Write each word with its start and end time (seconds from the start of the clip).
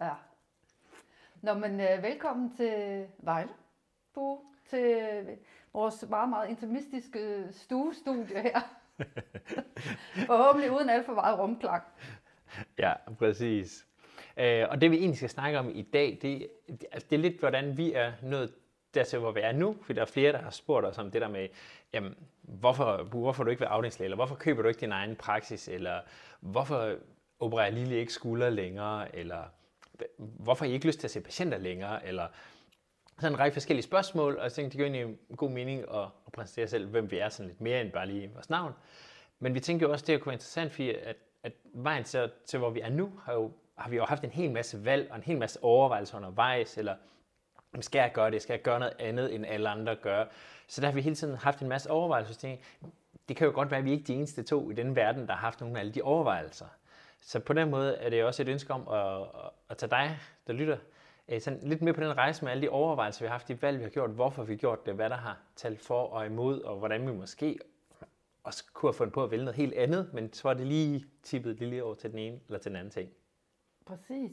Ja. 0.00 0.10
Nå, 1.42 1.54
men 1.54 1.80
øh, 1.80 2.02
velkommen 2.02 2.56
til 2.56 3.06
Vejle, 3.18 3.50
Bo, 4.14 4.44
til 4.70 5.24
vores 5.72 6.04
meget, 6.10 6.28
meget 6.28 6.48
intimistiske 6.48 7.44
stuestudie 7.50 8.42
her. 8.42 8.60
Forhåbentlig 10.26 10.72
uden 10.72 10.88
alt 10.88 11.06
for 11.06 11.14
meget 11.14 11.38
rumklang. 11.38 11.82
Ja, 12.78 12.92
præcis. 13.18 13.86
Øh, 14.36 14.66
og 14.70 14.80
det 14.80 14.90
vi 14.90 14.96
egentlig 14.96 15.16
skal 15.16 15.30
snakke 15.30 15.58
om 15.58 15.70
i 15.74 15.82
dag, 15.82 16.18
det, 16.22 16.48
altså, 16.92 17.08
det 17.10 17.16
er 17.16 17.20
lidt, 17.20 17.40
hvordan 17.40 17.76
vi 17.76 17.92
er 17.92 18.12
nået 18.22 18.54
dertil, 18.94 19.18
hvor 19.18 19.32
vi 19.32 19.40
er 19.40 19.52
nu. 19.52 19.76
For 19.82 19.92
der 19.92 20.02
er 20.02 20.06
flere, 20.06 20.32
der 20.32 20.42
har 20.42 20.50
spurgt 20.50 20.86
os 20.86 20.98
om 20.98 21.10
det 21.10 21.20
der 21.20 21.28
med, 21.28 21.48
jamen, 21.92 22.14
hvorfor, 22.42 23.02
hvorfor 23.02 23.44
du 23.44 23.50
ikke 23.50 23.60
vil 23.60 23.66
afdelingslæge, 23.66 24.06
eller 24.06 24.16
hvorfor 24.16 24.34
køber 24.34 24.62
du 24.62 24.68
ikke 24.68 24.80
din 24.80 24.92
egen 24.92 25.16
praksis, 25.16 25.68
eller 25.68 26.00
hvorfor 26.40 26.96
opererer 27.38 27.70
Lille 27.70 27.96
ikke 27.96 28.12
skulder 28.12 28.50
længere, 28.50 29.16
eller 29.16 29.44
hvorfor 30.18 30.64
har 30.64 30.70
I 30.70 30.74
ikke 30.74 30.86
lyst 30.86 31.00
til 31.00 31.06
at 31.06 31.10
se 31.10 31.20
patienter 31.20 31.58
længere, 31.58 32.06
eller 32.06 32.28
sådan 33.18 33.32
en 33.32 33.38
række 33.38 33.54
forskellige 33.54 33.82
spørgsmål, 33.82 34.36
og 34.36 34.44
jeg 34.44 34.52
tænkte, 34.52 34.78
det 34.78 34.78
gør 34.78 34.94
egentlig 34.94 35.18
god 35.36 35.50
mening 35.50 35.80
at, 35.80 36.00
at 36.26 36.32
præsentere 36.32 36.68
selv, 36.68 36.86
hvem 36.86 37.10
vi 37.10 37.18
er, 37.18 37.28
sådan 37.28 37.48
lidt 37.48 37.60
mere 37.60 37.80
end 37.80 37.92
bare 37.92 38.06
lige 38.06 38.30
vores 38.32 38.50
navn. 38.50 38.72
Men 39.38 39.54
vi 39.54 39.60
tænkte 39.60 39.86
jo 39.86 39.92
også, 39.92 40.04
det 40.06 40.20
kunne 40.20 40.30
være 40.30 40.34
interessant, 40.34 40.72
fordi 40.72 40.90
at, 40.90 41.16
at 41.42 41.52
vejen 41.74 42.04
til, 42.04 42.30
til, 42.46 42.58
hvor 42.58 42.70
vi 42.70 42.80
er 42.80 42.90
nu, 42.90 43.12
har, 43.24 43.32
jo, 43.32 43.52
har 43.78 43.90
vi 43.90 43.96
jo 43.96 44.04
haft 44.04 44.24
en 44.24 44.30
hel 44.30 44.50
masse 44.50 44.84
valg 44.84 45.10
og 45.10 45.16
en 45.16 45.22
hel 45.22 45.38
masse 45.38 45.62
overvejelser 45.62 46.16
undervejs, 46.16 46.78
eller 46.78 46.96
skal 47.80 47.98
jeg 47.98 48.10
gøre 48.14 48.30
det, 48.30 48.42
skal 48.42 48.54
jeg 48.54 48.62
gøre 48.62 48.78
noget 48.78 48.94
andet, 48.98 49.34
end 49.34 49.46
alle 49.46 49.68
andre 49.68 49.96
gør. 49.96 50.24
Så 50.66 50.80
der 50.80 50.86
har 50.86 50.94
vi 50.94 51.00
hele 51.00 51.16
tiden 51.16 51.36
haft 51.36 51.60
en 51.60 51.68
masse 51.68 51.90
overvejelser. 51.90 52.56
Det 53.28 53.36
kan 53.36 53.46
jo 53.46 53.52
godt 53.54 53.70
være, 53.70 53.78
at 53.78 53.84
vi 53.84 53.90
ikke 53.90 54.02
er 54.02 54.06
de 54.06 54.14
eneste 54.14 54.42
to 54.42 54.70
i 54.70 54.74
den 54.74 54.96
verden, 54.96 55.26
der 55.26 55.32
har 55.32 55.40
haft 55.40 55.60
nogle 55.60 55.76
af 55.76 55.80
alle 55.80 55.92
de 55.92 56.02
overvejelser. 56.02 56.66
Så 57.24 57.40
på 57.40 57.52
den 57.52 57.70
måde 57.70 57.96
er 57.96 58.10
det 58.10 58.24
også 58.24 58.42
et 58.42 58.48
ønske 58.48 58.72
om 58.72 58.88
at, 58.88 59.26
at 59.70 59.76
tage 59.76 59.90
dig, 59.90 60.18
der 60.46 60.52
lytter, 60.52 60.78
øh, 61.28 61.40
sådan 61.40 61.60
lidt 61.62 61.82
mere 61.82 61.94
på 61.94 62.00
den 62.00 62.16
rejse 62.16 62.44
med 62.44 62.52
alle 62.52 62.62
de 62.62 62.68
overvejelser, 62.68 63.24
vi 63.24 63.26
har 63.26 63.32
haft, 63.32 63.48
de 63.48 63.62
valg, 63.62 63.78
vi 63.78 63.82
har 63.82 63.90
gjort, 63.90 64.10
hvorfor 64.10 64.44
vi 64.44 64.52
har 64.52 64.58
gjort 64.58 64.86
det, 64.86 64.94
hvad 64.94 65.10
der 65.10 65.16
har 65.16 65.38
talt 65.56 65.80
for 65.80 66.02
og 66.02 66.26
imod, 66.26 66.60
og 66.60 66.78
hvordan 66.78 67.06
vi 67.06 67.12
måske 67.12 67.58
også 68.42 68.64
kunne 68.72 68.88
have 68.88 68.94
fundet 68.94 69.14
på 69.14 69.24
at 69.24 69.30
vælge 69.30 69.44
noget 69.44 69.56
helt 69.56 69.74
andet, 69.74 70.10
men 70.14 70.32
så 70.32 70.48
var 70.48 70.54
det 70.54 70.66
lige 70.66 71.04
tippet 71.22 71.58
lige 71.60 71.84
over 71.84 71.94
til 71.94 72.10
den 72.10 72.18
ene 72.18 72.40
eller 72.46 72.58
til 72.58 72.70
den 72.70 72.76
anden 72.76 72.90
ting. 72.90 73.10
Præcis. 73.86 74.30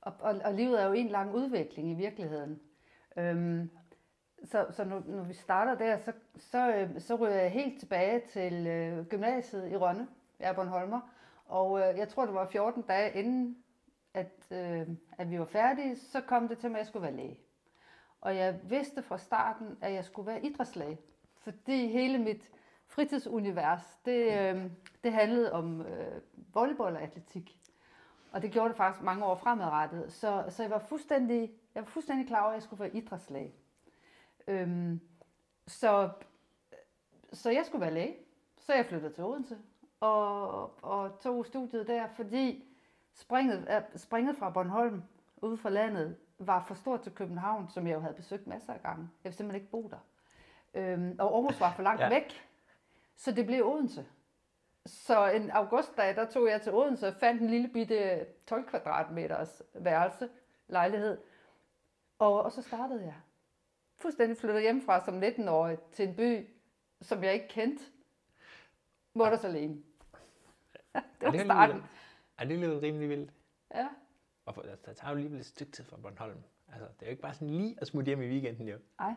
Og, 0.00 0.12
og, 0.20 0.40
og 0.44 0.54
livet 0.54 0.82
er 0.82 0.86
jo 0.86 0.92
en 0.92 1.08
lang 1.08 1.34
udvikling 1.34 1.90
i 1.90 1.94
virkeligheden. 1.94 2.60
Øhm, 3.16 3.70
så 4.44 4.66
så 4.70 4.84
når, 4.84 5.02
når 5.06 5.22
vi 5.22 5.32
starter 5.32 5.74
der, 5.74 5.98
så, 5.98 6.12
så, 6.36 6.74
øh, 6.74 7.00
så 7.00 7.14
ryger 7.14 7.34
jeg 7.34 7.50
helt 7.50 7.80
tilbage 7.80 8.22
til 8.28 8.66
øh, 8.66 9.06
gymnasiet 9.06 9.72
i 9.72 9.76
Rønne. 9.76 10.08
Jeg 10.40 10.48
er 10.48 10.52
Bornholmer. 10.52 11.00
Og 11.50 11.80
øh, 11.80 11.98
jeg 11.98 12.08
tror, 12.08 12.24
det 12.24 12.34
var 12.34 12.46
14 12.46 12.82
dage 12.82 13.18
inden, 13.18 13.64
at, 14.14 14.46
øh, 14.50 14.88
at 15.18 15.30
vi 15.30 15.38
var 15.38 15.44
færdige, 15.44 15.96
så 15.96 16.20
kom 16.20 16.48
det 16.48 16.58
til 16.58 16.70
mig, 16.70 16.76
at 16.76 16.80
jeg 16.80 16.86
skulle 16.86 17.02
være 17.02 17.16
læge. 17.16 17.38
Og 18.20 18.36
jeg 18.36 18.60
vidste 18.64 19.02
fra 19.02 19.18
starten, 19.18 19.78
at 19.80 19.92
jeg 19.92 20.04
skulle 20.04 20.26
være 20.26 20.44
idrætslæge. 20.44 20.98
Fordi 21.38 21.86
hele 21.86 22.18
mit 22.18 22.50
fritidsunivers, 22.86 23.98
det, 24.04 24.40
øh, 24.40 24.70
det 25.04 25.12
handlede 25.12 25.52
om 25.52 25.80
øh, 25.80 26.20
volleyball 26.54 26.96
og 26.96 27.02
atletik. 27.02 27.58
Og 28.32 28.42
det 28.42 28.50
gjorde 28.50 28.68
det 28.68 28.76
faktisk 28.76 29.04
mange 29.04 29.24
år 29.24 29.34
fremadrettet. 29.34 30.12
Så, 30.12 30.44
så 30.48 30.62
jeg 30.62 30.70
var 30.70 30.78
fuldstændig, 30.78 31.52
jeg 31.74 31.82
var 31.82 31.90
fuldstændig 31.90 32.26
klar 32.26 32.40
over, 32.40 32.48
at 32.50 32.54
jeg 32.54 32.62
skulle 32.62 32.80
være 32.80 32.96
idrætslæge. 32.96 33.54
Øhm, 34.46 35.00
så, 35.66 36.10
så 37.32 37.50
jeg 37.50 37.66
skulle 37.66 37.80
være 37.80 37.94
læge. 37.94 38.16
Så 38.58 38.74
jeg 38.74 38.86
flyttede 38.86 39.12
til 39.12 39.24
Odense 39.24 39.58
og, 40.00 40.84
og 40.84 41.20
tog 41.20 41.46
studiet 41.46 41.86
der, 41.86 42.08
fordi 42.08 42.64
springet, 43.14 43.84
springet 43.96 44.36
fra 44.36 44.50
Bornholm 44.50 45.02
ude 45.36 45.56
fra 45.56 45.70
landet 45.70 46.16
var 46.38 46.64
for 46.68 46.74
stort 46.74 47.02
til 47.02 47.12
København, 47.12 47.68
som 47.68 47.86
jeg 47.86 47.94
jo 47.94 48.00
havde 48.00 48.14
besøgt 48.14 48.46
masser 48.46 48.72
af 48.72 48.82
gange. 48.82 49.02
Jeg 49.02 49.24
ville 49.24 49.36
simpelthen 49.36 49.62
ikke 49.62 49.70
bo 49.70 49.90
der. 49.90 49.98
Øhm, 50.74 51.16
og 51.18 51.34
Aarhus 51.34 51.60
var 51.60 51.72
for 51.72 51.82
langt 51.82 52.00
ja. 52.00 52.08
væk, 52.08 52.48
så 53.16 53.32
det 53.32 53.46
blev 53.46 53.66
Odense. 53.66 54.06
Så 54.86 55.30
en 55.30 55.50
augustdag, 55.50 56.16
der 56.16 56.30
tog 56.30 56.48
jeg 56.48 56.62
til 56.62 56.72
Odense 56.72 57.08
og 57.08 57.14
fandt 57.14 57.42
en 57.42 57.50
lille 57.50 57.68
bitte 57.68 58.26
12 58.46 58.68
kvadratmeters 58.68 59.62
værelse, 59.74 60.28
lejlighed. 60.68 61.18
Og, 62.18 62.42
og 62.42 62.52
så 62.52 62.62
startede 62.62 63.04
jeg. 63.04 63.14
Fuldstændig 63.96 64.36
flyttede 64.36 64.62
hjemmefra 64.62 65.04
som 65.04 65.22
19-årig 65.22 65.78
til 65.92 66.08
en 66.08 66.14
by, 66.14 66.48
som 67.00 67.24
jeg 67.24 67.34
ikke 67.34 67.48
kendte. 67.48 67.84
Måtte 69.14 69.46
alene. 69.46 69.82
det 71.20 71.32
var 71.32 71.44
starten. 71.44 71.82
Er 72.38 72.44
det 72.44 72.58
lyder 72.58 72.82
rimelig 72.82 73.08
vildt? 73.08 73.32
Ja. 73.74 73.88
Og 74.46 74.54
for, 74.54 74.62
der 74.62 74.92
tager 74.92 75.10
jo 75.10 75.16
lige 75.16 75.38
et 75.38 75.46
stykke 75.46 75.72
tid 75.72 75.84
fra 75.84 75.96
Bornholm. 75.96 76.42
Altså, 76.72 76.86
det 76.86 77.02
er 77.02 77.06
jo 77.06 77.10
ikke 77.10 77.22
bare 77.22 77.34
sådan 77.34 77.50
lige 77.50 77.76
at 77.80 77.86
smutte 77.86 78.06
hjem 78.06 78.22
i 78.22 78.28
weekenden, 78.28 78.68
jo. 78.68 78.76
Nej. 78.98 79.14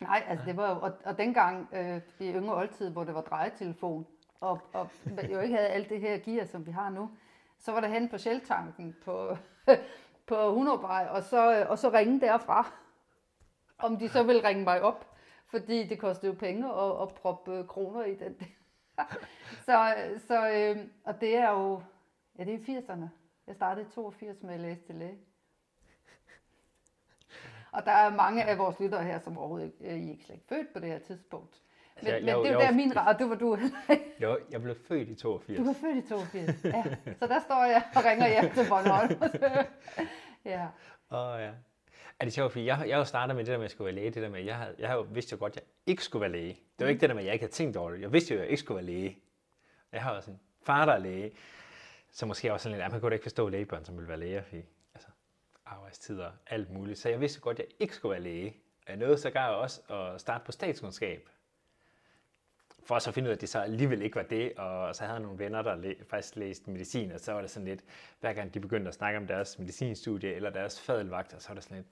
Nej, 0.00 0.24
altså 0.28 0.46
det 0.46 0.56
var 0.56 0.70
jo, 0.70 0.80
og, 0.80 0.92
og 1.04 1.18
dengang 1.18 1.68
øh, 1.72 2.00
i 2.20 2.32
yngre 2.32 2.56
oldtid, 2.56 2.90
hvor 2.90 3.04
det 3.04 3.14
var 3.14 3.20
drejetelefon, 3.20 4.06
og, 4.40 4.60
og 4.72 4.88
jo 5.30 5.40
ikke 5.40 5.56
havde 5.56 5.68
alt 5.68 5.88
det 5.88 6.00
her 6.00 6.18
gear, 6.18 6.44
som 6.44 6.66
vi 6.66 6.70
har 6.70 6.90
nu, 6.90 7.10
så 7.58 7.72
var 7.72 7.80
der 7.80 7.88
hen 7.88 8.08
på 8.08 8.18
Shell-tanken 8.18 8.96
på, 9.04 9.36
på 10.28 10.54
Hundervej, 10.54 11.08
og 11.10 11.22
så, 11.22 11.66
og 11.68 11.78
så 11.78 11.90
ringe 11.90 12.20
derfra, 12.20 12.72
om 13.78 13.96
de 13.96 14.08
så 14.08 14.22
ville 14.22 14.48
ringe 14.48 14.64
mig 14.64 14.82
op, 14.82 15.16
fordi 15.46 15.86
det 15.86 15.98
kostede 15.98 16.32
jo 16.32 16.38
penge 16.38 16.72
at, 16.72 17.02
at 17.02 17.14
proppe 17.14 17.64
kroner 17.68 18.04
i 18.04 18.14
den 18.14 18.36
så, 19.66 19.94
så 20.28 20.50
øh, 20.50 20.86
og 21.04 21.20
det 21.20 21.36
er 21.36 21.50
jo, 21.50 21.82
ja 22.38 22.44
det 22.44 22.54
er 22.54 22.58
i 22.58 22.78
80'erne. 22.78 23.08
Jeg 23.46 23.54
startede 23.54 23.86
i 23.86 23.90
82 23.94 24.42
med 24.42 24.54
at 24.54 24.60
læse 24.60 24.80
til 24.82 24.94
læge. 24.94 25.18
Og 27.72 27.84
der 27.84 27.92
er 27.92 28.10
mange 28.10 28.44
af 28.44 28.58
vores 28.58 28.80
lyttere 28.80 29.04
her, 29.04 29.18
som 29.18 29.38
overhovedet 29.38 29.66
ikke, 29.66 29.78
I 29.80 30.08
er 30.08 30.12
ikke 30.12 30.24
slet 30.24 30.34
ikke 30.34 30.48
født 30.48 30.72
på 30.72 30.78
det 30.78 30.88
her 30.88 30.98
tidspunkt. 30.98 31.62
Men, 32.02 32.06
altså, 32.06 32.26
jeg, 32.26 32.36
men 32.36 32.44
det 32.44 32.50
er 32.50 32.54
jo 32.54 32.60
der 32.60 32.72
min 32.72 32.96
ret, 32.96 33.08
og 33.08 33.18
det 33.18 33.30
var 33.30 33.34
du 33.34 33.58
jo, 34.22 34.38
jeg 34.50 34.62
blev 34.62 34.76
født 34.88 35.08
i 35.08 35.14
82. 35.14 35.58
Du 35.58 35.64
var 35.64 35.72
født 35.72 36.04
i 36.04 36.08
82, 36.08 36.64
ja. 36.64 36.84
Så 37.18 37.26
der 37.26 37.40
står 37.40 37.64
jeg 37.64 37.82
og 37.96 38.04
ringer 38.04 38.28
hjem 38.28 38.54
til 38.54 38.68
Bornholm. 38.68 39.22
ja. 40.54 40.66
Åh 41.10 41.18
oh, 41.18 41.40
ja. 41.40 41.50
Er 42.20 42.24
det 42.24 42.32
sjovt, 42.32 42.52
fordi 42.52 42.64
jeg, 42.64 42.84
jeg 42.88 42.96
har 42.96 43.26
jo 43.28 43.34
med 43.34 43.44
det 43.44 43.46
der 43.46 43.58
med, 43.58 43.64
at 43.64 43.68
jeg 43.68 43.70
skulle 43.70 43.86
være 43.86 43.94
læge, 43.94 44.10
det 44.10 44.22
der 44.22 44.28
med, 44.28 44.44
jeg 44.44 44.56
havde, 44.56 44.74
jeg 44.78 44.88
havde 44.88 45.06
vidste 45.10 45.32
jo 45.32 45.38
godt, 45.38 45.52
at 45.52 45.56
jeg 45.56 45.64
ikke 45.86 46.04
skulle 46.04 46.20
være 46.20 46.32
læge. 46.32 46.60
Det 46.78 46.84
var 46.84 46.88
ikke 46.88 47.00
det 47.00 47.08
der 47.08 47.14
med, 47.14 47.22
at 47.22 47.26
jeg 47.26 47.34
ikke 47.34 47.42
havde 47.42 47.52
tænkt 47.52 47.76
over 47.76 47.90
det. 47.90 48.00
Jeg 48.00 48.12
vidste 48.12 48.34
jo, 48.34 48.40
at 48.40 48.42
jeg 48.42 48.50
ikke 48.50 48.60
skulle 48.60 48.76
være 48.76 48.86
læge. 48.86 49.18
Jeg 49.92 50.02
har 50.02 50.16
også 50.16 50.30
en 50.30 50.40
far, 50.62 50.84
der 50.84 50.92
er 50.92 50.98
læge, 50.98 51.32
så 52.10 52.26
måske 52.26 52.52
også 52.52 52.62
sådan 52.62 52.76
lidt, 52.76 52.84
at 52.84 52.92
man 52.92 53.00
kunne 53.00 53.14
ikke 53.14 53.22
forstå 53.22 53.48
lægebørn, 53.48 53.84
som 53.84 53.96
ville 53.96 54.08
være 54.08 54.18
læger, 54.18 54.42
fordi 54.42 54.62
altså, 54.94 55.08
arbejdstider, 55.66 56.30
alt 56.46 56.70
muligt. 56.70 56.98
Så 56.98 57.08
jeg 57.08 57.20
vidste 57.20 57.40
godt, 57.40 57.58
at 57.58 57.64
jeg 57.64 57.74
ikke 57.80 57.94
skulle 57.94 58.10
være 58.10 58.22
læge. 58.22 58.56
Og 58.86 58.88
jeg 58.88 58.96
nåede 58.96 59.18
så 59.18 59.30
gav 59.30 59.60
også 59.60 59.80
at 59.92 60.20
starte 60.20 60.44
på 60.44 60.52
statskundskab. 60.52 61.28
For 62.86 62.98
så 62.98 63.10
at 63.10 63.14
finde 63.14 63.26
ud 63.26 63.30
af, 63.30 63.34
at 63.34 63.40
det 63.40 63.48
så 63.48 63.60
alligevel 63.60 64.02
ikke 64.02 64.16
var 64.16 64.22
det, 64.22 64.52
og 64.56 64.96
så 64.96 65.02
havde 65.02 65.14
jeg 65.14 65.22
nogle 65.22 65.38
venner, 65.38 65.62
der 65.62 65.76
læ- 65.76 65.94
faktisk 66.08 66.36
læste 66.36 66.70
medicin, 66.70 67.12
og 67.12 67.20
så 67.20 67.32
var 67.32 67.40
det 67.40 67.50
sådan 67.50 67.68
lidt, 67.68 67.84
hver 68.20 68.32
gang 68.32 68.54
de 68.54 68.60
begyndte 68.60 68.88
at 68.88 68.94
snakke 68.94 69.18
om 69.18 69.26
deres 69.26 69.58
medicinstudie 69.58 70.34
eller 70.34 70.50
deres 70.50 70.80
fadelvagt, 70.80 71.34
og 71.34 71.42
så 71.42 71.48
var 71.48 71.54
det 71.54 71.64
sådan 71.64 71.76
lidt, 71.76 71.86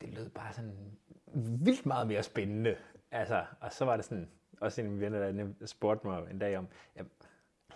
det 0.00 0.08
lød 0.08 0.30
bare 0.30 0.52
sådan 0.52 0.98
vildt 1.34 1.86
meget 1.86 2.06
mere 2.06 2.22
spændende. 2.22 2.76
Altså, 3.10 3.44
og 3.60 3.72
så 3.72 3.84
var 3.84 3.96
det 3.96 4.04
sådan, 4.04 4.30
også 4.60 4.80
en 4.80 4.86
af 4.86 4.92
mine 4.92 5.02
venner, 5.02 5.52
der 5.60 5.66
spurgte 5.66 6.06
mig 6.06 6.30
en 6.30 6.38
dag 6.38 6.58
om, 6.58 6.68
er 6.94 7.02
du 7.02 7.08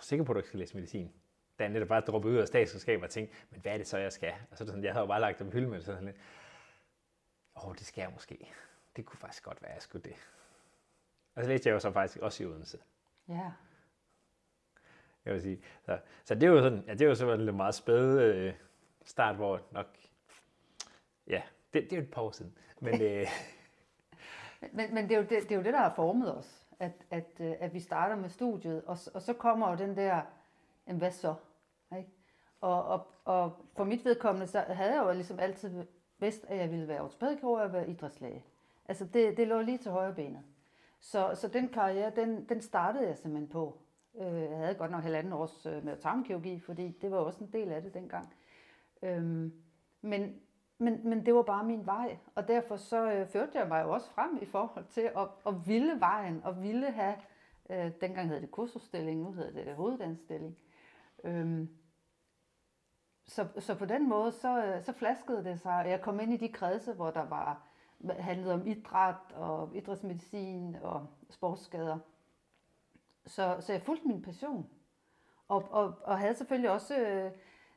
sikker 0.01 0.25
på, 0.25 0.31
at 0.31 0.35
du 0.35 0.39
ikke 0.39 0.47
skal 0.47 0.59
læse 0.59 0.75
medicin? 0.75 1.11
Da 1.59 1.63
jeg 1.63 1.73
netop 1.73 1.87
bare 1.87 2.01
droppede 2.01 2.33
ud 2.33 2.39
af 2.39 2.47
statskundskab 2.47 3.03
og 3.03 3.09
tænkte, 3.09 3.35
men 3.49 3.61
hvad 3.61 3.73
er 3.73 3.77
det 3.77 3.87
så, 3.87 3.97
jeg 3.97 4.13
skal? 4.13 4.33
Og 4.51 4.57
så 4.57 4.63
er 4.63 4.65
det 4.65 4.71
sådan, 4.71 4.83
jeg 4.83 4.93
havde 4.93 5.03
jo 5.03 5.07
bare 5.07 5.21
lagt 5.21 5.39
dem 5.39 5.51
hylde 5.51 5.67
med 5.67 5.77
det, 5.77 5.85
sådan 5.85 6.05
lidt, 6.05 6.17
åh, 7.55 7.67
oh, 7.67 7.75
det 7.75 7.85
skal 7.85 8.01
jeg 8.01 8.11
måske. 8.13 8.51
Det 8.95 9.05
kunne 9.05 9.19
faktisk 9.19 9.43
godt 9.43 9.61
være, 9.61 9.71
at 9.71 9.75
jeg 9.75 9.81
skulle 9.81 10.03
det. 10.03 10.15
Og 11.35 11.43
så 11.43 11.49
læste 11.49 11.69
jeg 11.69 11.73
jo 11.73 11.79
så 11.79 11.91
faktisk 11.91 12.17
også 12.17 12.43
i 12.43 12.45
Odense. 12.45 12.77
Ja. 13.27 13.51
Jeg 15.25 15.33
vil 15.33 15.41
sige. 15.41 15.61
Så, 15.85 15.99
så 16.23 16.35
det 16.35 16.43
er 16.43 16.47
jo 16.47 16.61
sådan, 16.61 16.83
ja, 16.87 16.93
det 16.93 17.01
er 17.01 17.05
jo 17.05 17.15
så 17.15 17.33
en 17.33 17.55
meget 17.55 17.75
spæd 17.75 18.19
øh, 18.19 18.53
start, 19.05 19.35
hvor 19.35 19.61
nok, 19.71 19.87
ja, 21.27 21.41
det, 21.73 21.83
det 21.83 21.93
er 21.93 21.97
jo 21.97 22.03
et 22.03 22.11
par 22.11 22.21
år 22.21 22.31
siden. 22.31 22.57
Men, 22.81 23.01
øh, 23.01 23.27
men, 24.77 24.93
men 24.93 25.09
det, 25.09 25.11
er 25.11 25.17
jo 25.17 25.23
det, 25.23 25.29
det 25.29 25.51
er 25.51 25.55
jo 25.55 25.63
det, 25.63 25.73
der 25.73 25.79
har 25.79 25.93
formet 25.95 26.37
os, 26.37 26.67
at, 26.79 26.91
at, 27.11 27.27
øh, 27.39 27.53
at 27.59 27.73
vi 27.73 27.79
starter 27.79 28.15
med 28.15 28.29
studiet, 28.29 28.83
og, 28.85 28.97
og 29.13 29.21
så 29.21 29.33
kommer 29.33 29.69
jo 29.69 29.77
den 29.77 29.95
der, 29.95 30.21
jamen 30.87 30.99
hvad 30.99 31.11
så? 31.11 31.35
Ikke? 31.97 32.09
Og, 32.61 32.85
og, 32.85 33.07
og 33.25 33.65
for 33.75 33.83
mit 33.83 34.05
vedkommende, 34.05 34.47
så 34.47 34.59
havde 34.59 34.93
jeg 34.93 35.03
jo 35.03 35.11
ligesom 35.11 35.39
altid 35.39 35.85
vidst, 36.17 36.45
at 36.47 36.57
jeg 36.57 36.71
ville 36.71 36.87
være 36.87 37.01
ortopædkirurg 37.01 37.61
og 37.61 37.73
være 37.73 37.89
idrætslæge. 37.89 38.43
Altså 38.87 39.05
det, 39.05 39.37
det 39.37 39.47
lå 39.47 39.61
lige 39.61 39.77
til 39.77 39.91
højre 39.91 40.13
benet. 40.13 40.43
Så, 41.05 41.35
så 41.35 41.47
den 41.47 41.69
karriere, 41.69 42.11
den, 42.15 42.49
den 42.49 42.61
startede 42.61 43.07
jeg 43.07 43.17
simpelthen 43.17 43.49
på. 43.49 43.77
Øh, 44.21 44.41
jeg 44.41 44.57
havde 44.57 44.75
godt 44.75 44.91
nok 44.91 45.03
halvanden 45.03 45.33
års 45.33 45.65
øh, 45.65 45.85
med 45.85 45.97
tarmkirurgi, 45.97 46.59
fordi 46.59 46.97
det 47.01 47.11
var 47.11 47.17
også 47.17 47.43
en 47.43 47.53
del 47.53 47.71
af 47.71 47.81
det 47.81 47.93
dengang. 47.93 48.33
Øhm, 49.03 49.53
men, 50.01 50.41
men, 50.77 51.09
men 51.09 51.25
det 51.25 51.35
var 51.35 51.41
bare 51.41 51.63
min 51.63 51.85
vej, 51.85 52.17
og 52.35 52.47
derfor 52.47 52.75
så 52.75 53.11
øh, 53.11 53.27
førte 53.27 53.57
jeg 53.57 53.67
mig 53.67 53.83
jo 53.83 53.93
også 53.93 54.09
frem 54.09 54.37
i 54.41 54.45
forhold 54.45 54.85
til 54.85 55.01
at, 55.01 55.27
at 55.47 55.67
ville 55.67 55.99
vejen, 55.99 56.41
og 56.43 56.63
ville 56.63 56.91
have, 56.91 57.15
øh, 57.69 57.91
dengang 58.01 58.29
hed 58.29 58.41
det 58.41 58.51
kursusstilling, 58.51 59.21
nu 59.21 59.31
hedder 59.31 59.63
det 59.63 59.75
hoveddansstilling. 59.75 60.57
Øhm, 61.23 61.69
så, 63.27 63.47
så 63.59 63.75
på 63.75 63.85
den 63.85 64.09
måde, 64.09 64.31
så, 64.31 64.65
øh, 64.65 64.83
så 64.83 64.93
flaskede 64.93 65.43
det 65.43 65.59
sig. 65.59 65.85
Jeg 65.87 66.01
kom 66.01 66.19
ind 66.19 66.33
i 66.33 66.37
de 66.37 66.51
kredse, 66.51 66.93
hvor 66.93 67.11
der 67.11 67.25
var 67.25 67.67
handlede 68.19 68.53
om 68.53 68.67
idræt 68.67 69.31
og 69.35 69.75
idrætsmedicin 69.75 70.75
og 70.75 71.07
sportsskader. 71.29 71.99
Så, 73.25 73.57
så 73.59 73.71
jeg 73.71 73.81
fulgte 73.81 74.07
min 74.07 74.21
passion. 74.21 74.69
Og, 75.47 75.67
og, 75.71 75.93
og 76.03 76.19
havde 76.19 76.35
selvfølgelig 76.35 76.71
også, 76.71 76.99
øh, 76.99 77.31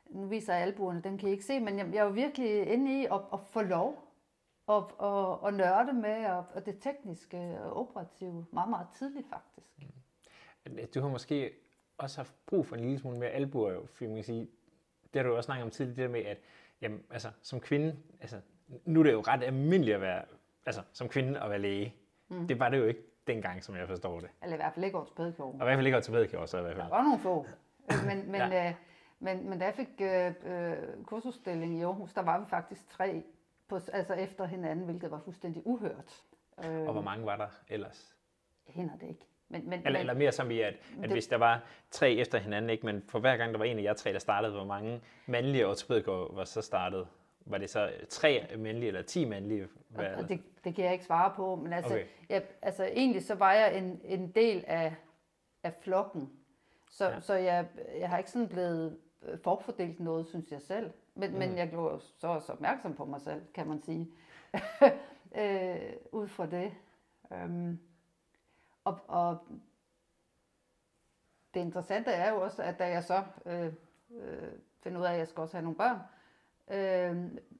nu 0.09 0.27
viser 0.27 0.53
jeg 0.53 0.63
albuerne, 0.63 1.01
den 1.01 1.17
kan 1.17 1.29
I 1.29 1.31
ikke 1.31 1.45
se, 1.45 1.59
men 1.59 1.77
jeg, 1.77 1.93
jeg 1.93 2.05
var 2.05 2.11
virkelig 2.11 2.67
inde 2.67 3.01
i 3.01 3.05
at, 3.05 3.21
at 3.33 3.39
få 3.39 3.61
lov 3.61 4.09
og, 4.67 4.99
og, 4.99 5.43
og 5.43 5.53
nørde 5.53 5.93
med 5.93 6.25
og, 6.25 6.45
og 6.53 6.65
det 6.65 6.79
tekniske 6.81 7.59
og 7.61 7.77
operative 7.77 8.45
meget, 8.51 8.69
meget 8.69 8.87
tidligt 8.97 9.27
faktisk. 9.29 9.67
Mm. 10.65 10.77
Du 10.93 11.01
har 11.01 11.09
måske 11.09 11.53
også 11.97 12.17
haft 12.17 12.33
brug 12.45 12.65
for 12.65 12.75
en 12.75 12.81
lille 12.81 12.99
smule 12.99 13.19
mere 13.19 13.29
albuer, 13.29 13.85
for 13.85 14.05
man 14.05 14.15
kan 14.15 14.23
sige, 14.23 14.49
det 15.13 15.21
har 15.21 15.29
du 15.29 15.35
også 15.35 15.45
snakket 15.45 15.63
om 15.63 15.71
tidligere, 15.71 15.95
det 15.95 16.03
der 16.03 16.11
med, 16.11 16.25
at 16.25 16.37
jamen, 16.81 17.03
altså, 17.09 17.31
som 17.41 17.59
kvinde, 17.59 17.99
altså, 18.21 18.41
nu 18.85 18.99
er 18.99 19.03
det 19.03 19.11
jo 19.11 19.21
ret 19.21 19.43
almindeligt 19.43 19.95
at 19.95 20.01
være, 20.01 20.21
altså, 20.65 20.81
som 20.93 21.09
kvinde 21.09 21.39
at 21.39 21.49
være 21.49 21.59
læge. 21.59 21.95
Mm. 22.29 22.47
Det 22.47 22.59
var 22.59 22.69
det 22.69 22.77
jo 22.77 22.85
ikke 22.85 23.03
dengang, 23.27 23.63
som 23.63 23.75
jeg 23.75 23.87
forstår 23.87 24.19
det. 24.19 24.29
Eller 24.43 24.55
i 24.55 24.57
hvert 24.57 24.73
fald 24.73 24.85
ikke 24.85 24.97
ortopædkirurg. 24.97 25.53
Og 25.53 25.61
i 25.61 25.63
hvert 25.63 25.77
fald 25.77 25.85
ikke 25.85 25.97
ortopædkirurg, 25.97 26.49
så 26.49 26.57
i 26.57 26.61
hvert 26.61 26.75
fald. 26.75 26.83
Der 26.83 26.95
var 26.95 27.03
nogle 27.03 27.19
få. 27.19 27.45
Men, 28.05 28.31
men, 28.31 28.41
ja. 28.51 28.69
øh, 28.69 28.75
men, 29.19 29.49
men 29.49 29.59
da 29.59 29.65
jeg 29.65 29.73
fik 29.73 30.01
øh, 30.01 30.33
øh, 30.45 31.03
kursusstilling 31.05 31.79
i 31.79 31.81
Aarhus, 31.83 32.13
der 32.13 32.21
var 32.21 32.39
vi 32.39 32.45
faktisk 32.49 32.89
tre 32.89 33.23
på, 33.67 33.79
altså 33.93 34.13
efter 34.13 34.45
hinanden, 34.45 34.85
hvilket 34.85 35.11
var 35.11 35.19
fuldstændig 35.19 35.61
uhørt. 35.65 36.23
Øh, 36.65 36.81
og 36.81 36.93
hvor 36.93 37.01
mange 37.01 37.25
var 37.25 37.37
der 37.37 37.47
ellers? 37.67 38.15
Hænder 38.67 38.97
det 39.01 39.07
ikke. 39.07 39.25
Men, 39.49 39.69
men, 39.69 39.81
eller, 39.85 39.99
eller 39.99 40.13
mere 40.13 40.31
som 40.31 40.51
i, 40.51 40.59
at, 40.59 40.73
at 40.73 41.03
det, 41.03 41.11
hvis 41.11 41.27
der 41.27 41.37
var 41.37 41.63
tre 41.91 42.11
efter 42.11 42.37
hinanden, 42.37 42.69
ikke, 42.69 42.85
men 42.85 43.03
for 43.09 43.19
hver 43.19 43.37
gang 43.37 43.51
der 43.51 43.57
var 43.57 43.65
en 43.65 43.79
af 43.79 43.83
jer 43.83 43.93
tre, 43.93 44.13
der 44.13 44.19
startede, 44.19 44.53
hvor 44.53 44.65
mange 44.65 45.01
mandlige 45.25 45.67
ortopædikere 45.67 46.27
var 46.31 46.43
så 46.43 46.61
startet? 46.61 47.07
Var 47.49 47.57
det 47.57 47.69
så 47.69 47.91
tre 48.09 48.47
mandlige 48.57 48.87
eller 48.87 49.01
ti 49.01 49.25
mandlige? 49.25 49.67
Hvad 49.89 50.23
det, 50.23 50.41
det 50.63 50.75
kan 50.75 50.85
jeg 50.85 50.93
ikke 50.93 51.05
svare 51.05 51.33
på, 51.35 51.55
men 51.55 51.73
altså, 51.73 51.93
okay. 51.93 52.05
jeg, 52.29 52.43
altså 52.61 52.83
egentlig 52.85 53.25
så 53.25 53.35
var 53.35 53.53
jeg 53.53 53.77
en, 53.77 54.01
en 54.03 54.31
del 54.31 54.63
af, 54.67 54.95
af 55.63 55.73
flokken. 55.81 56.29
Så, 56.89 57.09
ja. 57.09 57.19
så 57.19 57.33
jeg, 57.33 57.67
jeg 57.99 58.09
har 58.09 58.17
ikke 58.17 58.31
sådan 58.31 58.47
blevet 58.47 58.97
øh, 59.21 59.39
forfordelt 59.39 59.99
noget, 59.99 60.27
synes 60.27 60.51
jeg 60.51 60.61
selv. 60.61 60.91
Men, 61.15 61.31
mm. 61.31 61.37
men 61.37 61.57
jeg 61.57 61.69
blev 61.69 62.01
så 62.17 62.27
også 62.27 62.51
opmærksom 62.51 62.95
på 62.95 63.05
mig 63.05 63.21
selv, 63.21 63.41
kan 63.53 63.67
man 63.67 63.83
sige, 63.83 64.11
øh, 65.41 65.93
ud 66.11 66.27
fra 66.27 66.45
det. 66.45 66.73
Um, 67.29 67.79
og, 68.83 68.99
og 69.07 69.37
det 71.53 71.59
interessante 71.59 72.11
er 72.11 72.29
jo 72.31 72.41
også, 72.41 72.63
at 72.63 72.79
da 72.79 72.87
jeg 72.87 73.03
så 73.03 73.23
øh, 73.45 73.73
øh, 74.11 74.51
finder 74.83 74.99
ud 74.99 75.05
af, 75.05 75.11
at 75.11 75.19
jeg 75.19 75.27
skal 75.27 75.41
også 75.41 75.57
have 75.57 75.63
nogle 75.63 75.77
børn, 75.77 75.97
øh, 75.97 76.18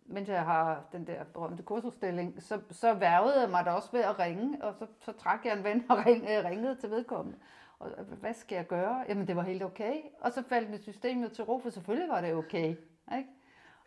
mens 0.06 0.29
jeg 0.29 0.45
har 0.45 0.83
den 0.91 1.07
der 1.07 1.23
berømte 1.23 1.63
kursusstilling, 1.63 2.41
så, 2.41 2.61
så 2.71 2.94
værvede 2.94 3.41
jeg 3.41 3.50
mig 3.50 3.65
da 3.65 3.71
også 3.71 3.91
ved 3.91 4.01
at 4.01 4.19
ringe, 4.19 4.63
og 4.63 4.75
så, 4.75 4.88
så 5.00 5.11
trak 5.11 5.45
jeg 5.45 5.57
en 5.57 5.63
ven 5.63 5.85
og 5.89 6.06
ring, 6.06 6.23
øh, 6.23 6.45
ringede 6.45 6.75
til 6.75 6.91
vedkommende. 6.91 7.39
Og 7.79 7.89
hvad 8.03 8.33
skal 8.33 8.56
jeg 8.56 8.67
gøre? 8.67 9.06
Jamen, 9.09 9.27
det 9.27 9.35
var 9.35 9.41
helt 9.41 9.63
okay. 9.63 9.95
Og 10.21 10.31
så 10.31 10.44
faldt 10.44 10.69
mit 10.69 10.83
system 10.83 11.21
jo 11.21 11.29
til 11.29 11.44
ro, 11.44 11.59
for 11.59 11.69
selvfølgelig 11.69 12.09
var 12.09 12.21
det 12.21 12.33
okay. 12.33 12.75
Ikke? 13.17 13.29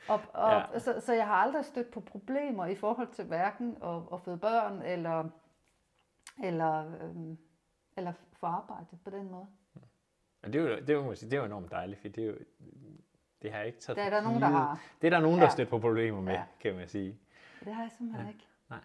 Og, 0.08 0.20
og, 0.32 0.52
ja. 0.52 0.78
så, 0.78 1.00
så 1.00 1.12
jeg 1.12 1.26
har 1.26 1.34
aldrig 1.34 1.64
stødt 1.64 1.90
på 1.90 2.00
problemer 2.00 2.66
i 2.66 2.75
forhold 2.75 3.08
til 3.08 3.25
hverken 3.25 3.76
at, 3.82 4.02
at 4.12 4.20
føde 4.20 4.38
børn, 4.38 4.82
eller, 4.82 5.28
eller, 6.44 7.02
øhm, 7.02 7.38
eller 7.96 8.12
få 8.32 8.46
arbejde 8.46 8.98
på 9.04 9.10
den 9.10 9.30
måde. 9.30 9.46
Og 10.42 10.52
det 10.52 10.54
er 10.54 10.62
jo, 10.62 10.76
det 10.76 10.90
er 10.90 10.94
jo, 10.94 11.10
det 11.10 11.32
er 11.32 11.36
jo 11.36 11.44
enormt 11.44 11.70
dejligt, 11.70 12.00
for 12.00 12.08
det 12.08 12.25
er 12.25 12.28
jo, 12.28 12.36
det 13.42 13.50
har 13.50 13.58
jeg 13.58 13.66
ikke 13.66 13.80
taget 13.80 13.96
Det 13.96 14.04
er 14.04 14.10
der 14.10 14.20
nogen, 14.20 14.42
der 14.42 14.48
har. 14.48 14.80
Det 15.02 15.06
er 15.06 15.10
der 15.10 15.20
nogen, 15.20 15.40
der 15.40 15.54
ja. 15.58 15.64
på 15.64 15.78
problemer 15.78 16.20
med, 16.20 16.32
ja. 16.32 16.42
kan 16.60 16.74
man 16.74 16.88
sige. 16.88 17.18
Det 17.64 17.74
har 17.74 17.82
jeg 17.82 17.90
simpelthen 17.90 18.26
ja. 18.26 18.32
ikke. 18.32 18.46
Nej. 18.70 18.78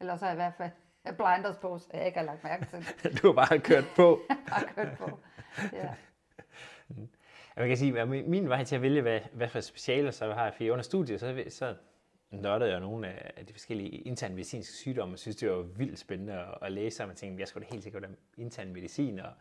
Eller 0.00 0.16
så 0.16 0.24
har 0.24 0.32
i 0.32 0.34
hvert 0.34 0.54
fald 0.54 0.70
blinders 1.04 1.56
på, 1.56 1.78
så 1.78 1.86
jeg 1.94 2.06
ikke 2.06 2.18
har 2.18 2.26
lagt 2.26 2.44
mærke 2.44 2.66
til 2.66 2.86
du 3.22 3.26
har 3.26 3.46
bare 3.46 3.58
kørt 3.58 3.84
på. 3.96 4.20
bare 4.50 4.74
kørt 4.74 4.98
på, 4.98 5.20
ja. 5.72 5.94
Jeg 7.56 7.68
kan 7.68 7.76
sige, 7.76 8.00
at 8.00 8.08
min 8.08 8.48
vej 8.48 8.64
til 8.64 8.76
at 8.76 8.82
vælge, 8.82 9.02
hvad, 9.02 9.20
hvad 9.32 9.48
for 9.48 9.60
specialer 9.60 10.10
så 10.10 10.32
har 10.32 10.44
jeg, 10.44 10.54
for 10.54 10.64
under 10.64 10.82
studiet, 10.82 11.20
så, 11.20 11.44
så 11.48 11.74
nørdede 12.30 12.70
jeg 12.70 12.80
nogle 12.80 13.08
af 13.38 13.46
de 13.46 13.52
forskellige 13.52 13.90
interne 13.90 14.34
medicinske 14.34 14.74
sygdomme, 14.74 15.14
og 15.14 15.18
synes, 15.18 15.36
det 15.36 15.50
var 15.50 15.62
vildt 15.62 15.98
spændende 15.98 16.32
at, 16.32 16.58
at 16.62 16.72
læse, 16.72 17.02
og 17.02 17.06
man 17.06 17.16
tænkte, 17.16 17.40
jeg 17.40 17.48
skulle 17.48 17.66
da 17.66 17.72
helt 17.72 17.82
sikkert 17.82 18.04
om 18.04 18.16
intern 18.36 18.72
medicin, 18.72 19.18
og 19.18 19.32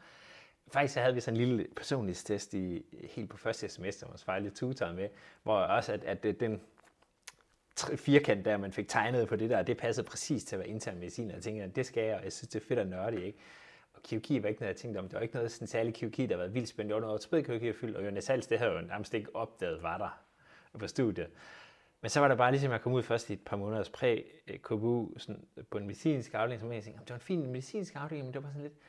faktisk 0.71 0.99
havde 0.99 1.13
vi 1.13 1.19
sådan 1.19 1.39
en 1.41 1.47
lille 1.47 1.67
personlighedstest 1.75 2.53
i, 2.53 2.85
helt 3.15 3.29
på 3.29 3.37
første 3.37 3.69
semester, 3.69 4.07
hvor 4.07 4.33
jeg 4.33 4.41
lidt 4.41 4.55
tutor 4.55 4.91
med, 4.91 5.09
hvor 5.43 5.57
også, 5.57 5.93
at, 5.93 6.03
at 6.03 6.39
den 6.39 6.61
firkant 7.95 8.45
der, 8.45 8.57
man 8.57 8.71
fik 8.71 8.87
tegnet 8.87 9.27
på 9.27 9.35
det 9.35 9.49
der, 9.49 9.61
det 9.61 9.77
passede 9.77 10.07
præcis 10.07 10.43
til 10.43 10.55
at 10.55 10.59
være 10.59 10.69
intern 10.69 10.99
medicin, 10.99 11.29
og 11.29 11.35
jeg 11.35 11.43
tænkte, 11.43 11.63
at 11.63 11.75
det 11.75 11.85
skal 11.85 12.03
jeg, 12.03 12.15
og 12.17 12.23
jeg 12.23 12.33
synes, 12.33 12.47
det 12.47 12.61
er 12.61 12.65
fedt 12.67 12.79
at 12.79 12.87
nørde, 12.87 13.25
ikke? 13.25 13.37
Og 13.93 14.03
kirurgi 14.03 14.43
var 14.43 14.49
ikke 14.49 14.61
noget, 14.61 14.73
jeg 14.73 14.77
tænkte 14.77 14.97
om. 14.99 15.05
Det 15.05 15.13
var 15.13 15.21
ikke 15.21 15.35
noget 15.35 15.51
sådan 15.51 15.67
særlig 15.67 15.93
kirurgi, 15.93 16.25
der 16.25 16.37
var 16.37 16.47
vildt 16.47 16.69
spændende. 16.69 16.95
Det 16.95 17.01
var 17.01 17.07
noget 17.07 17.13
ortopædkirurgi 17.13 17.69
og 17.69 17.75
fyldt, 17.75 17.97
og 17.97 18.05
Jonas 18.05 18.27
Hals, 18.27 18.47
det 18.47 18.59
havde 18.59 18.71
jo 18.71 18.81
nærmest 18.81 19.13
ikke 19.13 19.35
opdaget, 19.35 19.83
var 19.83 19.97
der 19.97 20.23
på 20.79 20.87
studiet. 20.87 21.27
Men 22.01 22.09
så 22.09 22.19
var 22.19 22.27
det 22.27 22.37
bare 22.37 22.51
ligesom, 22.51 22.71
at 22.71 22.73
jeg 22.73 22.81
kom 22.81 22.93
ud 22.93 23.03
først 23.03 23.29
i 23.29 23.33
et 23.33 23.41
par 23.45 23.57
måneders 23.57 23.89
præ-KBU 23.89 25.11
øh, 25.13 25.19
sådan 25.19 25.45
på 25.69 25.77
en 25.77 25.87
medicinsk 25.87 26.33
afdeling, 26.33 26.59
som 26.59 26.71
jeg 26.71 26.83
tænkte, 26.83 27.01
det 27.01 27.09
var 27.09 27.15
en 27.15 27.21
fin 27.21 27.45
medicinsk 27.45 27.95
afdeling, 27.95 28.25
men 28.25 28.33
det 28.33 28.43
var 28.43 28.49
bare 28.49 28.53
sådan 28.53 28.63
lidt, 28.63 28.79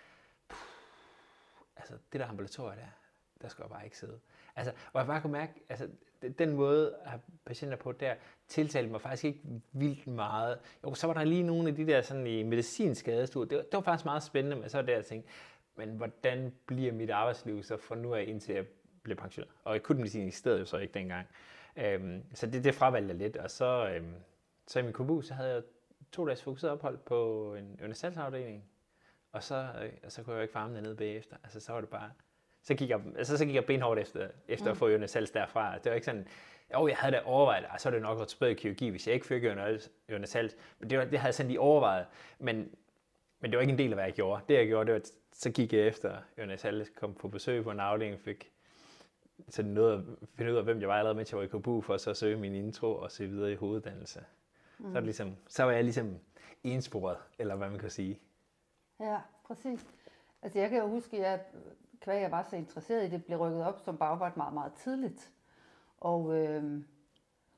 altså 1.85 1.99
det 2.13 2.21
der 2.21 2.27
ambulatorie 2.27 2.77
der, 2.77 2.87
der 3.43 3.49
skal 3.49 3.63
jeg 3.63 3.71
bare 3.71 3.85
ikke 3.85 3.99
sidde. 3.99 4.21
Altså, 4.57 4.73
og 4.93 4.99
jeg 4.99 5.07
bare 5.07 5.21
kunne 5.21 5.33
mærke, 5.33 5.53
altså 5.69 5.89
den 6.39 6.53
måde 6.53 6.95
at 7.05 7.11
have 7.11 7.21
patienter 7.45 7.77
på 7.77 7.93
der, 7.93 8.15
tiltalte 8.49 8.91
mig 8.91 9.01
faktisk 9.01 9.25
ikke 9.25 9.41
vildt 9.73 10.07
meget. 10.07 10.59
Jo, 10.85 10.95
så 10.95 11.07
var 11.07 11.15
der 11.15 11.25
lige 11.25 11.43
nogle 11.43 11.69
af 11.69 11.75
de 11.75 11.87
der 11.87 12.03
sådan 12.03 12.27
i 12.27 12.43
medicinsk. 12.43 13.07
Det 13.07 13.35
var, 13.35 13.45
det 13.45 13.67
var 13.73 13.81
faktisk 13.81 14.05
meget 14.05 14.23
spændende, 14.23 14.57
men 14.57 14.69
så 14.69 14.79
var 14.79 14.83
det, 14.83 14.93
jeg 14.93 15.05
tænkte, 15.05 15.31
men 15.77 15.97
hvordan 15.97 16.55
bliver 16.67 16.93
mit 16.93 17.11
arbejdsliv 17.11 17.63
så 17.63 17.77
fra 17.77 17.97
nu 17.97 18.15
af 18.15 18.25
indtil 18.29 18.55
jeg 18.55 18.67
bliver 19.03 19.17
pensioneret? 19.17 19.55
Og 19.65 19.75
akutmedicin 19.75 20.29
i 20.29 20.31
stedet 20.31 20.61
jo 20.61 20.65
så 20.65 20.79
ikke 20.79 20.95
dengang. 20.95 21.27
Øhm, 21.77 22.23
så 22.35 22.47
det, 22.47 22.65
det 22.65 22.75
fravalgte 22.75 23.09
jeg 23.09 23.17
lidt, 23.17 23.37
og 23.37 23.51
så, 23.51 23.89
øhm, 23.89 24.15
så 24.67 24.79
i 24.79 24.83
min 24.83 24.93
kubu, 24.93 25.23
så 25.23 25.35
havde 25.35 25.51
jeg 25.55 25.63
to 26.13 26.27
dages 26.27 26.43
fokuseret 26.43 26.73
ophold 26.73 26.99
på 26.99 27.55
en 27.55 27.79
universalsafdeling, 27.81 28.65
og 29.35 29.43
så, 29.43 29.67
øh, 29.83 29.93
så 30.09 30.23
kunne 30.23 30.33
jeg 30.33 30.39
jo 30.39 30.43
ikke 30.43 30.53
farme 30.53 30.81
ned 30.81 30.95
bagefter. 30.97 31.37
Altså, 31.45 31.61
så 31.61 31.73
var 31.73 31.81
det 31.81 31.91
bare, 31.91 32.11
så 32.63 32.75
gik 32.75 32.91
jeg, 32.91 33.01
altså, 33.17 33.39
så 33.39 33.45
gik 33.45 33.55
jeg 33.55 33.65
benhårdt 33.65 34.01
efter, 34.01 34.29
efter 34.49 34.65
mm. 34.65 34.71
at 34.71 34.77
få 34.77 34.87
universals 34.87 35.31
derfra. 35.31 35.79
Det 35.79 35.91
var 35.91 35.95
ikke 35.95 36.05
sådan, 36.05 36.29
jo, 36.75 36.89
jeg 36.89 36.97
havde 36.97 37.15
da 37.15 37.21
overvejet, 37.25 37.65
og 37.71 37.81
så 37.81 37.89
er 37.89 37.93
det 37.93 38.03
nok 38.03 38.19
ortopædisk 38.19 38.63
kirurgi, 38.63 38.89
hvis 38.89 39.07
jeg 39.07 39.15
ikke 39.15 39.27
fik 39.27 39.43
universals. 40.09 40.57
Men 40.79 40.91
det, 40.91 40.99
var, 40.99 41.05
det 41.05 41.19
havde 41.19 41.29
jeg 41.29 41.35
sådan 41.35 41.49
lige 41.49 41.61
overvejet. 41.61 42.07
Men, 42.39 42.57
men 43.41 43.51
det 43.51 43.57
var 43.57 43.61
ikke 43.61 43.73
en 43.73 43.79
del 43.79 43.91
af, 43.91 43.97
hvad 43.97 44.05
jeg 44.05 44.15
gjorde. 44.15 44.43
Det 44.49 44.55
jeg 44.55 44.67
gjorde, 44.67 44.87
det 44.87 44.93
var, 44.93 45.01
at 45.01 45.11
så 45.33 45.51
gik 45.51 45.73
jeg 45.73 45.87
efter 45.87 46.17
universals, 46.39 46.91
kom 46.97 47.15
på 47.15 47.29
besøg 47.29 47.65
på 47.65 47.71
en 47.71 47.81
afdeling, 47.81 48.21
fik 48.21 48.51
så 49.49 49.63
noget 49.63 49.93
at 50.23 50.29
finde 50.35 50.53
ud 50.53 50.57
af, 50.57 50.65
hvem 50.65 50.81
jeg 50.81 50.89
var 50.89 50.95
allerede, 50.95 51.17
mens 51.17 51.33
jeg 51.33 51.39
var 51.39 51.45
i 51.45 51.49
KBU, 51.49 51.81
for 51.81 51.97
så 51.97 52.11
at 52.11 52.17
søge 52.17 52.37
min 52.37 52.55
intro 52.55 52.97
og 52.97 53.11
se 53.11 53.27
videre 53.27 53.53
i 53.53 53.55
hoveduddannelse. 53.55 54.25
Mm. 54.79 54.93
Så, 54.93 55.01
ligesom, 55.01 55.37
så 55.49 55.65
var 55.65 55.73
jeg 55.73 55.85
ligesom 55.85 56.19
ensporet, 56.65 57.17
eller 57.39 57.55
hvad 57.55 57.71
man 57.71 57.79
kan 57.79 57.91
sige. 57.91 58.21
Ja, 59.01 59.21
præcis. 59.45 59.87
Altså 60.43 60.59
jeg 60.59 60.71
kan 60.71 60.79
jo 60.79 60.89
huske, 60.89 61.27
at 61.27 61.55
øh, 61.55 61.61
kvæg 62.01 62.23
jeg 62.23 62.31
var 62.31 62.43
så 62.43 62.57
interesseret 62.57 63.07
i 63.07 63.11
det, 63.11 63.25
blev 63.25 63.39
rykket 63.39 63.65
op 63.65 63.81
som 63.81 63.97
bagvart 63.97 64.37
meget, 64.37 64.55
meget 64.55 64.73
tidligt. 64.73 65.33
Og, 66.01 66.37
øh, 66.37 66.85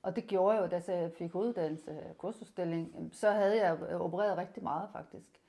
og 0.03 0.17
det 0.17 0.27
gjorde 0.27 0.57
jeg 0.57 0.63
jo, 0.63 0.69
da 0.69 1.01
jeg 1.01 1.13
fik 1.13 1.35
uddannelse 1.35 1.91
øh, 1.91 2.15
kursusstilling, 2.15 3.11
så 3.13 3.31
havde 3.31 3.67
jeg 3.67 3.79
øh, 3.91 4.01
opereret 4.01 4.39
rigtig 4.39 4.63
meget 4.63 4.89
faktisk. 4.93 5.41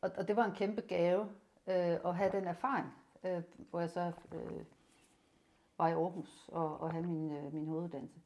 Og, 0.00 0.10
og 0.16 0.28
det 0.28 0.36
var 0.36 0.44
en 0.44 0.54
kæmpe 0.54 0.80
gave 0.80 1.20
øh, 1.66 1.98
at 2.04 2.16
have 2.16 2.32
den 2.32 2.44
erfaring, 2.44 2.94
øh, 3.24 3.42
hvor 3.70 3.80
jeg 3.80 3.90
så 3.90 4.12
øh, 4.34 4.64
var 5.78 5.88
i 5.88 5.92
Aarhus 5.92 6.48
og, 6.48 6.80
og 6.80 6.92
havde 6.92 7.06
min, 7.06 7.32
øh, 7.32 7.54
min 7.54 7.66
hoveduddannelse. 7.66 8.20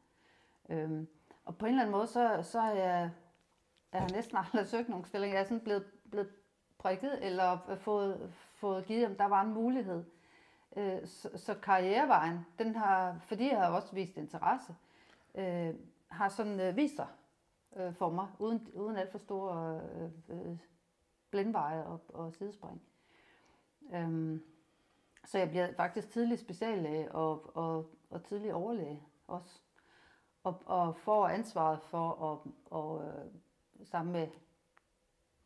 Øh, 0.68 1.06
og 1.44 1.58
på 1.58 1.66
en 1.66 1.70
eller 1.70 1.82
anden 1.82 1.96
måde, 1.96 2.06
så, 2.06 2.40
så 2.42 2.60
er 2.60 2.74
jeg, 2.74 3.10
jeg 3.92 4.00
har 4.00 4.08
næsten 4.08 4.36
aldrig 4.36 4.66
søgt 4.66 4.88
nogen 4.88 5.04
stilling. 5.04 5.32
Jeg 5.32 5.40
er 5.40 5.44
sådan 5.44 5.60
blevet, 5.60 5.84
blevet 6.10 6.28
prikket 6.80 7.26
eller 7.26 7.70
øh, 7.70 7.78
fået, 7.78 8.32
fået 8.54 8.86
givet, 8.86 9.06
om 9.06 9.14
der 9.14 9.24
var 9.24 9.42
en 9.42 9.54
mulighed. 9.54 10.04
Øh, 10.76 11.06
så, 11.06 11.30
så 11.36 11.54
karrierevejen, 11.54 12.46
den 12.58 12.74
har, 12.74 13.20
fordi 13.26 13.48
jeg 13.48 13.58
har 13.58 13.70
også 13.70 13.94
vist 13.94 14.16
interesse, 14.16 14.74
øh, 15.34 15.74
har 16.08 16.28
sådan 16.28 16.60
øh, 16.60 16.76
vist 16.76 16.96
sig 16.96 17.06
øh, 17.76 17.94
for 17.94 18.10
mig, 18.10 18.28
uden, 18.38 18.68
uden 18.74 18.96
alt 18.96 19.10
for 19.10 19.18
store 19.18 19.80
øh, 19.94 20.10
øh, 20.28 20.58
blindveje 21.30 21.84
og, 21.84 22.00
og 22.08 22.34
sidespring. 22.34 22.82
Øhm, 23.94 24.42
så 25.24 25.38
jeg 25.38 25.48
bliver 25.48 25.74
faktisk 25.76 26.10
tidlig 26.10 26.38
speciallæge 26.38 27.12
og, 27.12 27.56
og, 27.56 27.90
og 28.10 28.24
tidlig 28.24 28.54
overlæge 28.54 29.02
også. 29.26 29.60
Og, 30.44 30.62
og 30.66 30.96
får 30.96 31.28
ansvaret 31.28 31.80
for 31.82 32.32
at, 32.32 32.52
og, 32.70 33.04
øh, 33.04 33.24
sammen 33.84 34.12
med 34.12 34.28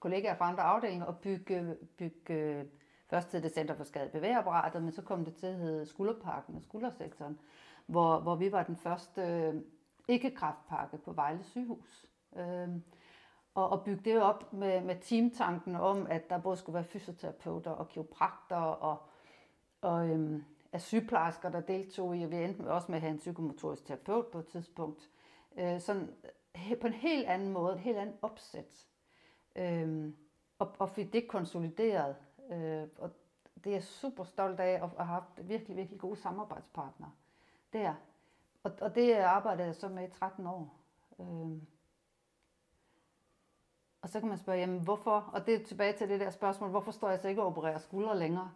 kollegaer 0.04 0.34
fra 0.34 0.48
andre 0.48 0.62
afdelinger 0.62 1.06
og 1.06 1.18
bygge, 1.18 1.76
bygge 1.98 2.34
øh, 2.34 2.64
først 3.10 3.28
til 3.28 3.42
det 3.42 3.54
Center 3.54 3.74
for 3.74 3.84
Skade 3.84 4.08
Bevægeapparatet, 4.08 4.82
men 4.82 4.92
så 4.92 5.02
kom 5.02 5.24
det 5.24 5.34
til 5.36 5.46
at 5.46 5.54
hedde 5.54 5.86
Skulderparken 5.86 6.56
og 6.56 6.62
Skuldersektoren, 6.62 7.38
hvor, 7.86 8.20
hvor 8.20 8.34
vi 8.34 8.52
var 8.52 8.62
den 8.62 8.76
første 8.76 9.22
øh, 9.22 9.54
ikke-kraftpakke 10.08 10.98
på 10.98 11.12
Vejle 11.12 11.44
sygehus. 11.44 12.06
Øh, 12.36 12.68
og, 13.54 13.68
og 13.68 13.84
bygge 13.84 14.02
det 14.04 14.22
op 14.22 14.52
med, 14.52 14.80
med 14.80 14.96
teamtanken 15.00 15.76
om, 15.76 16.06
at 16.10 16.30
der 16.30 16.38
både 16.38 16.56
skulle 16.56 16.74
være 16.74 16.84
fysioterapeuter 16.84 17.70
og 17.70 17.88
kiroprakter 17.88 18.56
og, 18.56 19.02
og 19.80 20.08
øhm, 20.08 20.44
af 20.72 20.80
sygeplejersker, 20.80 21.50
der 21.50 21.60
deltog 21.60 22.16
i, 22.16 22.22
og 22.22 22.30
vi 22.30 22.36
endte 22.36 22.70
også 22.70 22.86
med 22.90 22.96
at 22.96 23.02
have 23.02 23.12
en 23.12 23.18
psykomotorisk 23.18 23.84
terapeut 23.84 24.26
på 24.26 24.38
et 24.38 24.46
tidspunkt. 24.46 25.10
Øh, 25.58 25.80
sådan 25.80 26.14
øh, 26.70 26.78
på 26.80 26.86
en 26.86 26.92
helt 26.92 27.26
anden 27.26 27.52
måde, 27.52 27.74
et 27.74 27.80
helt 27.80 27.96
andet 27.96 28.16
opsæt. 28.22 28.86
Øhm, 29.56 30.16
og, 30.58 30.74
og 30.78 30.90
fik 30.90 31.12
det 31.12 31.28
konsolideret. 31.28 32.16
Øh, 32.50 32.88
og 32.98 33.10
det 33.64 33.70
er 33.70 33.74
jeg 33.74 33.82
super 33.82 34.24
stolt 34.24 34.60
af, 34.60 34.72
at 34.72 34.80
have 34.80 35.06
haft 35.06 35.48
virkelig, 35.48 35.76
virkelig 35.76 36.00
gode 36.00 36.16
samarbejdspartnere 36.16 37.10
der. 37.72 37.94
Og, 38.62 38.72
og 38.80 38.94
det 38.94 39.14
arbejdede 39.14 39.66
jeg 39.66 39.74
så 39.74 39.88
med 39.88 40.08
i 40.08 40.10
13 40.10 40.46
år. 40.46 40.80
Øhm, 41.20 41.66
og 44.02 44.08
så 44.08 44.20
kan 44.20 44.28
man 44.28 44.38
spørge, 44.38 44.58
jamen 44.58 44.80
hvorfor, 44.80 45.30
og 45.32 45.46
det 45.46 45.54
er 45.54 45.64
tilbage 45.64 45.92
til 45.92 46.08
det 46.08 46.20
der 46.20 46.30
spørgsmål, 46.30 46.70
hvorfor 46.70 46.90
står 46.90 47.10
jeg 47.10 47.18
så 47.20 47.28
ikke 47.28 47.42
og 47.42 47.46
opererer 47.46 47.78
skuldre 47.78 48.18
længere? 48.18 48.50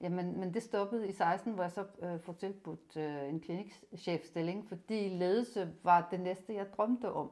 Jamen, 0.00 0.40
men 0.40 0.54
det 0.54 0.62
stoppede 0.62 1.08
i 1.08 1.12
16, 1.12 1.52
hvor 1.52 1.62
jeg 1.62 1.72
så 1.72 1.86
øh, 2.02 2.20
får 2.20 2.32
tilbudt 2.32 2.96
øh, 2.96 3.28
en 3.28 3.40
klinikchefstilling, 3.40 4.68
fordi 4.68 5.08
ledelse 5.08 5.74
var 5.82 6.08
det 6.10 6.20
næste, 6.20 6.54
jeg 6.54 6.72
drømte 6.76 7.12
om. 7.12 7.30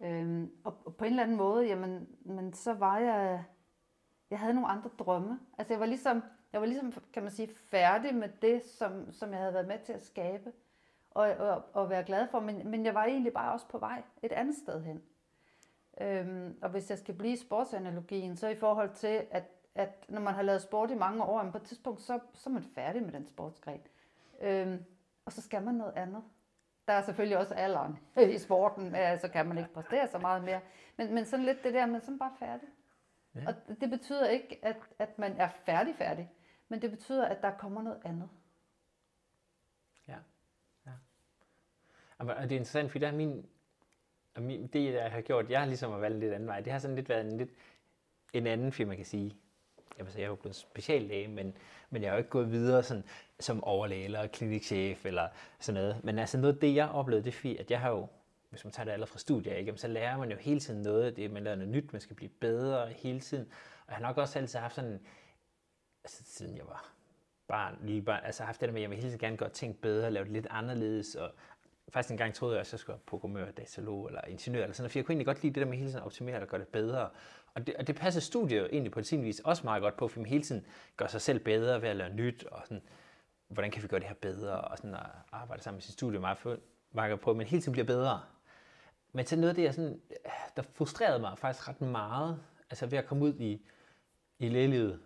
Øhm, 0.00 0.50
og, 0.64 0.76
og 0.84 0.96
på 0.96 1.04
en 1.04 1.10
eller 1.10 1.22
anden 1.22 1.36
måde, 1.36 1.66
jamen, 1.66 2.08
men 2.20 2.52
så 2.52 2.74
var 2.74 2.98
jeg, 2.98 3.44
jeg 4.30 4.38
havde 4.38 4.54
nogle 4.54 4.68
andre 4.68 4.90
drømme. 4.98 5.40
Altså 5.58 5.72
jeg 5.72 5.80
var 5.80 5.86
ligesom, 5.86 6.22
jeg 6.52 6.60
var 6.60 6.66
ligesom, 6.66 6.92
kan 7.12 7.22
man 7.22 7.32
sige, 7.32 7.48
færdig 7.54 8.14
med 8.14 8.28
det, 8.42 8.64
som, 8.64 9.12
som 9.12 9.30
jeg 9.30 9.38
havde 9.38 9.54
været 9.54 9.68
med 9.68 9.78
til 9.84 9.92
at 9.92 10.06
skabe 10.06 10.52
og, 11.10 11.30
og, 11.30 11.64
og 11.72 11.90
være 11.90 12.04
glad 12.04 12.28
for, 12.28 12.40
men, 12.40 12.70
men 12.70 12.84
jeg 12.84 12.94
var 12.94 13.04
egentlig 13.04 13.32
bare 13.32 13.52
også 13.52 13.68
på 13.68 13.78
vej 13.78 14.02
et 14.22 14.32
andet 14.32 14.56
sted 14.56 14.82
hen. 14.82 15.02
Øhm, 16.00 16.58
og 16.62 16.70
hvis 16.70 16.90
jeg 16.90 16.98
skal 16.98 17.14
blive 17.14 17.32
i 17.32 17.36
sportsanalogien, 17.36 18.36
så 18.36 18.48
i 18.48 18.56
forhold 18.56 18.94
til, 18.94 19.26
at, 19.30 19.44
at 19.74 20.06
når 20.08 20.20
man 20.20 20.34
har 20.34 20.42
lavet 20.42 20.62
sport 20.62 20.90
i 20.90 20.94
mange 20.94 21.24
år, 21.24 21.42
men 21.42 21.52
på 21.52 21.58
et 21.58 21.64
tidspunkt, 21.64 22.00
så, 22.00 22.20
så 22.34 22.50
er 22.50 22.54
man 22.54 22.62
færdig 22.62 23.02
med 23.02 23.12
den 23.12 23.26
sportsgren. 23.26 23.80
Øhm, 24.40 24.84
og 25.24 25.32
så 25.32 25.42
skal 25.42 25.62
man 25.62 25.74
noget 25.74 25.92
andet. 25.96 26.22
Der 26.88 26.94
er 26.94 27.02
selvfølgelig 27.02 27.38
også 27.38 27.54
alderen 27.54 27.98
i 28.34 28.38
sporten, 28.38 28.94
så 29.20 29.28
kan 29.32 29.46
man 29.46 29.58
ikke 29.58 29.72
præstere 29.72 30.08
så 30.08 30.18
meget 30.18 30.44
mere. 30.44 30.60
Men, 30.96 31.14
men 31.14 31.26
sådan 31.26 31.46
lidt 31.46 31.64
det 31.64 31.74
der, 31.74 31.86
man 31.86 31.96
er 31.96 32.18
bare 32.18 32.32
færdig. 32.38 32.68
Ja. 33.34 33.40
Og 33.46 33.54
det 33.80 33.90
betyder 33.90 34.28
ikke, 34.28 34.58
at, 34.62 34.76
at 34.98 35.18
man 35.18 35.32
er 35.36 35.48
færdig 35.48 35.94
færdig, 35.94 36.30
men 36.68 36.82
det 36.82 36.90
betyder, 36.90 37.26
at 37.26 37.42
der 37.42 37.50
kommer 37.50 37.82
noget 37.82 38.00
andet. 38.04 38.28
Ja. 40.08 40.16
ja. 40.86 40.92
Og 42.18 42.26
det 42.26 42.36
er 42.36 42.42
interessant, 42.42 42.90
fordi 42.90 43.04
der 43.04 43.10
er 43.12 43.16
min, 43.16 43.46
og 44.34 44.42
min, 44.42 44.66
det, 44.66 44.94
jeg 44.94 45.12
har 45.12 45.20
gjort, 45.20 45.50
jeg 45.50 45.60
har 45.60 45.66
ligesom 45.66 45.92
at 45.92 46.00
valgt 46.00 46.14
en 46.14 46.20
lidt 46.20 46.32
anden 46.32 46.48
vej. 46.48 46.60
Det 46.60 46.72
har 46.72 46.78
sådan 46.78 46.96
lidt 46.96 47.08
været 47.08 47.26
en 47.26 47.38
lidt 47.38 47.50
en 48.32 48.46
anden 48.46 48.72
firma, 48.72 48.94
kan 48.94 49.04
sige. 49.04 49.36
Jamen, 49.98 50.12
så 50.12 50.18
jeg 50.18 50.24
er 50.24 50.28
jo 50.28 50.34
blevet 50.34 50.56
speciallæge, 50.56 51.28
men, 51.28 51.54
men 51.90 52.02
jeg 52.02 52.10
har 52.10 52.16
jo 52.16 52.18
ikke 52.18 52.30
gået 52.30 52.52
videre 52.52 52.82
sådan, 52.82 53.04
som 53.40 53.64
overlæge 53.64 54.04
eller 54.04 54.26
klinikchef 54.26 55.06
eller 55.06 55.28
sådan 55.60 55.80
noget. 55.80 56.04
Men 56.04 56.18
altså 56.18 56.38
noget 56.38 56.54
af 56.54 56.60
det, 56.60 56.74
jeg 56.74 56.88
oplevede, 56.88 57.24
det 57.24 57.44
er 57.44 57.60
at 57.60 57.70
jeg 57.70 57.80
har 57.80 57.90
jo, 57.90 58.06
hvis 58.50 58.64
man 58.64 58.72
tager 58.72 58.84
det 58.84 58.92
allerede 58.92 59.10
fra 59.10 59.18
studier, 59.18 59.54
ikke, 59.54 59.76
så 59.76 59.88
lærer 59.88 60.18
man 60.18 60.30
jo 60.30 60.36
hele 60.36 60.60
tiden 60.60 60.82
noget 60.82 61.04
af 61.04 61.14
det, 61.14 61.30
man 61.30 61.44
lærer 61.44 61.56
noget 61.56 61.72
nyt, 61.72 61.92
man 61.92 62.00
skal 62.00 62.16
blive 62.16 62.30
bedre 62.40 62.88
hele 62.88 63.20
tiden. 63.20 63.48
Og 63.86 63.88
jeg 63.88 63.96
har 63.96 64.02
nok 64.02 64.18
også 64.18 64.38
altid 64.38 64.58
haft 64.58 64.74
sådan, 64.74 65.00
altså 66.04 66.22
siden 66.26 66.56
jeg 66.56 66.66
var 66.66 66.92
barn, 67.48 67.78
lige 67.82 68.02
barn, 68.02 68.24
altså 68.24 68.42
haft 68.42 68.60
det 68.60 68.68
der 68.68 68.72
med, 68.72 68.80
at 68.80 68.82
jeg 68.82 68.90
vil 68.90 68.98
hele 68.98 69.08
tiden 69.08 69.18
gerne 69.18 69.36
gøre 69.36 69.48
ting 69.48 69.80
bedre, 69.80 70.10
lave 70.10 70.24
det 70.24 70.32
lidt 70.32 70.46
anderledes, 70.50 71.14
og 71.14 71.30
faktisk 71.92 72.10
en 72.10 72.18
gang 72.18 72.34
troede 72.34 72.54
jeg, 72.54 72.60
at 72.60 72.72
jeg 72.72 72.80
skulle 72.80 72.94
være 72.94 73.00
programmør, 73.06 73.50
datalog 73.50 74.06
eller 74.06 74.20
ingeniør, 74.24 74.62
eller 74.62 74.74
sådan, 74.74 74.90
for 74.90 74.98
jeg 74.98 75.04
kunne 75.04 75.12
egentlig 75.12 75.26
godt 75.26 75.42
lide 75.42 75.54
det 75.54 75.60
der 75.60 75.68
med 75.68 75.78
hele 75.78 75.88
tiden 75.90 76.00
at 76.00 76.06
optimere 76.06 76.40
og 76.40 76.48
gøre 76.48 76.60
det 76.60 76.68
bedre. 76.68 77.10
Og 77.54 77.66
det, 77.66 77.76
og 77.76 77.86
det 77.86 77.96
passer 77.96 78.20
studiet 78.20 78.68
egentlig 78.72 78.92
på 78.92 79.02
sin 79.02 79.24
vis 79.24 79.40
også 79.40 79.62
meget 79.64 79.82
godt 79.82 79.96
på, 79.96 80.08
fordi 80.08 80.20
man 80.20 80.30
hele 80.30 80.42
tiden 80.42 80.66
gør 80.96 81.06
sig 81.06 81.20
selv 81.20 81.38
bedre 81.38 81.82
ved 81.82 81.88
at 81.88 81.96
lære 81.96 82.14
nyt, 82.14 82.44
og 82.44 82.62
sådan, 82.64 82.82
hvordan 83.48 83.70
kan 83.70 83.82
vi 83.82 83.88
gøre 83.88 84.00
det 84.00 84.08
her 84.08 84.14
bedre, 84.14 84.60
og 84.60 84.78
sådan 84.78 84.94
at 84.94 85.06
arbejde 85.32 85.62
sammen 85.62 85.76
med 85.76 85.82
sit 85.82 85.92
studie 85.92 86.20
meget, 86.20 86.38
meget 86.92 87.20
på, 87.20 87.34
men 87.34 87.46
hele 87.46 87.62
tiden 87.62 87.72
bliver 87.72 87.86
bedre. 87.86 88.20
Men 89.12 89.24
til 89.24 89.38
noget 89.38 89.48
af 89.48 89.54
det, 89.54 89.62
jeg 89.62 89.74
sådan, 89.74 90.00
der 90.56 90.62
frustrerede 90.62 91.18
mig 91.18 91.38
faktisk 91.38 91.68
ret 91.68 91.80
meget, 91.80 92.40
altså 92.70 92.86
ved 92.86 92.98
at 92.98 93.06
komme 93.06 93.24
ud 93.24 93.34
i, 93.34 93.62
i 94.38 94.48
lægelivet, 94.48 95.00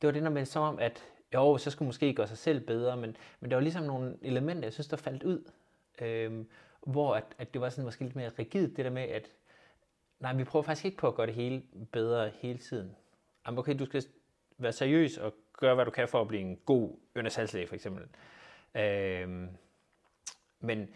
det 0.00 0.06
var 0.06 0.12
det, 0.12 0.22
når 0.22 0.30
man 0.30 0.46
som 0.46 0.62
om, 0.62 0.78
at 0.78 1.04
jo, 1.34 1.58
så 1.58 1.70
skulle 1.70 1.86
måske 1.86 2.14
gøre 2.14 2.28
sig 2.28 2.38
selv 2.38 2.66
bedre, 2.66 2.96
men, 2.96 3.16
men 3.40 3.50
der 3.50 3.56
var 3.56 3.62
ligesom 3.62 3.82
nogle 3.82 4.18
elementer, 4.22 4.62
jeg 4.62 4.72
synes, 4.72 4.88
der 4.88 4.96
faldt 4.96 5.22
ud. 5.22 5.50
Øhm, 6.00 6.48
hvor 6.86 7.14
at, 7.14 7.24
at 7.38 7.54
det 7.54 7.60
var 7.60 7.68
sådan 7.68 7.84
måske 7.84 8.04
lidt 8.04 8.16
mere 8.16 8.30
rigidt, 8.38 8.76
det 8.76 8.84
der 8.84 8.90
med, 8.90 9.02
at 9.02 9.30
nej, 10.20 10.34
vi 10.34 10.44
prøver 10.44 10.62
faktisk 10.62 10.84
ikke 10.84 10.96
på 10.96 11.08
at 11.08 11.14
gøre 11.14 11.26
det 11.26 11.34
hele 11.34 11.62
bedre 11.92 12.30
hele 12.34 12.58
tiden. 12.58 12.96
Jamen, 13.46 13.58
okay, 13.58 13.78
du 13.78 13.84
skal 13.84 14.04
være 14.58 14.72
seriøs 14.72 15.18
og 15.18 15.34
gøre, 15.52 15.74
hvad 15.74 15.84
du 15.84 15.90
kan 15.90 16.08
for 16.08 16.20
at 16.20 16.28
blive 16.28 16.42
en 16.42 16.56
god 16.56 16.96
øndersalslæge, 17.14 17.66
for 17.66 17.74
eksempel. 17.74 18.04
Øhm, 18.74 19.48
men, 20.60 20.88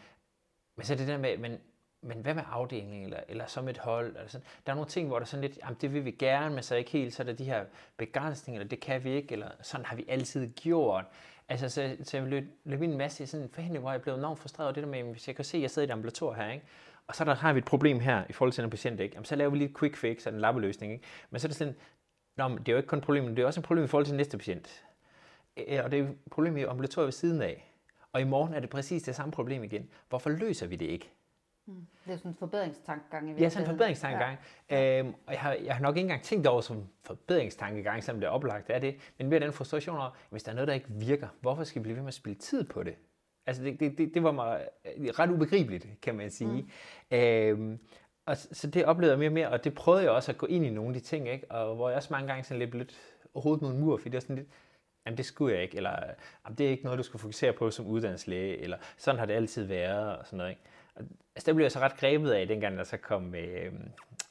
men 0.76 0.86
så 0.86 0.94
det 0.94 1.08
der 1.08 1.18
med, 1.18 1.38
men, 1.38 1.58
men 2.00 2.18
hvad 2.18 2.34
med 2.34 2.42
afdelingen, 2.50 3.04
eller, 3.04 3.20
eller 3.28 3.46
som 3.46 3.68
et 3.68 3.78
hold? 3.78 4.06
Eller 4.06 4.28
sådan. 4.28 4.46
Der 4.66 4.72
er 4.72 4.76
nogle 4.76 4.90
ting, 4.90 5.08
hvor 5.08 5.18
der 5.18 5.24
er 5.24 5.26
sådan 5.26 5.48
lidt, 5.48 5.58
jamen 5.62 5.76
det 5.80 5.92
vil 5.92 6.04
vi 6.04 6.10
gerne, 6.10 6.54
men 6.54 6.62
så 6.62 6.74
ikke 6.74 6.90
helt, 6.90 7.14
så 7.14 7.22
er 7.22 7.26
der 7.26 7.32
de 7.32 7.44
her 7.44 7.64
begrænsninger, 7.96 8.60
eller 8.60 8.68
det 8.68 8.80
kan 8.80 9.04
vi 9.04 9.10
ikke, 9.10 9.32
eller 9.32 9.50
sådan 9.62 9.86
har 9.86 9.96
vi 9.96 10.04
altid 10.08 10.52
gjort. 10.54 11.04
Altså, 11.48 11.68
så, 11.68 11.96
så 12.02 12.16
jeg 12.16 12.26
løb, 12.26 12.44
løb 12.64 12.82
en 12.82 12.96
masse 12.96 13.22
i 13.22 13.26
sådan 13.26 13.46
en 13.46 13.52
forhænding, 13.52 13.82
hvor 13.82 13.90
jeg 13.90 14.02
blev 14.02 14.14
enormt 14.14 14.38
frustreret 14.38 14.66
over 14.66 14.74
det 14.74 14.82
der 14.82 14.88
med, 14.88 15.02
hvis 15.02 15.28
jeg 15.28 15.36
kan 15.36 15.44
se, 15.44 15.56
at 15.56 15.62
jeg 15.62 15.70
sidder 15.70 15.86
i 15.86 15.90
et 15.90 15.92
ambulator 15.92 16.32
her, 16.32 16.52
ikke? 16.52 16.66
Og 17.06 17.14
så 17.14 17.24
der, 17.24 17.34
har 17.34 17.52
vi 17.52 17.58
et 17.58 17.64
problem 17.64 18.00
her 18.00 18.24
i 18.28 18.32
forhold 18.32 18.52
til 18.52 18.64
en 18.64 18.70
patient, 18.70 19.00
ikke? 19.00 19.14
Jamen, 19.14 19.24
så 19.24 19.36
laver 19.36 19.50
vi 19.50 19.58
lige 19.58 19.68
et 19.68 19.78
quick 19.78 19.96
fix, 19.96 20.26
en 20.26 20.40
lappeløsning, 20.40 20.92
ikke? 20.92 21.04
men 21.30 21.40
så 21.40 21.46
er 21.46 21.48
det 21.48 21.56
sådan, 21.56 21.74
Nå, 22.36 22.48
men 22.48 22.58
det 22.58 22.68
er 22.68 22.72
jo 22.72 22.76
ikke 22.76 22.88
kun 22.88 22.98
et 22.98 23.04
problem, 23.04 23.36
det 23.36 23.42
er 23.42 23.46
også 23.46 23.60
et 23.60 23.64
problem 23.64 23.84
i 23.84 23.88
forhold 23.88 24.06
til 24.06 24.14
næste 24.14 24.38
patient. 24.38 24.84
Og 25.56 25.90
det 25.90 25.98
er 26.00 26.04
et 26.04 26.16
problem 26.30 26.56
i 26.56 26.62
ambulatoriet 26.62 27.06
ved 27.06 27.12
siden 27.12 27.42
af. 27.42 27.70
Og 28.12 28.20
i 28.20 28.24
morgen 28.24 28.54
er 28.54 28.60
det 28.60 28.70
præcis 28.70 29.02
det 29.02 29.14
samme 29.14 29.32
problem 29.32 29.64
igen. 29.64 29.88
Hvorfor 30.08 30.30
løser 30.30 30.66
vi 30.66 30.76
det 30.76 30.86
ikke? 30.86 31.10
Mm. 31.66 31.86
Det 32.06 32.12
er 32.12 32.16
sådan 32.16 32.30
en 32.30 32.36
forbedringstankegang 32.36 33.24
i 33.24 33.32
virkeligheden. 33.32 33.42
Ja, 33.42 33.48
sådan 33.48 33.64
en 33.64 33.70
forbedringstankegang. 33.70 34.38
Ja. 34.70 34.98
Øhm, 34.98 35.14
og 35.26 35.32
jeg 35.32 35.40
har, 35.40 35.52
jeg 35.52 35.74
har 35.74 35.82
nok 35.82 35.96
ikke 35.96 36.04
engang 36.04 36.22
tænkt 36.22 36.46
over 36.46 36.60
som 36.60 36.88
forbedringstankegang, 37.04 38.04
selvom 38.04 38.20
det 38.20 38.26
er 38.26 38.30
oplagt 38.30 38.70
er 38.70 38.78
det, 38.78 38.96
men 39.18 39.28
mere 39.28 39.40
den 39.40 39.52
frustration 39.52 39.96
over, 39.96 40.10
hvis 40.30 40.42
der 40.42 40.50
er 40.50 40.54
noget, 40.54 40.68
der 40.68 40.74
ikke 40.74 40.86
virker, 40.90 41.28
hvorfor 41.40 41.64
skal 41.64 41.80
vi 41.80 41.82
blive 41.82 41.96
ved 41.96 42.02
med 42.02 42.08
at 42.08 42.14
spille 42.14 42.38
tid 42.38 42.64
på 42.64 42.82
det? 42.82 42.94
Altså 43.46 43.62
det, 43.62 43.80
det, 43.80 43.98
det, 43.98 44.14
det 44.14 44.22
var 44.22 44.32
mig 44.32 44.68
øh, 44.96 45.08
ret 45.08 45.30
ubegribeligt, 45.30 45.86
kan 46.02 46.14
man 46.14 46.30
sige. 46.30 46.62
Mm. 47.10 47.16
Øhm, 47.16 47.78
og 48.26 48.36
så 48.36 48.66
det 48.66 48.84
oplevede 48.84 49.12
jeg 49.12 49.18
mere 49.18 49.28
og 49.28 49.32
mere, 49.32 49.48
og 49.48 49.64
det 49.64 49.74
prøvede 49.74 50.02
jeg 50.02 50.10
også 50.10 50.32
at 50.32 50.38
gå 50.38 50.46
ind 50.46 50.64
i 50.64 50.70
nogle 50.70 50.88
af 50.88 50.94
de 50.94 51.06
ting, 51.06 51.28
ikke? 51.28 51.50
og 51.50 51.76
hvor 51.76 51.88
jeg 51.88 51.96
også 51.96 52.08
mange 52.12 52.28
gange 52.28 52.44
sådan 52.44 52.58
lidt, 52.58 52.74
lidt 52.74 53.00
hovedet 53.36 53.62
mod 53.62 53.70
en 53.70 53.80
mur, 53.80 53.96
fordi 53.96 54.08
det 54.10 54.16
er 54.16 54.20
sådan 54.20 54.36
lidt, 54.36 54.48
jamen 55.06 55.16
det 55.16 55.26
skulle 55.26 55.54
jeg 55.54 55.62
ikke, 55.62 55.76
eller 55.76 55.96
jamen, 56.44 56.58
det 56.58 56.66
er 56.66 56.70
ikke 56.70 56.84
noget, 56.84 56.98
du 56.98 57.02
skulle 57.02 57.20
fokusere 57.20 57.52
på 57.52 57.70
som 57.70 57.86
uddannelseslæge, 57.86 58.58
eller 58.58 58.76
sådan 58.96 59.18
har 59.18 59.26
det 59.26 59.34
altid 59.34 59.64
været, 59.64 60.18
og 60.18 60.26
sådan 60.26 60.36
noget. 60.36 60.50
Ikke? 60.50 60.62
altså 61.36 61.46
der 61.46 61.52
blev 61.52 61.64
jeg 61.64 61.72
så 61.72 61.78
ret 61.78 61.96
grebet 61.96 62.30
af, 62.30 62.46
dengang 62.46 62.78
der 62.78 62.84
så 62.84 62.96
kom 62.96 63.22
med 63.22 63.48
øh, 63.48 63.72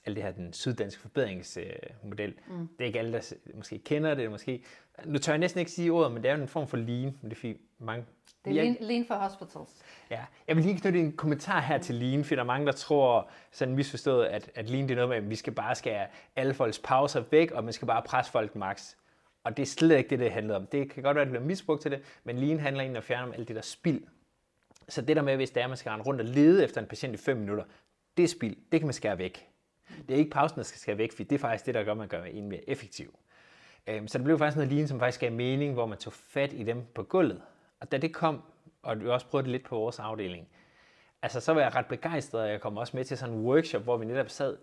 alt 0.06 0.16
det 0.16 0.24
her, 0.24 0.32
den 0.32 0.54
syddanske 0.54 1.02
forbedringsmodel. 1.02 2.36
Øh, 2.50 2.60
mm. 2.60 2.68
Det 2.68 2.84
er 2.84 2.86
ikke 2.86 3.00
alle, 3.00 3.14
der 3.14 3.34
måske 3.56 3.80
kender 3.80 4.16
det, 4.16 4.32
måske. 4.32 4.64
Nu 5.06 5.18
tør 5.18 5.34
jeg 5.34 5.40
næsten 5.40 5.60
ikke 5.60 5.72
sige 5.72 5.92
ordet, 5.92 6.12
men 6.12 6.24
det 6.24 6.32
er 6.32 6.36
jo 6.36 6.42
en 6.42 6.48
form 6.48 6.68
for 6.68 6.78
lean, 6.78 7.18
men 7.22 7.32
det 7.32 7.44
er 7.44 7.54
mange... 7.80 8.06
Det 8.46 8.52
er 8.52 8.64
lean, 8.64 8.78
lean 8.80 9.06
for 9.06 9.16
hospitals. 9.16 9.70
Ja, 10.10 10.26
jeg 10.48 10.56
vil 10.56 10.66
lige 10.66 10.80
knytte 10.80 11.00
en 11.00 11.12
kommentar 11.12 11.62
her 11.62 11.78
til 11.78 11.96
lean, 11.96 12.24
for 12.24 12.36
der 12.36 12.42
er 12.42 12.46
mange, 12.46 12.66
der 12.66 12.72
tror, 12.72 13.30
sådan 13.52 13.76
misforstået, 13.76 14.26
at, 14.26 14.52
at 14.56 14.70
lean 14.70 14.84
det 14.84 14.92
er 14.92 14.96
noget 14.96 15.10
med, 15.10 15.18
at 15.18 15.30
vi 15.30 15.36
skal 15.36 15.54
bare 15.54 15.76
skære 15.76 16.08
alle 16.36 16.54
folks 16.54 16.80
pauser 16.80 17.24
væk, 17.32 17.52
og 17.52 17.64
man 17.64 17.74
skal 17.74 17.86
bare 17.86 18.02
presse 18.02 18.32
folk 18.32 18.56
max. 18.56 18.96
Og 19.44 19.58
det 19.58 19.64
er 19.64 19.68
slet 19.68 19.98
ikke 19.98 20.10
det, 20.10 20.20
det 20.20 20.32
handler 20.32 20.56
om. 20.56 20.68
Det 20.68 20.92
kan 20.92 21.04
godt 21.04 21.16
være, 21.16 21.22
at 21.22 21.28
det 21.28 21.32
bliver 21.32 21.48
misbrugt 21.48 21.82
til 21.82 21.92
det, 21.92 22.02
men 22.24 22.38
lean 22.38 22.60
handler 22.60 22.82
egentlig 22.82 22.98
om 22.98 23.02
at 23.02 23.04
fjerne 23.04 23.36
alt 23.36 23.48
det 23.48 23.56
der 23.56 23.62
spild, 23.62 24.02
så 24.90 25.02
det 25.02 25.16
der 25.16 25.22
med, 25.22 25.36
hvis 25.36 25.52
det 25.52 25.60
er, 25.60 25.64
at 25.64 25.70
man 25.70 25.78
skal 25.78 25.90
rende 25.90 26.06
rundt 26.06 26.22
og 26.22 26.28
lede 26.28 26.64
efter 26.64 26.82
en 26.82 26.88
patient 26.88 27.14
i 27.14 27.18
5 27.18 27.38
minutter, 27.38 27.64
det 28.18 28.24
er 28.24 28.28
spild. 28.28 28.56
Det 28.72 28.80
kan 28.80 28.88
man 28.88 28.94
skære 28.94 29.18
væk. 29.18 29.48
Det 30.08 30.14
er 30.14 30.18
ikke 30.18 30.32
pausen, 30.32 30.58
der 30.58 30.64
skal 30.64 30.80
skære 30.80 30.98
væk, 30.98 31.12
for 31.12 31.24
det 31.24 31.32
er 31.32 31.40
faktisk 31.40 31.66
det, 31.66 31.74
der 31.74 31.84
gør, 31.84 31.92
at 31.92 31.98
man 31.98 32.08
gør 32.08 32.24
en 32.24 32.50
mere 32.50 32.70
effektiv. 32.70 33.20
Øhm, 33.88 34.08
så 34.08 34.18
det 34.18 34.26
blev 34.26 34.38
faktisk 34.38 34.58
noget 34.58 34.70
lignende, 34.70 34.88
som 34.88 35.00
faktisk 35.00 35.20
gav 35.20 35.32
mening, 35.32 35.74
hvor 35.74 35.86
man 35.86 35.98
tog 35.98 36.14
fat 36.14 36.54
i 36.54 36.64
dem 36.64 36.86
på 36.96 37.04
gulvet. 37.04 37.42
Og 37.80 37.92
da 37.92 37.98
det 37.98 38.14
kom, 38.14 38.42
og 38.84 39.00
vi 39.00 39.10
også 39.10 39.28
prøvede 39.28 39.46
det 39.46 39.52
lidt 39.52 39.64
på 39.64 39.76
vores 39.76 40.00
afdeling, 40.00 40.48
altså 41.22 41.40
så 41.40 41.54
var 41.54 41.62
jeg 41.62 41.76
ret 41.76 41.86
begejstret, 41.86 42.42
og 42.42 42.50
jeg 42.50 42.62
kom 42.62 42.78
også 42.78 42.98
med 42.98 43.06
til 43.06 43.18
sådan 43.18 43.36
en 43.36 43.46
workshop, 43.46 43.82
hvor 43.82 43.98
vi 43.98 44.06
netop 44.06 44.30
sad 44.30 44.58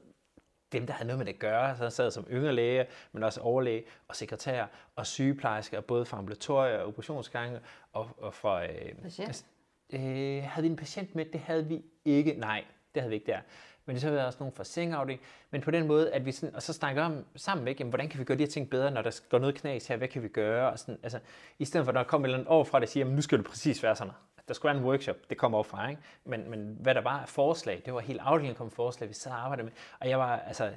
dem, 0.73 0.87
der 0.87 0.93
havde 0.93 1.07
noget 1.07 1.19
med 1.19 1.27
det 1.27 1.33
at 1.33 1.39
gøre, 1.39 1.77
så 1.77 1.91
sad 1.91 2.11
som 2.11 2.27
yngre 2.31 2.53
læge, 2.53 2.87
men 3.13 3.23
også 3.23 3.41
overlæge 3.41 3.85
og 4.09 4.17
sekretær 4.17 4.67
og 4.97 5.07
sygeplejersker, 5.07 5.81
både 5.81 6.05
fra 6.05 6.19
ambulatorier 6.19 6.79
og 6.79 6.87
operationsgange 6.89 7.61
og, 7.93 8.09
og 8.19 8.35
fra... 8.35 8.65
Øh, 8.65 8.95
Patient? 9.03 9.47
Øh, 9.93 10.43
havde 10.43 10.63
vi 10.63 10.69
en 10.69 10.77
patient 10.77 11.15
med? 11.15 11.25
Det 11.25 11.41
havde 11.41 11.67
vi 11.67 11.83
ikke. 12.05 12.35
Nej, 12.35 12.65
det 12.95 13.03
havde 13.03 13.11
vi 13.11 13.15
ikke 13.15 13.33
der. 13.33 13.41
Men 13.87 13.95
det 13.95 14.03
så 14.03 14.11
været 14.11 14.27
også 14.27 14.37
nogle 14.41 14.55
fra 14.55 14.65
sengeafdeling. 14.65 15.21
Men 15.51 15.61
på 15.61 15.71
den 15.71 15.87
måde, 15.87 16.13
at 16.13 16.27
vi 16.27 16.33
sådan, 16.33 16.55
og 16.55 16.63
så 16.63 16.73
snakker 16.73 17.03
om 17.03 17.25
sammen 17.37 17.69
ikke, 17.69 17.81
jamen, 17.81 17.91
hvordan 17.91 18.09
kan 18.09 18.21
vi 18.21 18.25
gøre 18.25 18.39
de 18.39 18.43
her 18.43 18.51
ting 18.51 18.71
bedre, 18.71 18.91
når 18.91 19.03
der 19.03 19.21
går 19.29 19.39
noget 19.39 19.55
knas 19.55 19.87
her, 19.87 19.97
hvad 19.97 20.09
kan 20.09 20.23
vi 20.23 20.29
gøre? 20.29 20.71
Og 20.71 20.79
sådan, 20.79 20.99
altså, 21.03 21.19
I 21.59 21.65
stedet 21.65 21.85
for, 21.85 21.91
at 21.91 21.95
der 21.95 22.03
kommer 22.03 22.27
et 22.27 22.29
eller 22.29 22.39
andet 22.39 22.49
over 22.49 22.65
fra, 22.65 22.81
der 22.81 22.87
siger, 22.87 23.05
jamen, 23.05 23.17
nu 23.17 23.23
skal 23.23 23.39
det 23.39 23.47
præcis 23.47 23.83
være 23.83 23.97
sådan. 23.97 24.13
der 24.49 24.55
skulle 24.55 24.75
være 24.75 24.83
en 24.83 24.89
workshop, 24.89 25.17
det 25.31 25.39
kommer 25.39 25.59
op 25.59 25.67
fra, 25.67 25.89
ikke? 25.89 26.03
Men, 26.25 26.51
men 26.51 26.77
hvad 26.81 26.95
der 26.95 27.01
var 27.01 27.19
af 27.21 27.29
forslag, 27.29 27.83
det 27.85 27.95
var 27.95 28.01
helt 28.01 28.21
afdelingen 28.21 28.57
kom 28.57 28.71
forslag, 28.71 29.09
vi 29.09 29.15
sad 29.15 29.33
og 29.33 29.45
arbejdede 29.45 29.65
med, 29.65 29.73
og 30.01 30.09
jeg 30.09 30.19
var, 30.19 30.37
altså, 30.39 30.71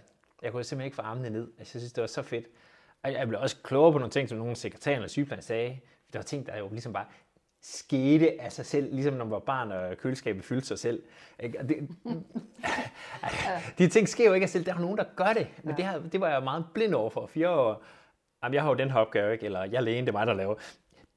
jeg 0.43 0.51
kunne 0.51 0.63
simpelthen 0.63 0.85
ikke 0.85 0.95
få 0.95 1.01
armene 1.01 1.29
ned. 1.29 1.47
Altså, 1.59 1.71
jeg 1.77 1.81
synes, 1.81 1.93
det 1.93 2.01
var 2.01 2.07
så 2.07 2.21
fedt. 2.21 2.45
Og 3.03 3.13
jeg 3.13 3.27
blev 3.27 3.39
også 3.41 3.57
klogere 3.63 3.91
på 3.91 3.97
nogle 3.97 4.11
ting, 4.11 4.29
som 4.29 4.37
nogle 4.37 4.55
sekretærer 4.55 4.95
eller 4.95 5.07
sygeplejersker 5.07 5.47
sagde. 5.47 5.79
Der 6.13 6.19
var 6.19 6.23
ting, 6.23 6.47
der 6.47 6.57
jo 6.57 6.69
ligesom 6.69 6.93
bare 6.93 7.05
skete 7.63 8.41
af 8.41 8.51
sig 8.51 8.65
selv, 8.65 8.93
ligesom 8.93 9.13
når 9.13 9.25
man 9.25 9.31
var 9.31 9.39
barn, 9.39 9.71
og 9.71 9.97
køleskabet 9.97 10.43
fyldte 10.43 10.67
sig 10.67 10.79
selv. 10.79 11.03
Ikke? 11.39 11.57
Det, 11.69 11.89
de 13.77 13.87
ting 13.87 14.09
sker 14.09 14.25
jo 14.25 14.33
ikke 14.33 14.43
af 14.43 14.49
selv. 14.49 14.65
Der 14.65 14.73
er 14.73 14.79
nogen, 14.79 14.97
der 14.97 15.03
gør 15.15 15.33
det. 15.33 15.47
Men 15.63 15.75
det, 15.75 15.85
her, 15.85 15.99
det 15.99 16.21
var 16.21 16.29
jeg 16.29 16.43
meget 16.43 16.65
blind 16.73 16.93
over 16.93 17.09
for 17.09 17.27
fire 17.27 17.49
år. 17.49 17.83
Jamen, 18.43 18.53
jeg 18.53 18.63
har 18.63 18.69
jo 18.69 18.75
den 18.75 18.91
her 18.91 18.99
opgave, 18.99 19.33
ikke? 19.33 19.45
eller 19.45 19.63
jeg 19.63 19.73
er 19.73 19.81
lægen, 19.81 20.05
det 20.05 20.09
er 20.09 20.17
mig, 20.17 20.27
der 20.27 20.33
laver 20.33 20.55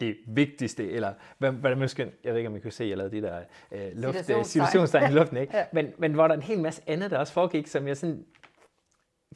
det 0.00 0.17
vigtigste, 0.26 0.91
eller 0.91 1.12
hvad, 1.38 1.53
hvad 1.53 1.76
måske, 1.76 2.12
jeg 2.25 2.33
ved 2.33 2.38
ikke, 2.38 2.49
om 2.49 2.57
I 2.57 2.61
kunne 2.61 2.73
se, 2.73 2.85
jeg 2.85 2.97
lavede 2.97 3.17
de 3.17 3.23
der 3.23 3.41
øh, 3.73 3.93
luft, 3.95 4.47
situationstegn 4.47 5.12
i 5.12 5.15
luften, 5.15 5.37
ikke? 5.37 5.57
ja. 5.57 5.65
men, 5.73 5.93
men 5.99 6.12
hvor 6.12 6.29
der 6.29 6.35
en 6.35 6.43
hel 6.43 6.61
masse 6.61 6.83
andet, 6.87 7.11
der 7.11 7.19
også 7.19 7.33
foregik, 7.33 7.67
som 7.67 7.88
jeg 7.88 7.97
sådan 7.97 8.25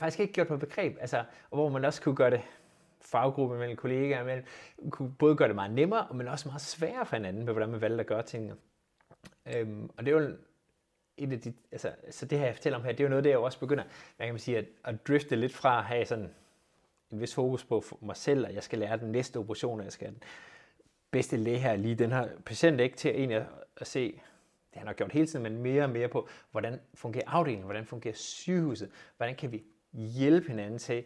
faktisk 0.01 0.21
ikke 0.21 0.33
gjort 0.33 0.49
på 0.49 0.57
begreb, 0.57 0.97
altså, 1.01 1.19
og 1.51 1.59
hvor 1.59 1.69
man 1.69 1.85
også 1.85 2.03
kunne 2.03 2.17
gøre 2.17 2.31
det 2.31 2.41
faggruppe 3.01 3.59
mellem 3.59 3.77
kollegaer, 3.77 4.25
mellem, 4.25 4.45
kunne 4.91 5.13
både 5.19 5.37
gøre 5.37 5.49
det 5.49 5.55
meget 5.55 5.71
nemmere, 5.71 6.07
men 6.15 6.29
også 6.29 6.49
meget 6.49 6.61
sværere 6.61 7.07
for 7.07 7.17
hinanden, 7.17 7.45
med 7.45 7.53
hvordan 7.53 7.69
man 7.69 7.81
valgte 7.81 8.01
at 8.01 8.07
gøre 8.07 8.23
tingene. 8.23 8.57
Øhm, 9.47 9.91
og 9.97 10.07
det 10.07 10.15
er 10.15 10.21
jo 10.21 10.37
et 11.17 11.33
af 11.33 11.41
de, 11.41 11.53
altså, 11.73 11.93
så 12.11 12.27
det 12.27 12.39
her, 12.39 12.47
jeg 12.47 12.55
fortæller 12.55 12.79
om 12.79 12.85
her, 12.85 12.93
det 12.93 13.01
er 13.01 13.05
jo 13.05 13.09
noget, 13.09 13.25
det 13.25 13.31
jeg 13.31 13.39
også 13.39 13.61
begynder, 13.61 13.85
hvad 14.17 14.27
kan 14.27 14.35
man 14.35 14.41
sige, 14.41 14.59
at, 14.59 14.65
at 14.85 15.07
drifte 15.09 15.37
lidt 15.37 15.53
fra 15.53 15.79
at 15.79 15.85
have 15.85 16.05
sådan 16.05 16.31
en 17.11 17.21
vis 17.21 17.35
fokus 17.35 17.65
på 17.65 17.85
mig 18.01 18.17
selv, 18.17 18.47
og 18.47 18.55
jeg 18.55 18.63
skal 18.63 18.79
lære 18.79 18.97
den 18.97 19.13
næste 19.13 19.37
operation, 19.37 19.79
og 19.79 19.85
jeg 19.85 19.93
skal 19.93 20.09
den 20.09 20.23
bedste 21.11 21.37
læge 21.37 21.59
her 21.59 21.77
lige 21.77 21.95
den 21.95 22.13
her 22.13 22.29
patient, 22.47 22.81
ikke 22.81 22.97
til 22.97 23.09
at 23.09 23.15
egentlig 23.15 23.47
at 23.77 23.87
se, 23.87 24.21
det 24.71 24.79
har 24.79 24.85
nok 24.85 24.97
gjort 24.97 25.13
hele 25.13 25.27
tiden, 25.27 25.43
men 25.43 25.59
mere 25.59 25.83
og 25.83 25.91
mere 25.91 26.09
på, 26.09 26.29
hvordan 26.51 26.81
fungerer 26.95 27.25
afdelingen, 27.27 27.65
hvordan 27.65 27.87
fungerer 27.87 28.15
sygehuset, 28.15 28.91
hvordan 29.17 29.35
kan 29.35 29.53
vi 29.53 29.63
hjælpe 29.93 30.49
hinanden 30.49 30.79
til, 30.79 31.05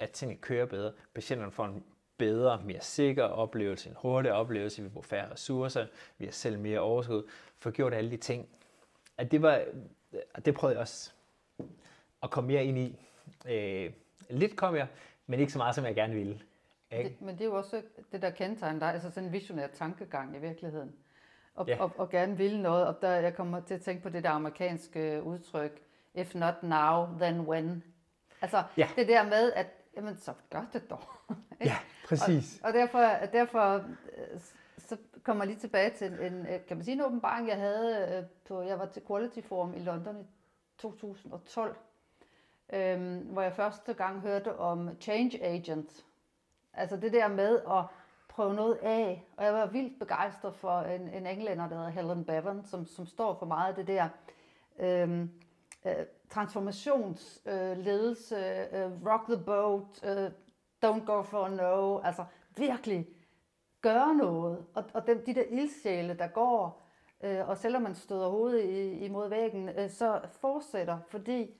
at 0.00 0.10
tingene 0.10 0.40
kører 0.40 0.66
bedre. 0.66 0.92
Patienterne 1.14 1.52
får 1.52 1.64
en 1.64 1.84
bedre, 2.18 2.62
mere 2.64 2.80
sikker 2.80 3.24
oplevelse, 3.24 3.88
en 3.88 3.96
hurtig 3.98 4.32
oplevelse, 4.32 4.82
vi 4.82 4.88
bruger 4.88 5.06
færre 5.06 5.32
ressourcer, 5.32 5.86
vi 6.18 6.24
har 6.24 6.32
selv 6.32 6.58
mere 6.58 6.80
overskud, 6.80 7.22
for 7.58 7.70
gjort 7.70 7.94
alle 7.94 8.10
de 8.10 8.16
ting. 8.16 8.48
At 9.18 9.30
det, 9.30 9.42
var, 9.42 9.64
det 10.44 10.54
prøvede 10.54 10.74
jeg 10.74 10.80
også 10.80 11.10
at 12.22 12.30
komme 12.30 12.48
mere 12.48 12.64
ind 12.64 12.78
i. 12.78 12.98
Øh, 13.48 13.92
lidt 14.30 14.56
kom 14.56 14.76
jeg, 14.76 14.86
men 15.26 15.40
ikke 15.40 15.52
så 15.52 15.58
meget, 15.58 15.74
som 15.74 15.84
jeg 15.84 15.94
gerne 15.94 16.14
ville. 16.14 16.40
Det, 16.90 17.20
men 17.20 17.34
det 17.34 17.40
er 17.40 17.44
jo 17.44 17.54
også 17.54 17.82
det, 18.12 18.22
der 18.22 18.30
kendetegner 18.30 18.78
dig, 18.78 18.92
altså 18.92 19.10
sådan 19.10 19.24
en 19.24 19.32
visionær 19.32 19.66
tankegang 19.66 20.36
i 20.36 20.38
virkeligheden. 20.38 20.92
Og, 21.54 21.68
ja. 21.68 21.82
og, 21.82 21.92
og 21.96 22.10
gerne 22.10 22.36
ville 22.36 22.62
noget, 22.62 22.86
og 22.86 23.02
der, 23.02 23.10
jeg 23.10 23.34
kommer 23.34 23.60
til 23.60 23.74
at 23.74 23.80
tænke 23.80 24.02
på 24.02 24.08
det 24.08 24.24
der 24.24 24.30
amerikanske 24.30 25.22
udtryk, 25.22 25.82
if 26.14 26.34
not 26.34 26.62
now, 26.62 27.06
then 27.20 27.40
when. 27.40 27.84
Altså 28.42 28.62
ja. 28.76 28.88
det 28.96 29.08
der 29.08 29.24
med, 29.24 29.52
at 29.52 29.66
jamen 29.96 30.16
så 30.16 30.32
gør 30.50 30.64
det 30.72 30.90
dog. 30.90 31.02
ja, 31.60 31.76
præcis. 32.08 32.60
Og, 32.62 32.68
og 32.68 32.74
derfor, 32.74 32.98
derfor 33.32 33.74
øh, 33.74 34.40
så 34.78 34.96
kommer 35.22 35.44
jeg 35.44 35.48
lige 35.48 35.60
tilbage 35.60 35.90
til 35.90 36.12
en, 36.12 36.46
øh, 36.46 36.66
kan 36.68 36.76
man 36.76 36.84
sige, 36.84 36.94
en 36.94 37.00
åbenbaring, 37.00 37.48
jeg 37.48 37.56
havde 37.56 38.16
øh, 38.18 38.24
på, 38.48 38.62
jeg 38.62 38.78
var 38.78 38.86
til 38.86 39.02
Quality 39.06 39.40
Forum 39.40 39.74
i 39.74 39.78
London 39.78 40.16
i 40.20 40.24
2012, 40.78 41.76
øhm, 42.72 43.18
hvor 43.18 43.42
jeg 43.42 43.52
første 43.52 43.94
gang 43.94 44.20
hørte 44.20 44.58
om 44.58 45.00
change 45.00 45.44
agents. 45.44 46.06
Altså 46.72 46.96
det 46.96 47.12
der 47.12 47.28
med 47.28 47.60
at 47.70 47.84
prøve 48.28 48.54
noget 48.54 48.74
af. 48.82 49.24
Og 49.36 49.44
jeg 49.44 49.52
var 49.52 49.66
vildt 49.66 49.98
begejstret 49.98 50.54
for 50.54 50.80
en, 50.80 51.08
en 51.08 51.26
englænder, 51.26 51.68
der 51.68 51.76
hedder 51.76 51.90
Helen 51.90 52.24
Bevan, 52.24 52.64
som, 52.64 52.86
som 52.86 53.06
står 53.06 53.34
for 53.34 53.46
meget 53.46 53.68
af 53.68 53.74
det 53.74 53.86
der 53.86 54.08
øhm, 54.78 55.22
øh, 55.22 55.28
transformationsledelse, 56.30 58.36
øh, 58.36 58.82
øh, 58.82 58.84
øh, 58.84 59.06
rock 59.06 59.28
the 59.28 59.38
boat, 59.44 60.04
øh, 60.04 60.30
don't 60.84 61.04
go 61.04 61.22
for 61.22 61.48
no, 61.48 62.00
altså 62.00 62.24
virkelig 62.56 63.08
gøre 63.82 64.14
noget. 64.14 64.66
Og, 64.74 64.84
og 64.94 65.06
dem, 65.06 65.24
de 65.24 65.34
der 65.34 65.44
ildsjæle, 65.50 66.18
der 66.18 66.26
går, 66.26 66.86
øh, 67.20 67.48
og 67.48 67.58
selvom 67.58 67.82
man 67.82 67.94
støder 67.94 68.28
hovedet 68.28 68.64
i, 68.64 69.04
imod 69.04 69.28
væggen, 69.28 69.68
øh, 69.68 69.90
så 69.90 70.20
fortsætter, 70.40 70.98
fordi 71.08 71.54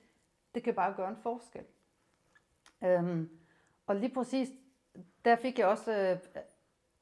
det 0.55 0.63
kan 0.63 0.73
bare 0.73 0.93
gøre 0.93 1.09
en 1.09 1.17
forskel. 1.17 1.63
Øhm, 2.83 3.29
og 3.87 3.95
lige 3.95 4.13
præcis, 4.13 4.49
der 5.25 5.35
fik 5.35 5.59
jeg 5.59 5.67
også, 5.67 5.93
øh, 5.93 6.17